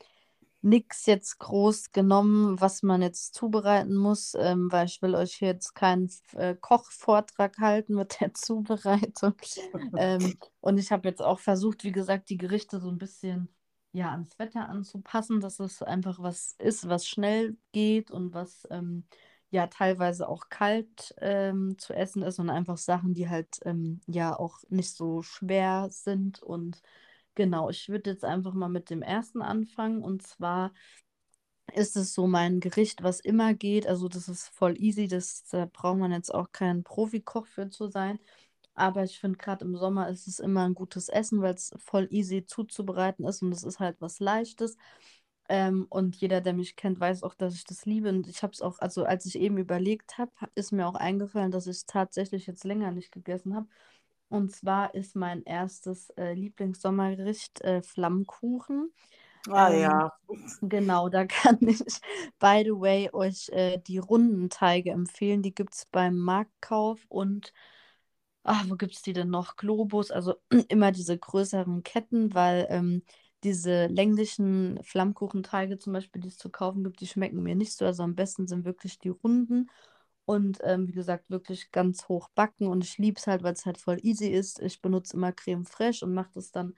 nichts 0.62 1.06
jetzt 1.06 1.40
groß 1.40 1.92
genommen, 1.92 2.60
was 2.62 2.84
man 2.84 3.02
jetzt 3.02 3.34
zubereiten 3.34 3.96
muss, 3.96 4.36
ähm, 4.38 4.72
weil 4.72 4.86
ich 4.86 5.02
will 5.02 5.16
euch 5.16 5.40
jetzt 5.42 5.74
keinen 5.74 6.10
äh, 6.34 6.56
Kochvortrag 6.56 7.58
halten 7.58 7.96
mit 7.96 8.20
der 8.22 8.34
Zubereitung. 8.34 9.34
Ähm, 9.98 10.38
und 10.60 10.78
ich 10.78 10.92
habe 10.92 11.08
jetzt 11.08 11.22
auch 11.22 11.40
versucht, 11.40 11.84
wie 11.84 11.92
gesagt, 11.92 12.30
die 12.30 12.38
Gerichte 12.38 12.80
so 12.80 12.90
ein 12.90 12.98
bisschen 12.98 13.50
ja, 13.94 14.12
ans 14.12 14.38
Wetter 14.40 14.70
anzupassen, 14.70 15.42
dass 15.42 15.60
es 15.60 15.82
einfach 15.82 16.20
was 16.20 16.56
ist, 16.60 16.88
was 16.88 17.08
schnell 17.08 17.58
geht 17.72 18.10
und 18.12 18.34
was 18.34 18.68
ähm, 18.72 19.06
ja 19.50 19.68
teilweise 19.68 20.30
auch 20.30 20.50
kalt 20.50 21.14
ähm, 21.20 21.78
zu 21.78 21.94
essen 21.94 22.24
ist 22.24 22.40
und 22.40 22.50
einfach 22.50 22.78
Sachen, 22.78 23.14
die 23.14 23.30
halt 23.30 23.60
ähm, 23.64 24.02
ja 24.08 24.38
auch 24.38 24.60
nicht 24.70 24.96
so 24.96 25.22
schwer 25.22 25.90
sind. 25.92 26.42
Und 26.42 26.82
genau, 27.36 27.70
ich 27.70 27.90
würde 27.90 28.12
jetzt 28.12 28.26
einfach 28.26 28.54
mal 28.54 28.70
mit 28.70 28.90
dem 28.90 29.02
ersten 29.02 29.42
anfangen 29.42 30.04
und 30.04 30.22
zwar 30.24 30.74
ist 31.74 31.96
es 31.96 32.14
so 32.14 32.28
mein 32.28 32.60
Gericht, 32.60 33.04
was 33.04 33.20
immer 33.20 33.54
geht. 33.54 33.88
Also 33.88 34.08
das 34.10 34.28
ist 34.30 34.50
voll 34.50 34.76
easy, 34.82 35.08
das, 35.08 35.46
da 35.46 35.66
braucht 35.72 35.98
man 36.00 36.12
jetzt 36.12 36.34
auch 36.34 36.52
kein 36.52 36.84
Profikoch 36.84 37.48
für 37.48 37.70
zu 37.70 37.88
sein. 37.88 38.20
Aber 38.74 39.04
ich 39.04 39.20
finde, 39.20 39.38
gerade 39.38 39.66
im 39.66 39.76
Sommer 39.78 40.10
ist 40.10 40.28
es 40.28 40.40
immer 40.40 40.66
ein 40.66 40.74
gutes 40.76 41.10
Essen, 41.10 41.42
weil 41.42 41.54
es 41.56 41.74
voll 41.78 42.08
easy 42.12 42.46
zuzubereiten 42.46 43.26
ist 43.26 43.42
und 43.42 43.52
es 43.52 43.64
ist 43.64 43.80
halt 43.80 43.98
was 44.02 44.20
Leichtes. 44.20 44.78
Ähm, 45.50 45.86
und 45.90 46.16
jeder, 46.18 46.42
der 46.42 46.54
mich 46.54 46.76
kennt, 46.76 47.00
weiß 47.00 47.24
auch, 47.24 47.36
dass 47.36 47.56
ich 47.56 47.66
das 47.66 47.86
liebe. 47.86 48.10
Und 48.10 48.28
ich 48.28 48.44
habe 48.44 48.54
es 48.54 48.62
auch, 48.62 48.80
also 48.80 49.04
als 49.06 49.26
ich 49.26 49.38
eben 49.40 49.58
überlegt 49.58 50.18
habe, 50.18 50.32
ist 50.56 50.72
mir 50.72 50.88
auch 50.88 50.96
eingefallen, 50.96 51.52
dass 51.52 51.68
ich 51.68 51.78
es 51.78 51.86
tatsächlich 51.86 52.48
jetzt 52.48 52.64
länger 52.64 52.92
nicht 52.92 53.12
gegessen 53.12 53.56
habe. 53.56 53.68
Und 54.32 54.52
zwar 54.52 54.96
ist 54.96 55.16
mein 55.16 55.44
erstes 55.44 56.10
äh, 56.12 56.34
Lieblingssommergericht 56.34 57.62
äh, 57.62 57.82
Flammkuchen. 57.82 58.92
Ah 59.50 59.70
Ähm, 59.70 59.74
ja. 59.74 60.12
genau, 60.62 61.10
da 61.10 61.26
kann 61.28 61.58
ich, 61.62 61.80
by 62.40 62.64
the 62.66 62.72
way, 62.72 63.10
euch 63.14 63.50
äh, 63.52 63.80
die 63.80 64.00
runden 64.00 64.50
Teige 64.50 64.92
empfehlen. 64.92 65.44
Die 65.44 65.54
gibt 65.56 65.76
es 65.76 65.86
beim 65.92 66.18
Marktkauf 66.20 67.06
und 67.10 67.54
ach, 68.44 68.66
wo 68.70 68.76
gibt 68.76 68.94
es 68.96 69.02
die 69.02 69.14
denn 69.14 69.30
noch? 69.30 69.56
Globus, 69.58 70.12
also 70.12 70.36
immer 70.70 70.92
diese 70.92 71.18
größeren 71.18 71.84
Ketten, 71.84 72.34
weil 72.34 72.68
ähm, 72.70 73.04
diese 73.44 73.88
länglichen 73.88 74.80
Flammkuchenteige 74.84 75.78
zum 75.80 75.94
Beispiel, 75.94 76.22
die 76.22 76.30
es 76.30 76.38
zu 76.38 76.50
kaufen 76.50 76.84
gibt, 76.84 77.02
die 77.02 77.08
schmecken 77.08 77.42
mir 77.44 77.56
nicht 77.56 77.74
so. 77.76 77.86
Also 77.86 78.04
am 78.04 78.16
besten 78.16 78.48
sind 78.48 78.66
wirklich 78.66 79.00
die 79.00 79.10
runden 79.10 79.70
und 80.26 80.60
ähm, 80.64 80.88
wie 80.88 80.92
gesagt, 80.94 81.30
wirklich 81.30 81.72
ganz 81.72 82.08
hoch 82.08 82.30
backen. 82.36 82.68
Und 82.68 82.84
ich 82.84 82.98
liebe 82.98 83.20
es 83.20 83.28
halt, 83.28 83.44
weil 83.44 83.54
es 83.54 83.66
halt 83.66 83.78
voll 83.78 83.98
easy 84.04 84.28
ist. 84.28 84.60
Ich 84.62 84.82
benutze 84.82 85.16
immer 85.18 85.32
Creme 85.32 85.66
fraiche 85.66 86.06
und 86.06 86.14
mache 86.14 86.32
das 86.34 86.52
dann 86.52 86.76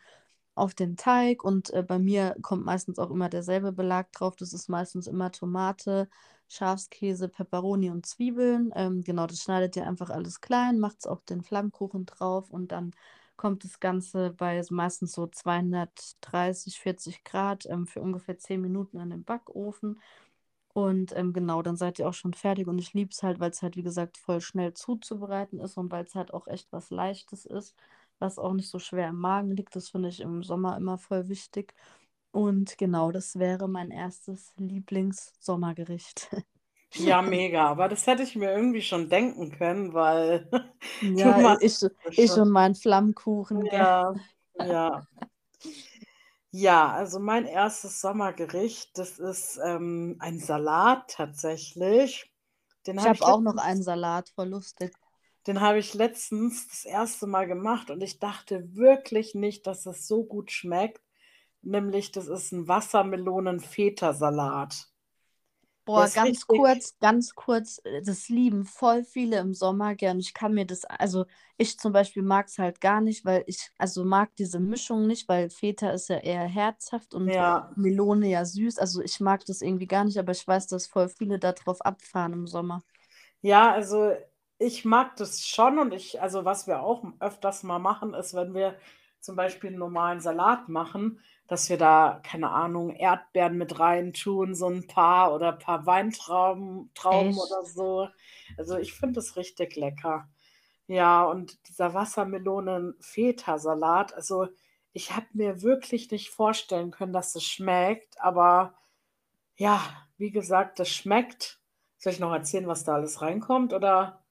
auf 0.55 0.75
den 0.75 0.97
Teig 0.97 1.43
und 1.43 1.71
äh, 1.71 1.81
bei 1.83 1.97
mir 1.99 2.35
kommt 2.41 2.63
meistens 2.65 2.99
auch 2.99 3.09
immer 3.11 3.29
derselbe 3.29 3.71
Belag 3.71 4.11
drauf. 4.11 4.35
Das 4.35 4.53
ist 4.53 4.69
meistens 4.69 5.07
immer 5.07 5.31
Tomate, 5.31 6.07
Schafskäse, 6.47 7.27
Peperoni 7.29 7.89
und 7.89 8.05
Zwiebeln. 8.05 8.71
Ähm, 8.75 9.01
genau, 9.03 9.25
das 9.27 9.41
schneidet 9.41 9.75
ihr 9.75 9.87
einfach 9.87 10.09
alles 10.11 10.41
klein, 10.41 10.79
macht 10.79 11.07
auch 11.07 11.21
den 11.23 11.41
Flammkuchen 11.41 12.05
drauf 12.05 12.51
und 12.51 12.71
dann 12.71 12.91
kommt 13.35 13.63
das 13.63 13.79
Ganze 13.79 14.31
bei 14.31 14.61
meistens 14.69 15.13
so 15.13 15.27
230, 15.27 16.79
40 16.79 17.23
Grad 17.23 17.65
ähm, 17.67 17.87
für 17.87 18.01
ungefähr 18.01 18.37
10 18.37 18.61
Minuten 18.61 18.99
in 18.99 19.09
den 19.09 19.23
Backofen. 19.23 19.99
Und 20.73 21.15
ähm, 21.15 21.33
genau, 21.33 21.61
dann 21.61 21.75
seid 21.77 21.99
ihr 21.99 22.07
auch 22.09 22.13
schon 22.13 22.33
fertig. 22.33 22.67
Und 22.67 22.79
ich 22.79 22.93
liebe 22.93 23.11
es 23.11 23.21
halt, 23.23 23.39
weil 23.39 23.51
es 23.51 23.61
halt, 23.61 23.75
wie 23.77 23.83
gesagt, 23.83 24.17
voll 24.17 24.41
schnell 24.41 24.73
zuzubereiten 24.73 25.59
ist 25.59 25.77
und 25.77 25.91
weil 25.91 26.05
es 26.05 26.15
halt 26.15 26.33
auch 26.33 26.47
echt 26.47 26.71
was 26.71 26.89
Leichtes 26.89 27.45
ist, 27.45 27.75
was 28.19 28.39
auch 28.39 28.53
nicht 28.53 28.69
so 28.69 28.79
schwer 28.79 29.09
im 29.09 29.19
Magen 29.19 29.51
liegt. 29.55 29.75
Das 29.75 29.89
finde 29.89 30.09
ich 30.09 30.19
im 30.21 30.43
Sommer 30.43 30.75
immer 30.77 30.97
voll 30.97 31.29
wichtig. 31.29 31.73
Und 32.31 32.77
genau, 32.79 33.11
das 33.11 33.37
wäre 33.39 33.67
mein 33.69 33.91
erstes 33.91 34.53
Lieblings-Sommergericht. 34.57 36.29
Ja, 36.95 37.21
mega. 37.21 37.67
Aber 37.69 37.87
das 37.89 38.05
hätte 38.07 38.23
ich 38.23 38.35
mir 38.35 38.51
irgendwie 38.51 38.81
schon 38.81 39.09
denken 39.09 39.51
können, 39.51 39.93
weil 39.93 40.49
Ja, 41.01 41.57
ich, 41.59 41.79
ich 42.15 42.31
schon. 42.31 42.37
und 42.37 42.49
mein 42.49 42.75
Flammkuchen? 42.75 43.69
Ja, 43.71 44.13
ja. 44.59 45.07
Ja, 46.55 46.91
also 46.93 47.19
mein 47.19 47.45
erstes 47.45 47.99
Sommergericht, 47.99 48.97
das 48.97 49.17
ist 49.19 49.59
ähm, 49.65 50.15
ein 50.19 50.39
Salat 50.39 51.09
tatsächlich. 51.11 52.31
Den 52.87 52.97
Ich 52.97 53.01
habe 53.01 53.07
habe 53.07 53.15
ich 53.15 53.21
auch 53.23 53.41
noch 53.41 53.57
einen 53.57 53.83
Salat, 53.83 54.29
voll 54.29 54.49
lustig. 54.49 54.93
den 55.47 55.61
habe 55.61 55.79
ich 55.79 55.93
letztens 55.93 56.67
das 56.67 56.83
erste 56.85 57.27
Mal 57.27 57.47
gemacht 57.47 57.89
und 57.89 58.01
ich 58.01 58.19
dachte 58.19 58.75
wirklich 58.75 59.35
nicht, 59.35 59.65
dass 59.67 59.85
es 59.85 60.05
so 60.07 60.23
gut 60.25 60.51
schmeckt. 60.51 61.01
Nämlich, 61.61 62.11
das 62.11 62.27
ist 62.27 62.51
ein 62.51 62.67
Wassermelonen-Feta-Salat. 62.67 64.89
Boah, 65.85 66.09
ganz 66.09 66.47
richtig, 66.47 66.47
kurz, 66.47 66.97
ganz 66.99 67.35
kurz, 67.35 67.79
äh, 67.83 68.01
das 68.01 68.29
lieben 68.29 68.63
voll 68.65 69.03
viele 69.03 69.39
im 69.39 69.53
Sommer 69.53 69.95
gern. 69.95 70.17
Ich 70.19 70.33
kann 70.33 70.53
mir 70.53 70.65
das, 70.65 70.85
also 70.85 71.25
ich 71.57 71.77
zum 71.77 71.91
Beispiel 71.91 72.23
mag 72.23 72.47
es 72.47 72.57
halt 72.57 72.79
gar 72.79 73.01
nicht, 73.01 73.25
weil 73.25 73.43
ich, 73.47 73.69
also 73.77 74.05
mag 74.05 74.33
diese 74.37 74.59
Mischung 74.61 75.07
nicht, 75.07 75.27
weil 75.27 75.49
Feta 75.49 75.89
ist 75.91 76.07
ja 76.09 76.17
eher 76.19 76.45
herzhaft 76.47 77.13
und 77.13 77.33
ja. 77.33 77.69
Melone 77.75 78.29
ja 78.29 78.45
süß. 78.45 78.77
Also 78.79 79.01
ich 79.01 79.19
mag 79.19 79.45
das 79.45 79.61
irgendwie 79.61 79.87
gar 79.87 80.05
nicht, 80.05 80.17
aber 80.17 80.31
ich 80.31 80.47
weiß, 80.47 80.67
dass 80.67 80.87
voll 80.87 81.09
viele 81.09 81.37
da 81.39 81.51
drauf 81.51 81.81
abfahren 81.81 82.31
im 82.33 82.47
Sommer. 82.47 82.83
Ja, 83.41 83.71
also 83.71 84.13
ich 84.57 84.85
mag 84.85 85.15
das 85.17 85.45
schon 85.45 85.79
und 85.79 85.93
ich, 85.93 86.21
also 86.21 86.45
was 86.45 86.67
wir 86.67 86.81
auch 86.81 87.03
öfters 87.19 87.63
mal 87.63 87.79
machen, 87.79 88.13
ist, 88.13 88.33
wenn 88.33 88.53
wir 88.53 88.75
zum 89.19 89.35
Beispiel 89.35 89.69
einen 89.69 89.79
normalen 89.79 90.19
Salat 90.21 90.69
machen, 90.69 91.19
dass 91.53 91.69
wir 91.69 91.77
da, 91.77 92.19
keine 92.23 92.49
Ahnung, 92.49 92.95
Erdbeeren 92.95 93.59
mit 93.59 93.79
rein 93.79 94.11
tun, 94.11 94.55
so 94.55 94.67
ein 94.67 94.87
paar 94.87 95.35
oder 95.35 95.53
ein 95.53 95.59
paar 95.59 95.85
Weintrauben 95.85 96.89
Trauben 96.95 97.37
oder 97.37 97.63
so. 97.63 98.09
Also 98.57 98.77
ich 98.77 98.93
finde 98.93 99.13
das 99.13 99.37
richtig 99.37 99.75
lecker. 99.75 100.27
Ja, 100.87 101.23
und 101.23 101.67
dieser 101.67 101.93
Wassermelonen-Feta-Salat, 101.93 104.15
also 104.15 104.47
ich 104.93 105.15
habe 105.15 105.27
mir 105.33 105.61
wirklich 105.61 106.09
nicht 106.09 106.31
vorstellen 106.31 106.89
können, 106.89 107.13
dass 107.13 107.35
es 107.35 107.43
schmeckt, 107.43 108.19
aber 108.19 108.73
ja, 109.55 109.79
wie 110.17 110.31
gesagt, 110.31 110.79
das 110.79 110.89
schmeckt. 110.89 111.59
Soll 111.99 112.13
ich 112.13 112.19
noch 112.19 112.33
erzählen, 112.33 112.67
was 112.67 112.83
da 112.83 112.95
alles 112.95 113.21
reinkommt, 113.21 113.73
oder? 113.73 114.23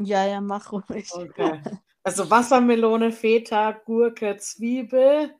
Ja, 0.00 0.26
ja, 0.26 0.40
mach 0.40 0.72
ruhig. 0.72 1.08
Okay. 1.14 1.62
Also 2.02 2.28
Wassermelone, 2.28 3.12
Feta, 3.12 3.70
Gurke, 3.70 4.38
Zwiebel, 4.38 5.36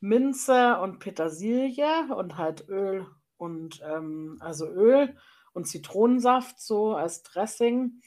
Minze 0.00 0.78
und 0.80 0.98
Petersilie 0.98 2.14
und 2.14 2.36
halt 2.36 2.68
Öl 2.68 3.06
und 3.36 3.80
ähm, 3.84 4.36
also 4.40 4.66
Öl 4.68 5.16
und 5.52 5.66
Zitronensaft 5.66 6.60
so 6.60 6.94
als 6.94 7.22
Dressing 7.22 8.00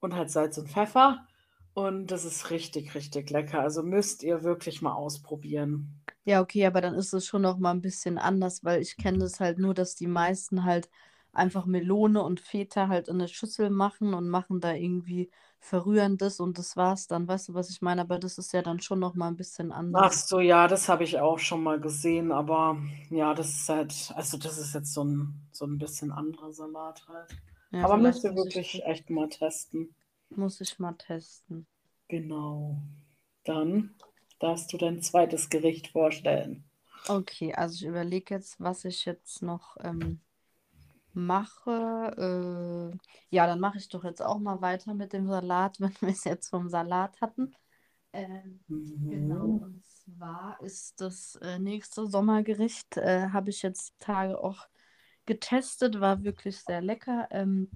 und 0.00 0.14
halt 0.14 0.30
Salz 0.30 0.58
und 0.58 0.68
Pfeffer. 0.68 1.26
Und 1.74 2.08
das 2.08 2.24
ist 2.24 2.50
richtig, 2.50 2.94
richtig 2.94 3.30
lecker. 3.30 3.60
Also 3.60 3.82
müsst 3.82 4.22
ihr 4.24 4.42
wirklich 4.42 4.82
mal 4.82 4.94
ausprobieren. 4.94 6.00
Ja, 6.24 6.40
okay, 6.40 6.66
aber 6.66 6.80
dann 6.80 6.94
ist 6.94 7.14
es 7.14 7.24
schon 7.26 7.42
noch 7.42 7.58
mal 7.58 7.70
ein 7.70 7.80
bisschen 7.80 8.18
anders, 8.18 8.64
weil 8.64 8.82
ich 8.82 8.96
kenne 8.96 9.18
das 9.18 9.40
halt 9.40 9.58
nur, 9.58 9.74
dass 9.74 9.94
die 9.94 10.06
meisten 10.08 10.64
halt 10.64 10.90
einfach 11.32 11.66
Melone 11.66 12.22
und 12.22 12.40
Feta 12.40 12.88
halt 12.88 13.08
in 13.08 13.14
eine 13.14 13.28
Schüssel 13.28 13.70
machen 13.70 14.12
und 14.12 14.28
machen 14.28 14.60
da 14.60 14.74
irgendwie 14.74 15.30
verrühren 15.60 16.16
das 16.18 16.40
und 16.40 16.58
das 16.58 16.76
war's 16.76 17.06
dann. 17.08 17.28
Weißt 17.28 17.48
du, 17.48 17.54
was 17.54 17.70
ich 17.70 17.82
meine? 17.82 18.02
Aber 18.02 18.18
das 18.18 18.38
ist 18.38 18.52
ja 18.52 18.62
dann 18.62 18.80
schon 18.80 18.98
noch 19.00 19.14
mal 19.14 19.28
ein 19.28 19.36
bisschen 19.36 19.72
Ach 19.92 20.12
anders. 20.12 20.12
so, 20.12 20.40
ja, 20.40 20.66
das 20.68 20.88
habe 20.88 21.04
ich 21.04 21.18
auch 21.18 21.38
schon 21.38 21.62
mal 21.62 21.78
gesehen, 21.80 22.32
aber 22.32 22.78
ja, 23.10 23.34
das 23.34 23.50
ist 23.50 23.68
halt, 23.68 24.12
also 24.16 24.38
das 24.38 24.56
ist 24.58 24.74
jetzt 24.74 24.92
so 24.94 25.04
ein, 25.04 25.46
so 25.52 25.66
ein 25.66 25.76
bisschen 25.78 26.10
anderer 26.12 26.52
Salat 26.52 27.06
halt. 27.08 27.36
Ja, 27.70 27.86
Aber 27.86 27.96
müsst 27.98 28.24
vielleicht 28.24 28.24
ihr 28.24 28.34
muss 28.34 28.46
ich 28.46 28.54
wirklich 28.54 28.84
das, 28.84 28.84
echt 28.86 29.10
mal 29.10 29.28
testen. 29.28 29.94
muss 30.30 30.62
ich 30.62 30.78
mal 30.78 30.94
testen. 30.94 31.66
Genau. 32.08 32.82
Dann 33.44 33.94
darfst 34.40 34.72
du 34.72 34.76
dein 34.78 35.00
zweites 35.00 35.48
Gericht 35.48 35.88
vorstellen. 35.88 36.68
Okay, 37.08 37.54
also 37.54 37.74
ich 37.76 37.84
überlege 37.86 38.34
jetzt, 38.34 38.60
was 38.60 38.84
ich 38.84 39.04
jetzt 39.04 39.42
noch 39.42 39.76
ähm, 39.80 40.20
mache. 41.18 42.92
Äh, 42.94 42.98
ja, 43.30 43.46
dann 43.46 43.60
mache 43.60 43.78
ich 43.78 43.88
doch 43.88 44.04
jetzt 44.04 44.22
auch 44.22 44.38
mal 44.38 44.60
weiter 44.62 44.94
mit 44.94 45.12
dem 45.12 45.28
Salat, 45.28 45.80
wenn 45.80 45.94
wir 46.00 46.10
es 46.10 46.24
jetzt 46.24 46.48
vom 46.50 46.68
Salat 46.70 47.20
hatten. 47.20 47.54
Ähm, 48.12 48.64
genau, 49.08 49.48
Mhm. 49.48 49.60
und 49.62 49.84
zwar 49.86 50.60
ist 50.62 51.00
das 51.00 51.36
äh, 51.36 51.58
nächste 51.58 52.06
Sommergericht, 52.06 52.96
äh, 52.96 53.28
habe 53.30 53.50
ich 53.50 53.62
jetzt 53.62 53.90
die 53.94 54.04
Tage 54.04 54.42
auch 54.42 54.68
getestet, 55.26 56.00
war 56.00 56.22
wirklich 56.24 56.58
sehr 56.60 56.80
lecker. 56.82 57.28
Ähm, 57.30 57.70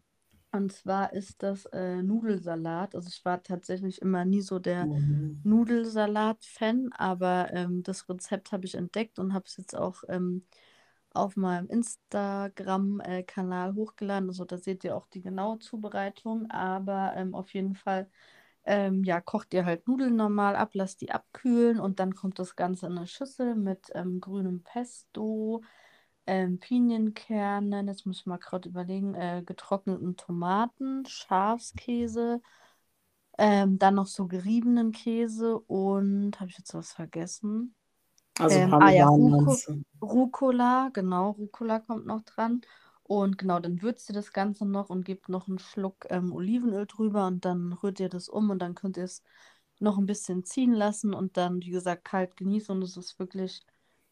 und 0.52 0.72
zwar 0.72 1.12
ist 1.12 1.42
das 1.42 1.66
äh, 1.66 2.02
Nudelsalat. 2.02 2.94
Also 2.94 3.08
ich 3.08 3.24
war 3.24 3.42
tatsächlich 3.42 4.02
immer 4.02 4.24
nie 4.24 4.42
so 4.42 4.58
der 4.58 4.90
Mhm. 4.98 5.44
Nudelsalat-Fan, 5.44 6.92
aber 6.92 7.52
ähm, 7.52 7.82
das 7.82 8.08
Rezept 8.08 8.52
habe 8.52 8.66
ich 8.66 8.74
entdeckt 8.76 9.18
und 9.18 9.34
habe 9.34 9.44
es 9.46 9.56
jetzt 9.56 9.74
auch 9.76 10.04
ähm, 10.08 10.46
auf 11.14 11.36
meinem 11.36 11.68
Instagram-Kanal 11.68 13.74
hochgeladen. 13.74 14.28
Also 14.28 14.44
da 14.44 14.58
seht 14.58 14.84
ihr 14.84 14.96
auch 14.96 15.06
die 15.08 15.22
genaue 15.22 15.58
Zubereitung, 15.58 16.50
aber 16.50 17.14
ähm, 17.16 17.34
auf 17.34 17.52
jeden 17.54 17.74
Fall 17.74 18.08
ähm, 18.64 19.04
ja, 19.04 19.20
kocht 19.20 19.54
ihr 19.54 19.64
halt 19.64 19.86
Nudeln 19.88 20.16
normal 20.16 20.56
ab, 20.56 20.70
lasst 20.74 21.00
die 21.00 21.10
abkühlen 21.12 21.80
und 21.80 21.98
dann 22.00 22.14
kommt 22.14 22.38
das 22.38 22.56
Ganze 22.56 22.86
in 22.86 22.96
eine 22.96 23.06
Schüssel 23.06 23.54
mit 23.56 23.90
ähm, 23.94 24.20
grünem 24.20 24.62
Pesto, 24.62 25.62
ähm, 26.26 26.58
Pinienkernen, 26.60 27.88
jetzt 27.88 28.06
muss 28.06 28.20
ich 28.20 28.26
mal 28.26 28.38
gerade 28.38 28.68
überlegen, 28.68 29.14
äh, 29.14 29.42
getrockneten 29.44 30.16
Tomaten, 30.16 31.04
Schafskäse, 31.06 32.40
ähm, 33.38 33.78
dann 33.78 33.94
noch 33.96 34.06
so 34.06 34.26
geriebenen 34.28 34.92
Käse 34.92 35.58
und 35.58 36.38
habe 36.40 36.50
ich 36.50 36.58
jetzt 36.58 36.74
was 36.74 36.92
vergessen? 36.92 37.74
Also 38.38 38.58
Ähm, 38.58 38.74
ah 38.74 38.90
ja, 38.90 39.06
Ruco? 39.08 39.56
Rucola, 40.00 40.90
genau, 40.92 41.30
Rucola 41.30 41.80
kommt 41.80 42.06
noch 42.06 42.22
dran. 42.22 42.62
Und 43.04 43.36
genau, 43.38 43.58
dann 43.60 43.82
würzt 43.82 44.08
ihr 44.08 44.14
das 44.14 44.32
Ganze 44.32 44.64
noch 44.66 44.88
und 44.90 45.04
gebt 45.04 45.28
noch 45.28 45.48
einen 45.48 45.58
Schluck 45.58 46.06
ähm, 46.08 46.32
Olivenöl 46.32 46.86
drüber 46.86 47.26
und 47.26 47.44
dann 47.44 47.72
rührt 47.72 48.00
ihr 48.00 48.08
das 48.08 48.28
um 48.28 48.50
und 48.50 48.58
dann 48.60 48.74
könnt 48.74 48.96
ihr 48.96 49.04
es 49.04 49.22
noch 49.80 49.98
ein 49.98 50.06
bisschen 50.06 50.44
ziehen 50.44 50.72
lassen 50.72 51.12
und 51.14 51.36
dann, 51.36 51.60
wie 51.60 51.70
gesagt, 51.70 52.04
kalt 52.04 52.36
genießen. 52.36 52.74
Und 52.74 52.82
es 52.82 52.96
ist 52.96 53.18
wirklich 53.18 53.62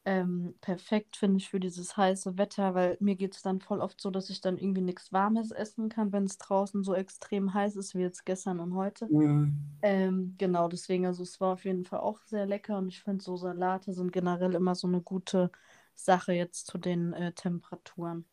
ähm, 0.04 0.54
perfekt, 0.60 1.16
finde 1.16 1.38
ich, 1.38 1.50
für 1.50 1.60
dieses 1.60 1.96
heiße 1.96 2.38
Wetter, 2.38 2.74
weil 2.74 2.96
mir 3.00 3.16
geht 3.16 3.34
es 3.34 3.42
dann 3.42 3.60
voll 3.60 3.80
oft 3.80 4.00
so, 4.00 4.10
dass 4.10 4.30
ich 4.30 4.40
dann 4.40 4.56
irgendwie 4.56 4.80
nichts 4.80 5.12
Warmes 5.12 5.50
essen 5.50 5.88
kann, 5.88 6.12
wenn 6.12 6.24
es 6.24 6.38
draußen 6.38 6.82
so 6.82 6.94
extrem 6.94 7.52
heiß 7.52 7.76
ist 7.76 7.94
wie 7.94 8.00
jetzt 8.00 8.24
gestern 8.24 8.60
und 8.60 8.74
heute. 8.74 9.06
Mhm. 9.06 9.54
Ähm, 9.82 10.34
genau, 10.38 10.68
deswegen, 10.68 11.06
also 11.06 11.22
es 11.22 11.40
war 11.40 11.52
auf 11.52 11.64
jeden 11.64 11.84
Fall 11.84 12.00
auch 12.00 12.20
sehr 12.24 12.46
lecker 12.46 12.78
und 12.78 12.88
ich 12.88 13.02
finde 13.02 13.22
so 13.22 13.36
Salate 13.36 13.92
sind 13.92 14.12
generell 14.12 14.54
immer 14.54 14.74
so 14.74 14.86
eine 14.86 15.02
gute 15.02 15.50
Sache 15.94 16.32
jetzt 16.32 16.66
zu 16.66 16.78
den 16.78 17.12
äh, 17.12 17.32
Temperaturen. 17.32 18.24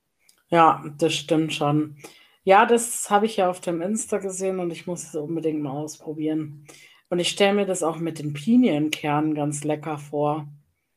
Ja, 0.50 0.84
das 0.98 1.14
stimmt 1.14 1.54
schon. 1.54 1.98
Ja, 2.44 2.66
das 2.66 3.10
habe 3.10 3.26
ich 3.26 3.38
ja 3.38 3.50
auf 3.50 3.60
dem 3.60 3.82
Insta 3.82 4.20
gesehen 4.20 4.60
und 4.60 4.72
ich 4.72 4.88
muss 4.88 5.04
es 5.04 5.16
unbedingt 5.16 5.62
mal 5.62 5.72
ausprobieren. 5.72 6.66
Und 7.10 7.20
ich 7.20 7.30
stelle 7.30 7.54
mir 7.54 7.66
das 7.66 7.84
auch 7.84 7.98
mit 7.98 8.20
den 8.20 8.34
Pinienkernen 8.34 9.36
ganz 9.36 9.64
lecker 9.64 9.98
vor. 9.98 10.48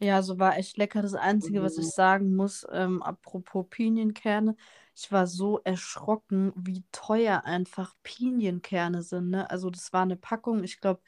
Ja, 0.02 0.22
so 0.22 0.38
war 0.38 0.56
echt 0.56 0.78
lecker. 0.78 1.02
Das 1.02 1.14
Einzige, 1.14 1.62
was 1.62 1.76
ich 1.76 1.88
Mhm. 1.88 1.92
sagen 1.92 2.34
muss, 2.34 2.66
ähm, 2.72 3.02
apropos 3.02 3.66
Pinienkerne, 3.68 4.56
ich 4.96 5.12
war 5.12 5.26
so 5.26 5.58
erschrocken, 5.60 6.52
wie 6.56 6.84
teuer 6.90 7.44
einfach 7.44 7.94
Pinienkerne 8.02 9.02
sind, 9.02 9.28
ne? 9.30 9.50
Also 9.50 9.68
das 9.68 9.92
war 9.92 10.02
eine 10.02 10.16
Packung, 10.16 10.64
ich 10.64 10.80
glaube, 10.80 11.02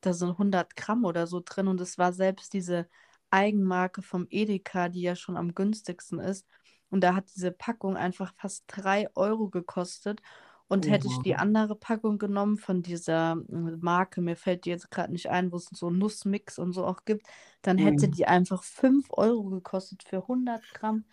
da 0.00 0.12
sind 0.12 0.36
100 0.38 0.74
Gramm 0.76 1.04
oder 1.04 1.26
so 1.28 1.40
drin 1.44 1.68
und 1.68 1.80
es 1.80 1.96
war 1.98 2.12
selbst 2.12 2.52
diese 2.54 2.88
Eigenmarke 3.30 4.02
vom 4.02 4.26
Edeka, 4.30 4.88
die 4.88 5.02
ja 5.02 5.14
schon 5.16 5.36
am 5.36 5.54
günstigsten 5.54 6.18
ist. 6.20 6.46
Und 6.90 7.02
da 7.02 7.14
hat 7.14 7.26
diese 7.34 7.52
Packung 7.52 7.96
einfach 7.96 8.34
fast 8.36 8.64
3 8.68 9.08
Euro 9.14 9.48
gekostet. 9.48 10.20
Und 10.68 10.88
hätte 10.88 11.06
ich 11.06 11.20
die 11.20 11.36
andere 11.36 11.76
Packung 11.76 12.18
genommen 12.18 12.56
von 12.58 12.82
dieser 12.82 13.32
äh, 13.48 13.54
Marke, 13.80 14.20
mir 14.22 14.36
fällt 14.36 14.64
die 14.64 14.70
jetzt 14.70 14.90
gerade 14.90 15.12
nicht 15.12 15.28
ein, 15.30 15.52
wo 15.52 15.56
es 15.56 15.66
so 15.66 15.90
Nussmix 15.90 16.58
und 16.58 16.72
so 16.72 16.84
auch 16.86 17.04
gibt, 17.04 17.26
dann 17.62 17.78
hätte 17.78 18.08
Mhm. 18.08 18.10
die 18.10 18.26
einfach 18.26 18.62
5 18.64 19.06
Euro 19.10 19.44
gekostet 19.50 20.02
für 20.04 20.26
100 20.26 20.72
Gramm, 20.72 21.04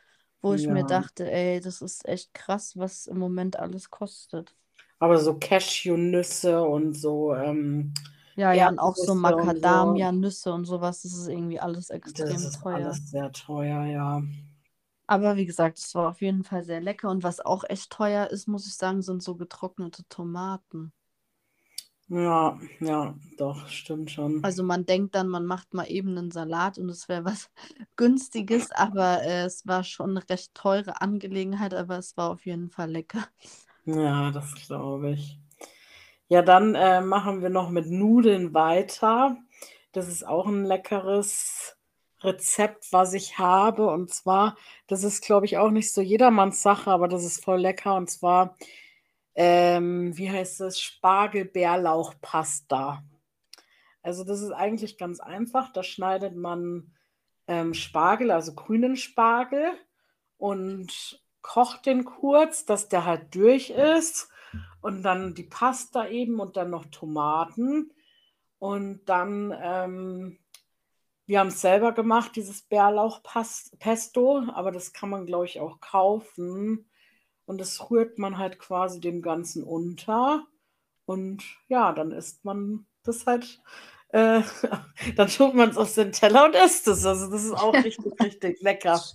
wo 0.41 0.54
ich 0.54 0.70
mir 0.70 0.84
Ja. 0.84 0.86
dachte, 0.86 1.30
ey, 1.32 1.60
das 1.62 1.82
ist 1.82 2.08
echt 2.08 2.34
krass, 2.34 2.78
was 2.78 3.08
im 3.08 3.18
Moment 3.20 3.60
alles 3.60 3.89
kostet. 3.89 4.56
Aber 4.99 5.18
so 5.18 5.38
Cashewnüsse 5.38 6.62
und 6.64 6.93
so 6.93 7.36
ähm, 7.36 7.93
Ja, 8.36 8.54
ja, 8.54 8.68
und 8.70 8.80
auch 8.80 8.95
so 8.97 9.14
Erdnüsse 9.16 9.36
und 9.38 9.64
so, 9.64 10.06
Macadamia-Nüsse 10.06 10.54
und 10.54 10.66
sowas, 10.66 11.02
das 11.04 11.14
ist 11.14 11.28
irgendwie 11.28 11.60
alles 11.60 11.89
das 12.04 12.30
extrem 12.30 12.43
ist 12.43 12.62
teuer. 12.62 12.62
alles 12.70 13.10
sehr 13.10 13.32
teuer, 13.32 13.86
ja. 13.86 14.22
Aber 15.12 15.36
wie 15.36 15.45
gesagt, 15.45 15.78
es 15.78 15.93
war 15.93 16.07
auf 16.07 16.22
jeden 16.22 16.45
Fall 16.45 16.64
sehr 16.64 16.80
lecker. 16.80 17.09
Und 17.09 17.22
was 17.22 17.41
auch 17.41 17.66
echt 17.68 17.91
teuer 17.91 18.28
ist, 18.28 18.47
muss 18.47 18.66
ich 18.66 18.76
sagen, 18.76 19.01
sind 19.01 19.22
so 19.22 19.36
getrocknete 19.36 20.07
Tomaten. 20.07 20.93
Ja, 22.07 22.57
ja, 22.80 23.14
doch, 23.38 23.68
stimmt 23.68 24.09
schon. 24.09 24.41
Also 24.41 24.64
man 24.64 24.86
denkt 24.86 25.14
dann, 25.16 25.28
man 25.28 25.45
macht 25.45 25.74
mal 25.74 25.84
eben 25.91 26.18
einen 26.18 26.32
Salat 26.32 26.78
und 26.78 26.88
es 26.88 27.09
wäre 27.09 27.26
was 27.26 27.49
Günstiges, 27.97 28.72
aber 28.72 29.22
äh, 29.24 29.43
es 29.43 29.68
war 29.68 29.84
schon 29.84 30.12
eine 30.12 30.30
recht 30.30 30.55
teure 30.55 31.01
Angelegenheit, 31.01 31.74
aber 31.74 31.97
es 31.97 32.16
war 32.16 32.30
auf 32.30 32.45
jeden 32.45 32.70
Fall 32.70 32.89
lecker. 32.89 33.28
Ja, 33.84 34.32
das 34.32 34.55
glaube 34.66 35.12
ich. 35.12 35.38
Ja, 36.30 36.41
dann 36.41 36.74
äh, 36.74 37.01
machen 37.01 37.41
wir 37.41 37.49
noch 37.49 37.70
mit 37.70 37.88
Nudeln 37.88 38.53
weiter. 38.53 39.36
Das 39.91 40.07
ist 40.07 40.26
auch 40.26 40.47
ein 40.47 40.64
leckeres 40.64 41.76
Rezept, 42.24 42.91
was 42.91 43.13
ich 43.13 43.38
habe. 43.38 43.88
Und 43.88 44.13
zwar, 44.13 44.57
das 44.88 45.03
ist, 45.03 45.24
glaube 45.24 45.45
ich, 45.45 45.57
auch 45.57 45.72
nicht 45.72 45.93
so 45.93 46.01
jedermanns 46.01 46.61
Sache, 46.61 46.91
aber 46.91 47.07
das 47.07 47.24
ist 47.24 47.41
voll 47.43 47.61
lecker. 47.61 47.95
Und 47.95 48.09
zwar, 48.09 48.57
ähm, 49.36 50.17
wie 50.17 50.30
heißt 50.30 50.59
das? 50.59 50.80
Spargel-Bärlauch-Pasta. 50.80 53.03
Also 54.03 54.24
das 54.24 54.41
ist 54.41 54.51
eigentlich 54.51 54.97
ganz 54.97 55.19
einfach. 55.19 55.72
Da 55.72 55.84
schneidet 55.84 56.36
man 56.36 56.93
ähm, 57.47 57.74
Spargel, 57.74 58.32
also 58.32 58.55
grünen 58.55 58.95
Spargel 58.95 59.72
und 60.38 61.22
kocht 61.41 61.86
den 61.86 62.05
kurz, 62.05 62.65
dass 62.65 62.89
der 62.89 63.05
halt 63.05 63.36
durch 63.36 63.69
ist. 63.69 64.30
Und 64.82 65.03
dann 65.03 65.36
die 65.36 65.43
Pasta 65.43 66.07
eben 66.07 66.39
und 66.39 66.57
dann 66.57 66.72
noch 66.72 66.86
Tomaten. 66.86 67.91
Und 68.57 69.05
dann, 69.05 69.55
ähm, 69.61 70.39
wir 71.32 71.40
haben 71.40 71.48
es 71.48 71.62
selber 71.62 71.94
gemacht, 71.94 72.36
dieses 72.36 72.62
Bärlauchpesto, 72.64 74.44
aber 74.54 74.74
das 74.74 74.92
kann 74.92 75.10
man, 75.10 75.26
glaube 75.26 75.46
ich, 75.46 75.62
auch 75.62 75.80
kaufen. 75.80 76.90
Und 77.46 77.62
das 77.62 77.90
rührt 77.90 78.20
man 78.20 78.38
halt 78.38 78.60
quasi 78.60 79.00
dem 79.00 79.22
Ganzen 79.22 79.64
unter. 79.64 80.46
Und 81.06 81.42
ja, 81.70 81.94
dann 81.94 82.12
isst 82.12 82.44
man 82.44 82.86
das 83.04 83.26
halt, 83.28 83.62
äh, 84.10 84.42
dann 85.16 85.30
tut 85.30 85.56
man 85.56 85.70
es 85.70 85.78
auf 85.78 85.94
den 85.96 86.12
Teller 86.12 86.46
und 86.48 86.56
isst 86.56 86.90
es. 86.90 87.06
Also 87.06 87.32
das 87.32 87.46
ist 87.46 87.54
auch 87.54 87.82
richtig, 87.86 88.22
richtig 88.22 88.62
lecker. 88.62 89.10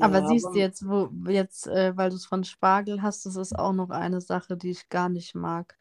Aber 0.00 0.22
Ja, 0.22 0.26
siehst 0.26 0.54
du 0.54 0.58
jetzt, 0.58 0.86
wo 0.88 1.10
jetzt, 1.28 1.66
äh, 1.66 1.96
weil 1.96 2.10
du 2.10 2.16
es 2.16 2.26
von 2.26 2.44
Spargel 2.44 3.02
hast, 3.02 3.26
das 3.26 3.36
ist 3.36 3.56
auch 3.58 3.72
noch 3.72 3.90
eine 3.90 4.20
Sache, 4.20 4.56
die 4.56 4.70
ich 4.70 4.88
gar 4.88 5.08
nicht 5.08 5.34
mag. 5.34 5.77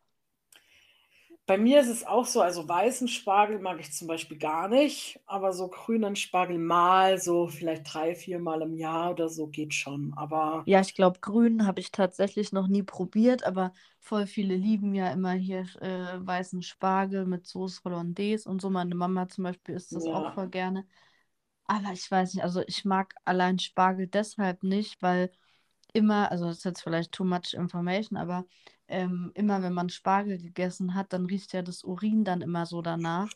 Bei 1.48 1.58
mir 1.58 1.80
ist 1.82 1.88
es 1.90 2.06
auch 2.06 2.26
so, 2.28 2.42
also 2.42 2.68
weißen 2.70 3.08
Spargel 3.08 3.60
mag 3.60 3.80
ich 3.80 3.92
zum 3.94 4.08
Beispiel 4.08 4.38
gar 4.38 4.68
nicht, 4.68 5.20
aber 5.26 5.54
so 5.54 5.70
grünen 5.70 6.16
Spargel 6.16 6.60
mal, 6.60 7.20
so 7.20 7.48
vielleicht 7.48 7.92
drei, 7.94 8.16
vier 8.16 8.40
Mal 8.40 8.62
im 8.62 8.76
Jahr 8.76 9.12
oder 9.12 9.30
so 9.30 9.48
geht 9.48 9.74
schon. 9.74 10.14
Aber 10.18 10.70
Ja, 10.70 10.82
ich 10.82 10.94
glaube, 10.96 11.20
grün 11.22 11.66
habe 11.66 11.80
ich 11.80 11.92
tatsächlich 11.92 12.52
noch 12.52 12.68
nie 12.68 12.84
probiert, 12.84 13.44
aber 13.46 13.72
voll 14.02 14.28
viele 14.28 14.56
lieben 14.56 14.94
ja 14.94 15.12
immer 15.14 15.32
hier 15.32 15.62
äh, 15.82 16.18
weißen 16.26 16.62
Spargel 16.62 17.26
mit 17.26 17.48
Sauce 17.48 17.82
Hollandaise 17.86 18.50
und 18.50 18.62
so. 18.62 18.70
Meine 18.70 18.94
Mama 18.94 19.30
zum 19.30 19.46
Beispiel 19.46 19.76
isst 19.76 19.96
das 19.96 20.10
auch 20.10 20.26
ja, 20.26 20.34
voll 20.34 20.50
gerne. 20.50 20.86
Aber 21.66 21.94
ich 21.94 22.10
weiß 22.12 22.36
nicht, 22.36 22.44
also 22.44 22.64
ich 22.68 22.86
mag 22.86 23.16
allein 23.26 23.60
Spargel 23.60 24.08
deshalb 24.08 24.64
nicht, 24.64 25.02
weil 25.02 25.32
immer, 25.94 26.32
also 26.32 26.46
das 26.48 26.60
ist 26.60 26.66
jetzt 26.66 26.84
vielleicht 26.84 27.12
too 27.14 27.26
much 27.26 27.54
information, 27.56 28.18
aber 28.18 28.46
ähm, 28.88 29.32
immer 29.36 29.62
wenn 29.62 29.74
man 29.74 29.90
Spargel 29.90 30.38
gegessen 30.38 30.96
hat, 30.96 31.14
dann 31.14 31.26
riecht 31.26 31.54
ja 31.54 31.62
das 31.62 31.84
Urin 31.84 32.24
dann 32.24 32.42
immer 32.42 32.66
so 32.66 32.82
danach. 32.82 33.30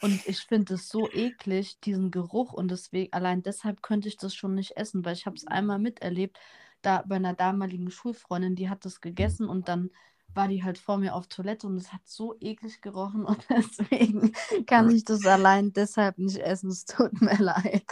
Und 0.00 0.26
ich 0.26 0.40
finde 0.40 0.74
es 0.74 0.88
so 0.88 1.10
eklig, 1.10 1.80
diesen 1.80 2.10
Geruch. 2.10 2.52
Und 2.52 2.70
deswegen, 2.70 3.12
allein 3.12 3.42
deshalb 3.42 3.82
könnte 3.82 4.08
ich 4.08 4.16
das 4.16 4.34
schon 4.34 4.54
nicht 4.54 4.76
essen, 4.76 5.04
weil 5.04 5.14
ich 5.14 5.26
habe 5.26 5.36
es 5.36 5.46
einmal 5.46 5.78
miterlebt, 5.78 6.38
da 6.82 7.02
bei 7.06 7.16
einer 7.16 7.34
damaligen 7.34 7.90
Schulfreundin, 7.90 8.56
die 8.56 8.68
hat 8.68 8.84
das 8.84 9.00
gegessen 9.00 9.48
und 9.48 9.68
dann 9.68 9.90
war 10.34 10.48
die 10.48 10.64
halt 10.64 10.78
vor 10.78 10.98
mir 10.98 11.14
auf 11.14 11.26
Toilette 11.28 11.66
und 11.66 11.76
es 11.76 11.92
hat 11.92 12.00
so 12.04 12.34
eklig 12.40 12.80
gerochen 12.82 13.24
und 13.24 13.44
deswegen 13.50 14.32
kann 14.66 14.90
ich 14.90 15.04
das 15.04 15.24
allein 15.26 15.72
deshalb 15.72 16.18
nicht 16.18 16.38
essen. 16.38 16.70
Es 16.70 16.84
tut 16.86 17.20
mir 17.20 17.36
leid. 17.38 17.84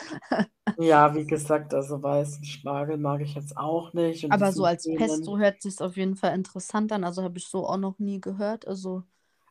ja, 0.77 1.15
wie 1.15 1.27
gesagt, 1.27 1.73
also 1.75 2.03
weißen 2.03 2.45
Spargel 2.45 2.99
mag 2.99 3.21
ich 3.23 3.35
jetzt 3.35 3.57
auch 3.57 3.93
nicht. 3.95 4.25
Aber 4.29 4.53
so 4.53 4.65
als 4.65 4.93
grünen. 4.95 4.95
Pesto 4.95 5.39
hört 5.39 5.63
sich 5.63 5.81
auf 5.81 5.97
jeden 5.97 6.17
Fall 6.17 6.35
interessant 6.35 6.91
an. 6.93 7.05
Also 7.05 7.23
habe 7.23 7.39
ich 7.39 7.47
so 7.47 7.67
auch 7.69 7.77
noch 7.77 7.99
nie 8.01 8.21
gehört. 8.21 8.67
Also 8.67 9.05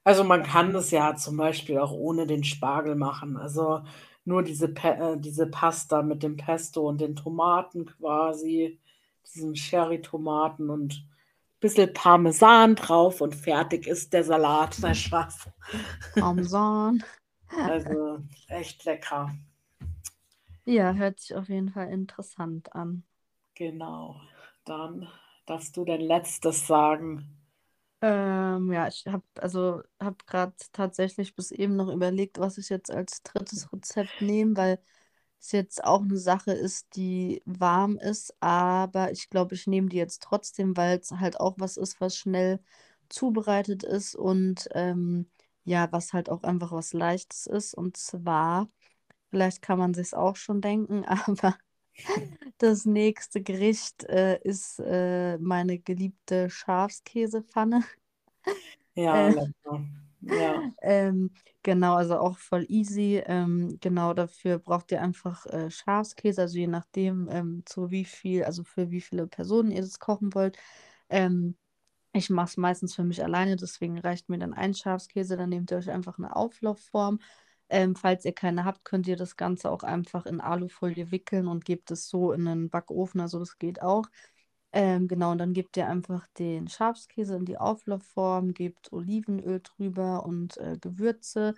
Also 0.04 0.24
man 0.24 0.44
kann 0.44 0.74
das 0.74 0.92
ja 0.92 1.16
zum 1.16 1.38
Beispiel 1.38 1.78
auch 1.80 1.92
ohne 1.92 2.26
den 2.28 2.44
Spargel 2.44 2.96
machen. 2.96 3.38
Also 3.38 3.82
nur 4.26 4.44
diese, 4.44 4.68
Pe 4.70 4.90
äh, 5.16 5.20
diese 5.20 5.48
Pasta 5.48 6.02
mit 6.02 6.24
dem 6.24 6.38
Pesto 6.38 6.88
und 6.88 7.02
den 7.02 7.16
Tomaten 7.16 7.86
quasi, 7.86 8.80
diesen 9.34 9.54
Cherry-Tomaten 9.54 10.70
und 10.70 11.06
bisschen 11.62 11.94
Parmesan 11.94 12.76
drauf 12.76 13.22
und 13.22 13.36
fertig 13.36 13.88
ist 13.88 14.12
der 14.12 14.24
Salat. 14.26 14.78
Na 14.82 14.94
Spaß. 14.94 15.50
Parmesan. 16.16 17.04
Also 17.48 18.20
echt 18.48 18.84
lecker. 18.86 19.34
Ja, 20.66 20.94
hört 20.94 21.20
sich 21.20 21.36
auf 21.36 21.50
jeden 21.50 21.70
Fall 21.70 21.90
interessant 21.90 22.74
an. 22.76 23.04
Genau. 23.56 24.20
Dann 24.66 25.08
darfst 25.46 25.76
du 25.78 25.86
dein 25.86 26.02
letztes 26.02 26.68
sagen. 26.68 27.38
Ähm, 28.02 28.72
ja, 28.72 28.88
ich 28.88 29.06
habe 29.08 29.24
also 29.36 29.84
habe 30.00 30.18
gerade 30.26 30.54
tatsächlich 30.72 31.36
bis 31.36 31.52
eben 31.52 31.76
noch 31.76 31.90
überlegt, 31.90 32.40
was 32.40 32.58
ich 32.58 32.70
jetzt 32.70 32.90
als 32.90 33.22
drittes 33.22 33.72
Rezept 33.72 34.22
nehme, 34.22 34.58
weil 34.58 34.80
es 35.42 35.52
jetzt 35.52 35.84
auch 35.84 36.02
eine 36.04 36.18
Sache 36.18 36.52
ist, 36.54 36.96
die 36.96 37.42
warm 37.46 37.98
ist, 37.98 38.36
aber 38.42 39.12
ich 39.12 39.30
glaube, 39.30 39.56
ich 39.56 39.68
nehme 39.68 39.90
die 39.90 39.98
jetzt 39.98 40.24
trotzdem, 40.24 40.78
weil 40.78 41.00
es 41.00 41.12
halt 41.12 41.40
auch 41.40 41.56
was 41.60 41.78
ist, 41.78 42.00
was 42.02 42.16
schnell 42.18 42.60
zubereitet 43.10 43.84
ist 43.84 44.16
und 44.16 44.68
ähm, 44.74 45.30
ja, 45.66 45.92
was 45.92 46.14
halt 46.14 46.30
auch 46.30 46.44
einfach 46.44 46.72
was 46.72 46.94
Leichtes 46.94 47.46
ist. 47.48 47.74
Und 47.76 47.98
zwar, 47.98 48.70
vielleicht 49.32 49.62
kann 49.62 49.80
man 49.80 49.94
sich 49.94 50.16
auch 50.16 50.36
schon 50.38 50.62
denken, 50.62 51.06
aber 51.06 51.58
das 52.60 52.86
nächste 52.86 53.42
Gericht 53.42 54.04
äh, 54.06 54.40
ist 54.44 54.80
äh, 54.80 55.38
meine 55.40 55.80
geliebte 55.80 56.50
Schafskäsepfanne. 56.50 57.84
Ja, 58.96 59.28
Äh, 59.28 59.30
lecker. 59.30 59.86
Ja. 60.22 60.62
Ähm, 60.82 61.32
genau, 61.64 61.96
also 61.96 62.18
auch 62.20 62.38
voll 62.38 62.66
easy. 62.70 63.22
Ähm, 63.26 63.78
genau, 63.82 64.14
dafür 64.14 64.60
braucht 64.60 64.92
ihr 64.92 65.02
einfach 65.02 65.46
äh, 65.48 65.70
Schafskäse, 65.72 66.42
also 66.42 66.58
je 66.58 66.68
nachdem, 66.68 67.28
ähm, 67.32 67.64
zu 67.66 67.90
wie 67.92 68.06
viel, 68.06 68.44
also 68.44 68.64
für 68.64 68.92
wie 68.92 69.02
viele 69.02 69.28
Personen 69.28 69.72
ihr 69.72 69.82
das 69.82 70.00
kochen 70.00 70.34
wollt. 70.36 70.58
Ähm, 71.10 71.56
ich 72.14 72.30
mache 72.30 72.48
es 72.50 72.58
meistens 72.58 72.96
für 72.96 73.04
mich 73.04 73.24
alleine, 73.24 73.56
deswegen 73.56 73.98
reicht 74.00 74.30
mir 74.30 74.38
dann 74.40 74.54
ein 74.54 74.74
Schafskäse. 74.74 75.38
Dann 75.38 75.50
nehmt 75.50 75.72
ihr 75.72 75.78
euch 75.78 75.90
einfach 75.90 76.18
eine 76.18 76.36
Auflaufform. 76.36 77.20
Ähm, 77.70 77.96
falls 77.96 78.26
ihr 78.26 78.34
keine 78.34 78.66
habt, 78.66 78.84
könnt 78.86 79.08
ihr 79.08 79.16
das 79.16 79.38
Ganze 79.38 79.72
auch 79.72 79.84
einfach 79.84 80.26
in 80.26 80.42
Alufolie 80.42 81.10
wickeln 81.12 81.48
und 81.48 81.64
gebt 81.66 81.90
es 81.92 82.10
so 82.10 82.34
in 82.34 82.46
den 82.46 82.70
Backofen. 82.70 83.22
Also 83.22 83.40
das 83.40 83.58
geht 83.58 83.82
auch. 83.82 84.06
Ähm, 84.74 85.08
genau, 85.08 85.32
und 85.32 85.38
dann 85.40 85.54
gebt 85.54 85.76
ihr 85.78 85.88
einfach 85.88 86.28
den 86.40 86.68
Schafskäse 86.70 87.36
in 87.36 87.46
die 87.46 87.58
Auflaufform, 87.58 88.54
gebt 88.54 88.92
Olivenöl 88.94 89.62
drüber 89.62 90.26
und 90.26 90.58
äh, 90.58 90.78
Gewürze. 90.80 91.56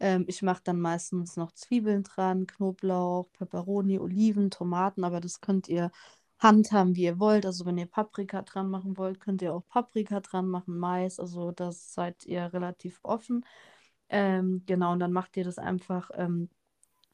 Ähm, 0.00 0.24
ich 0.28 0.42
mache 0.42 0.62
dann 0.64 0.80
meistens 0.80 1.36
noch 1.36 1.52
Zwiebeln 1.52 2.02
dran, 2.02 2.46
Knoblauch, 2.46 3.30
Peperoni, 3.32 3.98
Oliven, 4.00 4.50
Tomaten, 4.50 5.04
aber 5.04 5.20
das 5.20 5.40
könnt 5.40 5.68
ihr 5.68 5.90
handhaben, 6.38 6.96
wie 6.96 7.04
ihr 7.04 7.18
wollt. 7.20 7.46
Also 7.46 7.66
wenn 7.66 7.78
ihr 7.78 7.86
Paprika 7.86 8.42
dran 8.42 8.68
machen 8.68 8.96
wollt, 8.98 9.20
könnt 9.20 9.42
ihr 9.42 9.54
auch 9.54 9.66
Paprika 9.68 10.20
dran 10.20 10.48
machen, 10.48 10.78
Mais, 10.78 11.20
also 11.20 11.52
das 11.52 11.94
seid 11.94 12.24
ihr 12.26 12.52
relativ 12.52 13.00
offen. 13.02 13.44
Ähm, 14.08 14.62
genau, 14.66 14.92
und 14.92 15.00
dann 15.00 15.12
macht 15.12 15.36
ihr 15.36 15.44
das 15.44 15.58
einfach 15.58 16.10
ähm, 16.14 16.50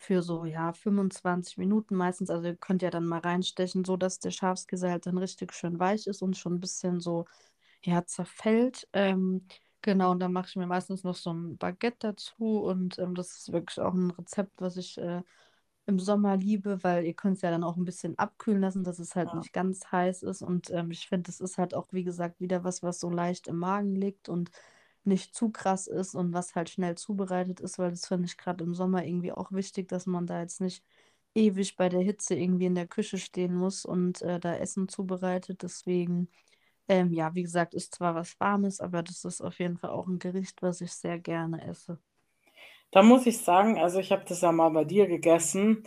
für 0.02 0.22
so, 0.22 0.44
ja, 0.44 0.72
25 0.72 1.58
Minuten 1.58 1.94
meistens. 1.96 2.30
Also 2.30 2.46
ihr 2.48 2.56
könnt 2.56 2.82
ja 2.82 2.90
dann 2.90 3.06
mal 3.06 3.20
reinstechen, 3.20 3.84
so 3.84 3.96
dass 3.96 4.18
der 4.20 4.30
Schafskäse 4.32 4.90
halt 4.90 5.06
dann 5.06 5.18
richtig 5.18 5.52
schön 5.54 5.78
weich 5.80 6.06
ist 6.06 6.22
und 6.22 6.36
schon 6.36 6.54
ein 6.54 6.60
bisschen 6.60 7.00
so, 7.00 7.26
ja, 7.82 8.04
zerfällt. 8.06 8.88
Ähm, 8.92 9.46
genau, 9.82 10.12
und 10.12 10.20
dann 10.20 10.32
mache 10.32 10.48
ich 10.48 10.56
mir 10.56 10.66
meistens 10.66 11.04
noch 11.04 11.16
so 11.16 11.32
ein 11.32 11.58
Baguette 11.58 12.08
dazu 12.08 12.62
und 12.64 12.98
ähm, 12.98 13.14
das 13.14 13.32
ist 13.38 13.52
wirklich 13.52 13.80
auch 13.80 13.94
ein 13.94 14.10
Rezept, 14.12 14.60
was 14.60 14.76
ich 14.76 14.98
äh, 14.98 15.22
im 15.86 15.98
Sommer 15.98 16.36
liebe, 16.36 16.82
weil 16.84 17.04
ihr 17.06 17.14
könnt 17.14 17.36
es 17.36 17.42
ja 17.42 17.50
dann 17.50 17.64
auch 17.64 17.76
ein 17.76 17.84
bisschen 17.84 18.18
abkühlen 18.18 18.60
lassen, 18.60 18.84
dass 18.84 18.98
es 19.00 19.16
halt 19.16 19.32
Ja. 19.32 19.34
nicht 19.34 19.52
ganz 19.52 19.90
heiß 19.90 20.22
ist. 20.22 20.42
Und 20.42 20.70
ähm, 20.70 20.90
ich 20.92 21.08
finde, 21.08 21.30
es 21.30 21.40
ist 21.40 21.58
halt 21.58 21.74
auch, 21.74 21.88
wie 21.92 22.04
gesagt, 22.04 22.40
wieder 22.40 22.64
was, 22.64 22.82
was 22.82 23.00
so 23.00 23.10
leicht 23.10 23.48
im 23.48 23.58
Magen 23.58 23.96
liegt 23.96 24.28
und 24.28 24.50
nicht 25.06 25.34
zu 25.34 25.50
krass 25.50 25.86
ist 25.86 26.14
und 26.14 26.32
was 26.32 26.54
halt 26.54 26.70
schnell 26.70 26.96
zubereitet 26.96 27.60
ist, 27.60 27.78
weil 27.78 27.90
das 27.90 28.06
finde 28.06 28.26
ich 28.26 28.36
gerade 28.36 28.64
im 28.64 28.74
Sommer 28.74 29.04
irgendwie 29.04 29.32
auch 29.32 29.52
wichtig, 29.52 29.88
dass 29.88 30.06
man 30.06 30.26
da 30.26 30.40
jetzt 30.40 30.60
nicht 30.60 30.84
ewig 31.34 31.76
bei 31.76 31.88
der 31.88 32.00
Hitze 32.02 32.34
irgendwie 32.34 32.66
in 32.66 32.74
der 32.74 32.86
Küche 32.88 33.18
stehen 33.18 33.54
muss 33.54 33.84
und 33.84 34.22
äh, 34.22 34.38
da 34.40 34.54
Essen 34.56 34.88
zubereitet. 34.88 35.62
Deswegen, 35.62 36.28
ähm, 36.88 37.12
ja, 37.12 37.34
wie 37.34 37.42
gesagt, 37.42 37.74
ist 37.74 37.94
zwar 37.94 38.14
was 38.14 38.38
Warmes, 38.40 38.80
aber 38.80 39.02
das 39.02 39.24
ist 39.24 39.40
auf 39.42 39.58
jeden 39.60 39.78
Fall 39.78 39.90
auch 39.90 40.06
ein 40.08 40.18
Gericht, 40.18 40.62
was 40.62 40.80
ich 40.80 40.92
sehr 40.92 41.18
gerne 41.18 41.62
esse. 41.66 41.98
Da 42.90 43.02
muss 43.02 43.26
ich 43.26 43.38
sagen, 43.38 43.78
also 43.78 43.98
ich 44.00 44.12
habe 44.12 44.24
das 44.28 44.40
ja 44.42 44.52
mal 44.52 44.70
bei 44.70 44.84
dir 44.84 45.06
gegessen 45.06 45.82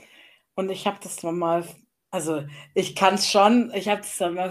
und 0.56 0.70
ich 0.72 0.88
habe 0.88 0.98
das 1.02 1.22
mal, 1.24 1.66
also 2.16 2.44
ich 2.74 2.96
kann 2.96 3.16
es 3.16 3.30
schon, 3.30 3.72
ich 3.76 3.90
habe 3.90 4.02
das 4.02 4.18
dann 4.18 4.36
mal 4.36 4.50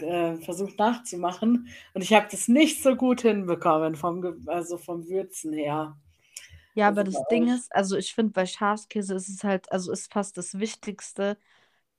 äh, 0.00 0.36
versucht 0.44 0.78
nachzumachen 0.78 1.68
und 1.94 2.02
ich 2.02 2.12
habe 2.12 2.26
das 2.30 2.48
nicht 2.48 2.82
so 2.82 2.96
gut 2.96 3.22
hinbekommen 3.22 3.94
vom, 3.96 4.42
also 4.48 4.78
vom 4.78 5.08
Würzen 5.08 5.52
her. 5.52 5.96
Ja, 6.74 6.88
Also 6.88 7.02
aber 7.02 7.04
das 7.04 7.26
Ding 7.26 7.48
ist, 7.48 7.72
also 7.74 7.96
ich 7.96 8.14
finde, 8.14 8.32
bei 8.32 8.46
Schafskäse 8.46 9.14
ist 9.14 9.28
es 9.28 9.44
halt, 9.44 9.70
also 9.72 9.92
ist 9.92 10.12
fast 10.12 10.36
das 10.36 10.58
Wichtigste, 10.58 11.38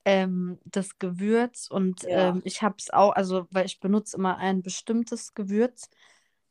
ähm, 0.04 0.58
das 0.66 0.98
Gewürz. 0.98 1.68
Und 1.70 2.06
Ja, 2.06 2.10
ähm, 2.10 2.42
ich 2.44 2.62
habe 2.62 2.76
es 2.78 2.90
auch, 2.90 3.12
also 3.14 3.46
weil 3.50 3.66
ich 3.66 3.80
benutze 3.80 4.16
immer 4.16 4.38
ein 4.38 4.62
bestimmtes 4.62 5.34
Gewürz. 5.34 5.90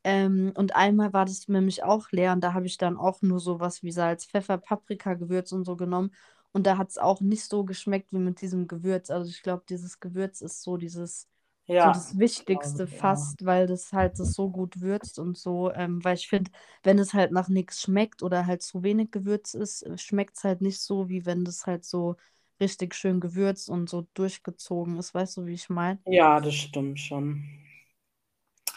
Ähm, 0.03 0.53
und 0.57 0.76
einmal 0.76 1.13
war 1.13 1.26
das 1.26 1.47
nämlich 1.49 1.84
auch 1.84 2.11
leer 2.11 2.34
und 2.34 2.41
da 2.43 2.53
habe 2.53 2.68
ich 2.68 2.78
dann 2.78 2.97
auch 2.97 3.22
nur 3.24 3.39
sowas 3.39 3.84
wie 3.84 3.91
Salz, 3.91 4.26
Pfeffer, 4.28 4.57
Paprika, 4.59 5.16
Gewürz 5.16 5.51
und 5.53 5.66
so 5.66 5.76
genommen. 5.78 6.13
Und 6.56 6.66
da 6.68 6.78
hat 6.80 6.89
es 6.91 6.97
auch 6.97 7.22
nicht 7.22 7.43
so 7.45 7.66
geschmeckt 7.66 8.14
wie 8.14 8.20
mit 8.20 8.41
diesem 8.41 8.68
Gewürz. 8.68 9.12
Also 9.12 9.30
ich 9.30 9.43
glaube, 9.43 9.66
dieses 9.70 9.99
Gewürz 9.99 10.41
ist 10.41 10.64
so 10.64 10.78
dieses, 10.78 11.30
so 11.78 11.89
ja, 11.89 11.91
das 11.91 12.18
glaube 12.45 12.80
Wichtigste 12.80 12.88
ich 12.88 13.01
auch. 13.03 13.28
fast, 13.28 13.45
weil 13.45 13.68
das 13.68 13.91
halt 13.93 14.20
das 14.20 14.34
so 14.36 14.49
gut 14.49 14.80
würzt 14.82 15.20
und 15.20 15.38
so. 15.38 15.72
Ähm, 15.74 16.03
weil 16.03 16.16
ich 16.16 16.30
finde, 16.30 16.51
wenn 16.84 16.99
es 16.99 17.14
halt 17.14 17.32
nach 17.34 17.49
nichts 17.49 17.82
schmeckt 17.82 18.24
oder 18.24 18.45
halt 18.47 18.62
zu 18.64 18.84
wenig 18.84 19.12
Gewürz 19.12 19.53
ist, 19.53 19.86
schmeckt 20.01 20.38
es 20.38 20.43
halt 20.45 20.62
nicht 20.62 20.80
so, 20.82 21.10
wie 21.10 21.26
wenn 21.26 21.43
das 21.45 21.66
halt 21.68 21.86
so 21.86 22.16
richtig 22.62 22.95
schön 22.95 23.20
gewürzt 23.20 23.70
und 23.70 23.89
so 23.89 24.08
durchgezogen 24.14 24.97
ist. 24.97 25.14
Weißt 25.14 25.38
du, 25.38 25.45
wie 25.45 25.53
ich 25.53 25.70
meine? 25.70 25.99
Ja, 26.08 26.39
das 26.41 26.56
stimmt 26.56 26.99
schon. 26.99 27.43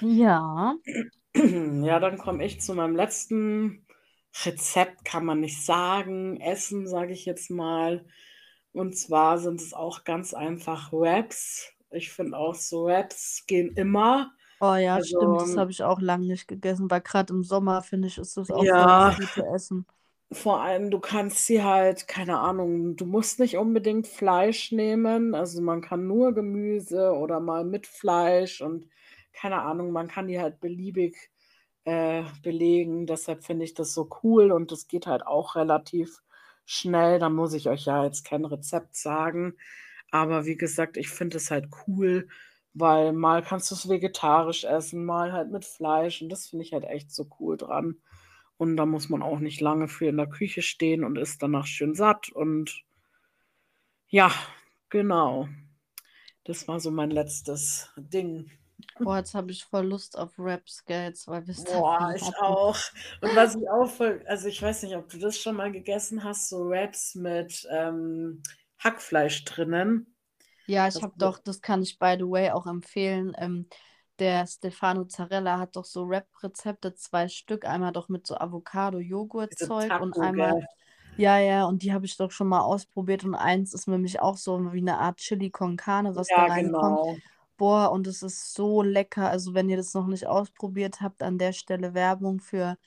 Ja. 0.01 0.75
Ja, 1.85 2.01
dann 2.01 2.19
komme 2.19 2.45
ich 2.45 2.61
zu 2.61 2.75
meinem 2.75 2.97
letzten 2.97 3.87
Rezept, 4.45 5.05
kann 5.05 5.25
man 5.25 5.41
nicht 5.41 5.65
sagen, 5.65 6.41
Essen, 6.41 6.87
sage 6.87 7.13
ich 7.13 7.25
jetzt 7.27 7.51
mal. 7.51 8.05
Und 8.73 8.97
zwar 8.97 9.39
sind 9.39 9.61
es 9.61 9.73
auch 9.75 10.05
ganz 10.05 10.35
einfach 10.35 10.93
Wraps. 10.93 11.73
Ich 11.91 12.13
finde 12.13 12.39
auch 12.39 12.55
so 12.55 12.87
Wraps 12.87 13.45
gehen 13.47 13.73
immer. 13.77 14.33
Oh 14.61 14.75
ja, 14.75 15.01
stimmt, 15.03 15.39
Also 15.39 15.39
das 15.39 15.57
habe 15.57 15.71
ich 15.71 15.83
auch 15.85 16.01
lange 16.01 16.27
nicht 16.27 16.49
gegessen, 16.49 16.91
weil 16.91 17.01
gerade 17.01 17.33
im 17.33 17.45
Sommer, 17.45 17.83
finde 17.83 18.09
ich, 18.09 18.19
ist 18.19 18.37
das 18.37 18.51
auch 18.51 18.65
ja, 18.65 19.15
gute 19.17 19.45
Essen. 19.55 19.87
vor 20.33 20.61
allem 20.63 20.91
du 20.91 21.01
kannst 21.01 21.47
sie 21.47 21.63
halt, 21.63 22.07
keine 22.09 22.39
Ahnung, 22.39 22.97
du 22.97 23.07
musst 23.07 23.39
nicht 23.41 23.57
unbedingt 23.57 24.07
Fleisch 24.07 24.73
nehmen. 24.73 25.35
Also 25.35 25.63
man 25.63 25.81
kann 25.81 26.07
nur 26.07 26.35
Gemüse 26.35 27.13
oder 27.13 27.41
mal 27.41 27.65
mit 27.65 27.87
Fleisch 27.87 28.61
und 28.61 28.89
keine 29.33 29.63
Ahnung, 29.63 29.93
man 29.93 30.09
kann 30.09 30.29
die 30.29 30.41
halt 30.41 30.61
beliebig 30.61 31.31
äh, 31.89 32.25
belegen. 32.43 33.07
Deshalb 33.07 33.45
finde 33.45 33.65
ich 33.65 33.73
das 33.73 33.95
so 33.95 34.11
cool 34.23 34.53
und 34.53 34.73
das 34.73 34.89
geht 34.89 35.07
halt 35.07 35.27
auch 35.27 35.57
relativ 35.57 36.23
schnell. 36.67 37.19
Da 37.19 37.31
muss 37.31 37.55
ich 37.55 37.69
euch 37.69 37.87
ja 37.87 38.05
jetzt 38.05 38.25
kein 38.27 38.45
Rezept 38.45 38.95
sagen. 38.95 39.55
Aber 40.11 40.45
wie 40.45 40.57
gesagt, 40.57 40.99
ich 40.99 41.09
finde 41.09 41.39
es 41.39 41.51
halt 41.51 41.69
cool, 41.87 42.29
weil 42.75 43.15
mal 43.15 43.43
kannst 43.43 43.71
du 43.71 43.75
es 43.75 43.89
vegetarisch 43.89 44.65
essen, 44.65 45.07
mal 45.07 45.33
halt 45.33 45.51
mit 45.51 45.65
Fleisch. 45.65 46.21
Und 46.21 46.29
das 46.29 46.49
finde 46.49 46.67
ich 46.67 46.75
halt 46.75 46.85
echt 46.85 47.11
so 47.11 47.27
cool 47.41 47.57
dran. 47.57 47.97
Und 48.59 48.77
da 48.77 48.85
muss 48.85 49.09
man 49.09 49.23
auch 49.23 49.39
nicht 49.39 49.63
lange 49.63 49.89
für 49.89 50.09
in 50.09 50.19
der 50.19 50.29
Küche 50.29 50.61
stehen 50.61 51.05
und 51.05 51.17
ist 51.17 51.43
danach 51.43 51.67
schön 51.67 51.95
satt. 51.95 52.29
Und 52.31 52.85
ja, 54.09 54.31
genau. 54.91 55.49
Das 56.45 56.69
war 56.69 56.81
so 56.81 56.91
mein 56.91 57.11
letztes 57.11 57.91
Ding. 57.97 58.51
Boah, 59.03 59.19
jetzt 59.19 59.35
habe 59.35 59.51
ich 59.51 59.65
voll 59.65 59.87
Lust 59.87 60.17
auf 60.19 60.39
jetzt, 60.39 61.27
weil 61.29 61.47
wir 61.47 61.53
es 61.53 61.65
Boah, 61.65 62.15
ich 62.15 62.23
hatten. 62.27 62.37
auch. 62.37 62.77
Und 63.21 63.35
was 63.35 63.55
ich 63.57 63.69
auch 63.69 63.87
voll, 63.91 64.23
also 64.27 64.49
ich 64.49 64.63
weiß 64.63 64.83
nicht, 64.85 64.97
ob 64.97 65.09
du 65.09 65.19
das 65.19 65.39
schon 65.39 65.57
mal 65.57 65.73
gegessen 65.73 66.23
hast, 66.25 66.49
so 66.49 66.69
Wraps 66.69 67.15
mit 67.17 67.67
ähm, 67.71 68.43
Hackfleisch 68.79 69.45
drinnen. 69.45 70.15
Ja, 70.67 70.87
ich 70.89 71.03
habe 71.03 71.15
doch, 71.19 71.39
das 71.39 71.61
kann 71.63 71.83
ich 71.83 71.99
by 71.99 72.17
the 72.19 72.25
way 72.29 72.51
auch 72.51 72.67
empfehlen. 72.67 73.33
Ähm, 73.39 73.69
der 74.19 74.47
Stefano 74.47 75.05
Zarella 75.07 75.59
hat 75.59 75.77
doch 75.77 75.85
so 75.85 76.09
Wrap-Rezepte, 76.09 76.95
zwei 76.95 77.29
Stück, 77.29 77.65
einmal 77.65 77.93
doch 77.93 78.09
mit 78.09 78.27
so 78.27 78.37
Avocado-Joghurt-Zeug 78.37 79.99
und 79.99 80.19
einmal, 80.19 80.57
gell? 80.57 80.67
ja, 81.17 81.39
ja, 81.39 81.67
und 81.67 81.83
die 81.83 81.93
habe 81.93 82.07
ich 82.07 82.17
doch 82.17 82.31
schon 82.33 82.49
mal 82.49 82.61
ausprobiert 82.63 83.25
und 83.25 83.35
eins 83.35 83.75
ist 83.75 83.89
nämlich 83.89 84.21
auch 84.21 84.37
so 84.39 84.73
wie 84.73 84.79
eine 84.81 84.99
Art 84.99 85.19
Chili 85.19 85.51
con 85.51 85.77
Carne, 85.77 86.17
was 86.17 86.33
da 86.33 86.43
Ja, 86.43 86.45
reinkommt. 86.45 87.03
genau. 87.03 87.21
Boah, 87.59 87.93
und 87.93 88.07
es 88.09 88.23
ist 88.25 88.55
so 88.55 88.83
lecker. 88.83 89.31
Also, 89.31 89.55
wenn 89.55 89.69
ihr 89.71 89.77
das 89.79 89.95
noch 89.95 90.09
nicht 90.09 90.27
ausprobiert 90.29 91.03
habt, 91.03 91.23
an 91.23 91.39
der 91.39 91.53
Stelle 91.55 91.95
Werbung 91.95 92.41
für 92.41 92.79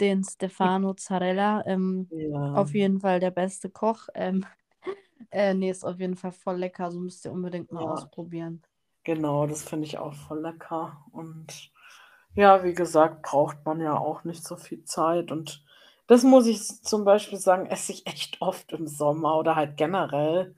den 0.00 0.24
Stefano 0.24 0.94
Zarella. 0.94 1.64
Ähm, 1.66 2.10
Ja, 2.10 2.38
auf 2.52 2.74
jeden 2.74 3.00
Fall 3.00 3.20
der 3.20 3.32
beste 3.32 3.70
Koch. 3.70 4.08
Ähm, 4.14 4.46
äh, 5.32 5.54
nee, 5.54 5.70
ist 5.70 5.84
auf 5.84 6.00
jeden 6.00 6.16
Fall 6.16 6.32
voll 6.32 6.58
lecker. 6.58 6.86
Also 6.86 7.00
müsst 7.00 7.24
ihr 7.26 7.32
unbedingt 7.32 7.72
mal 7.72 7.84
ja, 7.84 7.86
ausprobieren. 7.86 8.62
genau, 9.04 9.46
das 9.46 9.62
finde 9.62 9.86
ich 9.86 9.98
auch 9.98 10.14
voll 10.14 10.40
lecker. 10.42 11.04
Und 11.12 11.72
ja, 12.34 12.64
wie 12.64 12.74
gesagt, 12.74 13.22
braucht 13.22 13.64
man 13.64 13.80
ja 13.80 13.96
auch 13.98 14.24
nicht 14.24 14.44
so 14.44 14.56
viel 14.56 14.84
Zeit. 14.84 15.32
Und 15.32 15.64
das 16.06 16.22
muss 16.24 16.46
ich 16.46 16.62
zum 16.84 17.04
Beispiel 17.04 17.38
sagen, 17.38 17.66
esse 17.66 17.92
ich 17.92 18.06
echt 18.06 18.40
oft 18.42 18.72
im 18.72 18.86
Sommer 18.88 19.36
oder 19.38 19.56
halt 19.56 19.76
generell, 19.76 20.54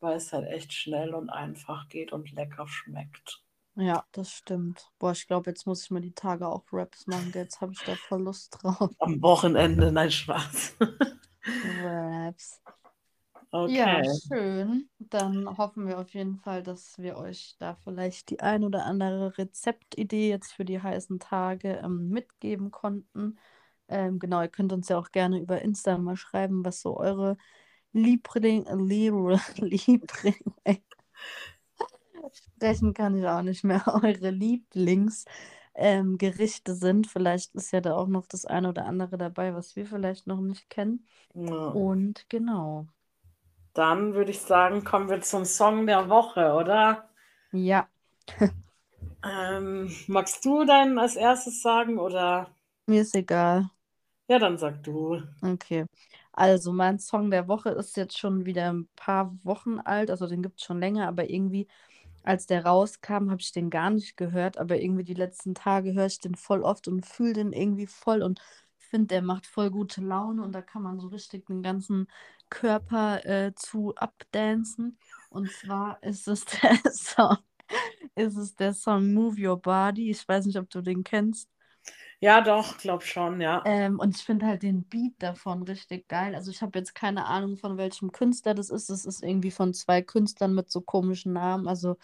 weil 0.00 0.16
es 0.16 0.32
halt 0.32 0.48
echt 0.48 0.72
schnell 0.72 1.14
und 1.14 1.30
einfach 1.30 1.88
geht 1.88 2.12
und 2.12 2.30
lecker 2.32 2.66
schmeckt. 2.68 3.42
Ja, 3.74 4.04
das 4.12 4.30
stimmt. 4.32 4.92
Boah, 5.00 5.10
ich 5.12 5.26
glaube, 5.26 5.50
jetzt 5.50 5.66
muss 5.66 5.82
ich 5.84 5.90
mir 5.90 6.00
die 6.00 6.12
Tage 6.14 6.46
auch 6.48 6.64
Wraps 6.72 7.06
machen. 7.08 7.32
Jetzt 7.34 7.60
habe 7.60 7.72
ich 7.72 7.82
da 7.82 7.96
voll 7.96 8.22
Lust 8.22 8.58
drauf. 8.62 8.92
Am 8.98 9.20
Wochenende, 9.22 9.90
nein, 9.92 10.10
Spaß. 10.10 10.74
Wraps. 11.62 12.60
Ja, 13.64 14.02
Okay. 14.02 14.04
schön. 14.04 14.88
Dann 14.98 15.56
hoffen 15.58 15.86
wir 15.86 15.98
auf 15.98 16.10
jeden 16.14 16.36
Fall, 16.38 16.62
dass 16.62 16.98
wir 16.98 17.16
euch 17.18 17.56
da 17.58 17.74
vielleicht 17.74 18.30
die 18.30 18.40
ein 18.40 18.64
oder 18.64 18.86
andere 18.86 19.36
Rezeptidee 19.38 20.30
jetzt 20.30 20.52
für 20.52 20.64
die 20.64 20.80
heißen 20.82 21.18
Tage 21.20 21.74
ähm, 21.84 22.08
mitgeben 22.08 22.70
konnten. 22.70 23.38
Ähm, 23.88 24.18
genau, 24.18 24.40
ihr 24.42 24.48
könnt 24.48 24.72
uns 24.72 24.88
ja 24.88 24.98
auch 24.98 25.10
gerne 25.12 25.40
über 25.40 25.60
Insta 25.62 25.98
mal 25.98 26.16
schreiben, 26.16 26.64
was 26.64 26.80
so 26.80 26.96
eure 26.96 27.36
Liebling, 27.92 28.64
Liebling, 28.88 29.40
Liebling, 29.58 30.54
sprechen 32.32 32.94
kann 32.94 33.16
ich 33.16 33.26
auch 33.26 33.42
nicht 33.42 33.64
mehr, 33.64 33.82
eure 34.02 34.30
Lieblings 34.30 35.24
ähm, 35.74 36.18
sind. 36.74 37.06
Vielleicht 37.06 37.54
ist 37.54 37.72
ja 37.72 37.80
da 37.80 37.96
auch 37.96 38.08
noch 38.08 38.26
das 38.26 38.44
eine 38.46 38.68
oder 38.68 38.86
andere 38.86 39.18
dabei, 39.18 39.54
was 39.54 39.76
wir 39.76 39.86
vielleicht 39.86 40.26
noch 40.26 40.40
nicht 40.40 40.68
kennen. 40.70 41.06
Ja. 41.34 41.72
Und 41.72 42.26
genau. 42.28 42.88
Dann 43.74 44.14
würde 44.14 44.30
ich 44.30 44.42
sagen, 44.42 44.84
kommen 44.84 45.10
wir 45.10 45.22
zum 45.22 45.44
Song 45.44 45.84
der 45.88 46.08
Woche, 46.08 46.52
oder? 46.52 47.08
Ja, 47.52 47.90
Ähm, 49.24 49.90
magst 50.08 50.44
du 50.44 50.64
dann 50.66 50.98
als 50.98 51.16
erstes 51.16 51.62
sagen 51.62 51.98
oder? 51.98 52.50
mir 52.86 53.00
ist 53.02 53.14
egal. 53.14 53.70
Ja, 54.28 54.38
dann 54.38 54.56
sag 54.58 54.82
du. 54.82 55.20
Okay. 55.42 55.84
Also, 56.40 56.72
mein 56.72 56.98
Song 56.98 57.30
der 57.30 57.48
Woche 57.48 57.70
ist 57.70 57.96
jetzt 57.98 58.18
schon 58.18 58.46
wieder 58.46 58.72
ein 58.72 58.88
paar 58.96 59.32
Wochen 59.44 59.78
alt. 59.78 60.10
Also, 60.10 60.26
den 60.26 60.42
gibt 60.42 60.58
es 60.60 60.64
schon 60.66 60.80
länger, 60.80 61.06
aber 61.08 61.28
irgendwie, 61.30 61.68
als 62.22 62.46
der 62.46 62.64
rauskam, 62.66 63.30
habe 63.30 63.40
ich 63.40 63.52
den 63.52 63.68
gar 63.70 63.90
nicht 63.90 64.16
gehört. 64.16 64.58
Aber 64.58 64.80
irgendwie 64.80 65.04
die 65.04 65.14
letzten 65.14 65.54
Tage 65.54 65.92
höre 65.94 66.06
ich 66.06 66.18
den 66.20 66.34
voll 66.36 66.62
oft 66.62 66.88
und 66.88 67.06
fühle 67.06 67.34
den 67.34 67.52
irgendwie 67.52 67.86
voll 67.86 68.22
und 68.22 68.40
finde, 68.78 69.08
der 69.08 69.22
macht 69.22 69.46
voll 69.46 69.70
gute 69.70 70.00
Laune 70.02 70.42
und 70.42 70.52
da 70.52 70.62
kann 70.62 70.82
man 70.82 70.98
so 71.00 71.08
richtig 71.08 71.46
den 71.46 71.62
ganzen 71.62 72.08
Körper 72.50 73.24
äh, 73.26 73.54
zu 73.54 73.94
abdancen. 73.96 74.98
Und 75.30 75.50
zwar 75.52 76.02
ist 76.02 76.26
es 76.28 76.44
der 76.62 76.78
Song, 76.92 77.36
ist 78.16 78.36
es 78.36 78.54
der 78.56 78.74
Song 78.74 79.12
Move 79.14 79.40
Your 79.48 79.60
Body. 79.60 80.10
Ich 80.10 80.26
weiß 80.28 80.46
nicht, 80.46 80.58
ob 80.58 80.70
du 80.70 80.82
den 80.82 81.04
kennst. 81.04 81.50
Ja, 82.20 82.40
doch, 82.42 82.76
glaub 82.78 83.02
schon, 83.02 83.40
ja. 83.40 83.64
Ähm, 83.64 83.98
und 83.98 84.16
ich 84.16 84.22
finde 84.24 84.46
halt 84.46 84.62
den 84.62 84.84
Beat 84.84 85.14
davon 85.18 85.62
richtig 85.62 86.08
geil. 86.08 86.34
Also 86.34 86.50
ich 86.50 86.62
habe 86.62 86.78
jetzt 86.78 86.94
keine 86.94 87.26
Ahnung, 87.26 87.56
von 87.58 87.76
welchem 87.76 88.12
Künstler 88.12 88.54
das 88.54 88.70
ist. 88.70 88.90
Das 88.90 89.04
ist 89.04 89.22
irgendwie 89.22 89.50
von 89.50 89.74
zwei 89.74 90.02
Künstlern 90.02 90.54
mit 90.54 90.70
so 90.70 90.80
komischen 90.80 91.32
Namen. 91.34 91.68
Also 91.68 91.96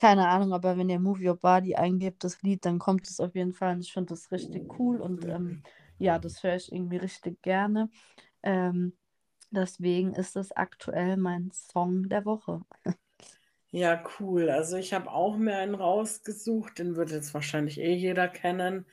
keine 0.00 0.28
Ahnung, 0.28 0.52
aber 0.54 0.76
wenn 0.78 0.88
ihr 0.90 1.00
Move 1.00 1.26
Your 1.30 1.36
Body 1.36 1.74
eingebt, 1.76 2.24
das 2.24 2.42
Lied, 2.42 2.64
dann 2.66 2.78
kommt 2.78 3.08
es 3.08 3.20
auf 3.20 3.34
jeden 3.34 3.54
Fall. 3.54 3.74
Und 3.76 3.80
ich 3.82 3.92
finde 3.92 4.14
das 4.14 4.30
richtig 4.32 4.78
cool. 4.78 5.00
Und 5.00 5.24
ähm, 5.26 5.62
ja, 5.98 6.18
das 6.18 6.42
höre 6.42 6.56
ich 6.56 6.72
irgendwie 6.72 6.98
richtig 6.98 7.42
gerne. 7.42 7.90
Ähm, 8.42 8.94
deswegen 9.50 10.14
ist 10.14 10.36
es 10.36 10.52
aktuell 10.52 11.16
mein 11.18 11.50
Song 11.52 12.08
der 12.10 12.24
Woche. 12.26 12.62
Ja, 13.70 14.02
cool. 14.18 14.48
Also 14.50 14.76
ich 14.76 14.94
habe 14.94 15.10
auch 15.10 15.36
mir 15.36 15.56
einen 15.58 15.74
rausgesucht, 15.74 16.78
den 16.78 16.96
wird 16.96 17.10
jetzt 17.10 17.34
wahrscheinlich 17.34 17.78
eh 17.80 17.94
jeder 17.94 18.28
kennen. 18.28 18.86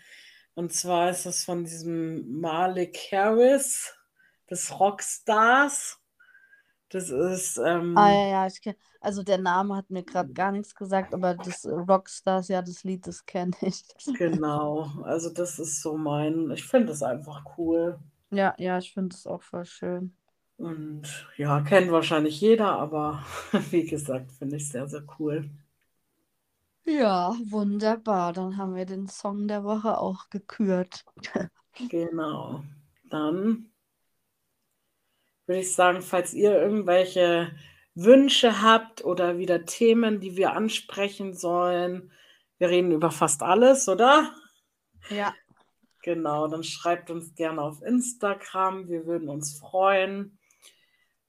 Und 0.56 0.74
zwar 0.74 1.10
ist 1.12 1.26
es 1.26 1.44
von 1.46 1.64
diesem 1.66 2.40
Malik 2.40 2.98
Harris, 3.12 3.94
des 4.50 4.80
Rockstars. 4.80 6.00
Das 6.90 7.10
ist, 7.10 7.58
ähm, 7.60 7.98
Ah 7.98 8.12
ja, 8.12 8.28
ja, 8.28 8.48
ich 8.48 8.62
kenn, 8.62 8.76
also 9.00 9.24
der 9.24 9.38
Name 9.38 9.76
hat 9.76 9.90
mir 9.90 10.04
gerade 10.04 10.30
gar 10.34 10.52
nichts 10.52 10.76
gesagt, 10.76 11.14
aber 11.14 11.34
das 11.36 11.66
Rockstars, 11.66 12.50
ja, 12.50 12.62
das 12.62 12.84
Lied, 12.84 13.08
das 13.08 13.26
kenne 13.26 13.54
ich. 13.62 13.84
genau. 14.18 14.90
Also 15.04 15.30
das 15.30 15.60
ist 15.60 15.82
so 15.82 15.98
mein, 15.98 16.52
ich 16.52 16.64
finde 16.66 16.94
es 16.94 17.04
einfach 17.04 17.44
cool. 17.58 18.00
Ja, 18.32 18.54
ja, 18.60 18.78
ich 18.78 18.94
finde 18.94 19.16
es 19.16 19.26
auch 19.28 19.42
voll 19.42 19.66
schön. 19.66 20.16
Und 20.58 21.28
ja, 21.38 21.62
kennt 21.62 21.92
wahrscheinlich 21.92 22.40
jeder, 22.42 22.68
aber 22.80 23.26
wie 23.72 23.86
gesagt, 23.86 24.32
finde 24.34 24.58
ich 24.58 24.70
sehr, 24.70 24.88
sehr 24.88 25.04
cool. 25.20 25.50
Ja, 26.86 27.36
wunderbar. 27.50 28.34
Dann 28.34 28.58
haben 28.58 28.76
wir 28.76 28.86
den 28.86 29.08
Song 29.08 29.48
der 29.48 29.64
Woche 29.64 29.98
auch 30.00 30.30
gekürt. 30.30 31.04
Genau. 31.90 32.64
Dann 33.10 33.72
würde 35.46 35.62
ich 35.62 35.74
sagen, 35.74 36.02
falls 36.02 36.34
ihr 36.34 36.52
irgendwelche 36.60 37.52
Wünsche 37.94 38.62
habt 38.62 39.04
oder 39.06 39.38
wieder 39.38 39.66
Themen, 39.66 40.20
die 40.20 40.36
wir 40.36 40.54
ansprechen 40.54 41.34
sollen, 41.34 42.12
wir 42.58 42.70
reden 42.70 42.92
über 42.92 43.12
fast 43.12 43.44
alles, 43.44 43.88
oder? 43.88 44.34
Ja, 45.10 45.36
Genau, 46.04 46.48
dann 46.48 46.64
schreibt 46.64 47.10
uns 47.10 47.34
gerne 47.34 47.62
auf 47.62 47.82
Instagram, 47.82 48.88
wir 48.88 49.08
würden 49.08 49.28
uns 49.28 49.58
freuen. 49.58 50.38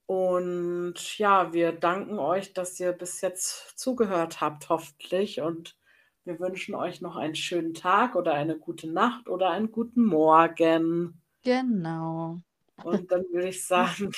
Und 0.07 1.19
ja, 1.19 1.53
wir 1.53 1.73
danken 1.73 2.19
euch, 2.19 2.53
dass 2.53 2.79
ihr 2.79 2.93
bis 2.93 3.21
jetzt 3.21 3.79
zugehört 3.79 4.41
habt, 4.41 4.69
hoffentlich. 4.69 5.41
Und 5.41 5.77
wir 6.25 6.39
wünschen 6.39 6.75
euch 6.75 7.01
noch 7.01 7.17
einen 7.17 7.35
schönen 7.35 7.75
Tag 7.75 8.15
oder 8.15 8.35
eine 8.35 8.57
gute 8.57 8.91
Nacht 8.91 9.29
oder 9.29 9.51
einen 9.51 9.73
guten 9.73 10.05
Morgen. 10.05 11.21
genau. 11.43 12.41
Und 12.85 13.11
dann 13.11 13.25
würde 13.33 13.49
ich 13.49 13.65
sagen, 13.67 14.13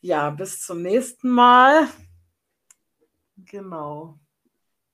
ja, 0.00 0.30
bis 0.30 0.62
zum 0.62 0.82
nächsten 0.82 1.30
Mal. 1.30 1.88
Genau. 3.36 4.18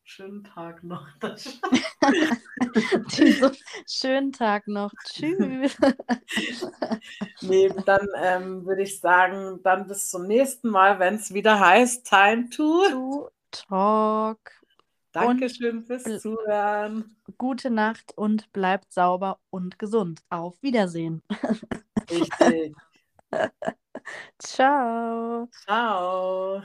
Schönen 0.07 0.44
Tag 0.44 0.84
noch. 0.84 1.09
so, 3.09 3.50
schönen 3.88 4.32
Tag 4.32 4.68
noch. 4.68 4.92
Tschüss. 5.05 5.76
nee, 7.40 7.70
dann 7.86 8.07
ähm, 8.18 8.66
würde 8.66 8.82
ich 8.82 9.00
sagen, 9.00 9.61
dann 9.62 9.86
bis 9.88 10.11
zum 10.11 10.26
nächsten 10.26 10.68
Mal, 10.68 10.98
wenn 10.98 11.14
es 11.14 11.32
wieder 11.32 11.59
heißt 11.59 12.07
Time 12.07 12.50
to. 12.50 12.84
To 12.90 13.30
talk. 13.50 14.38
Dankeschön 15.12 15.82
fürs 15.84 16.02
Zuhören. 16.20 17.16
Gute 17.38 17.70
Nacht 17.70 18.12
und 18.16 18.52
bleibt 18.52 18.92
sauber 18.92 19.38
und 19.48 19.78
gesund. 19.78 20.20
Auf 20.28 20.61
Wiedersehen. 20.61 21.22
Richtig. 22.11 22.76
Ciao. 24.38 25.48
Ciao. 25.64 26.62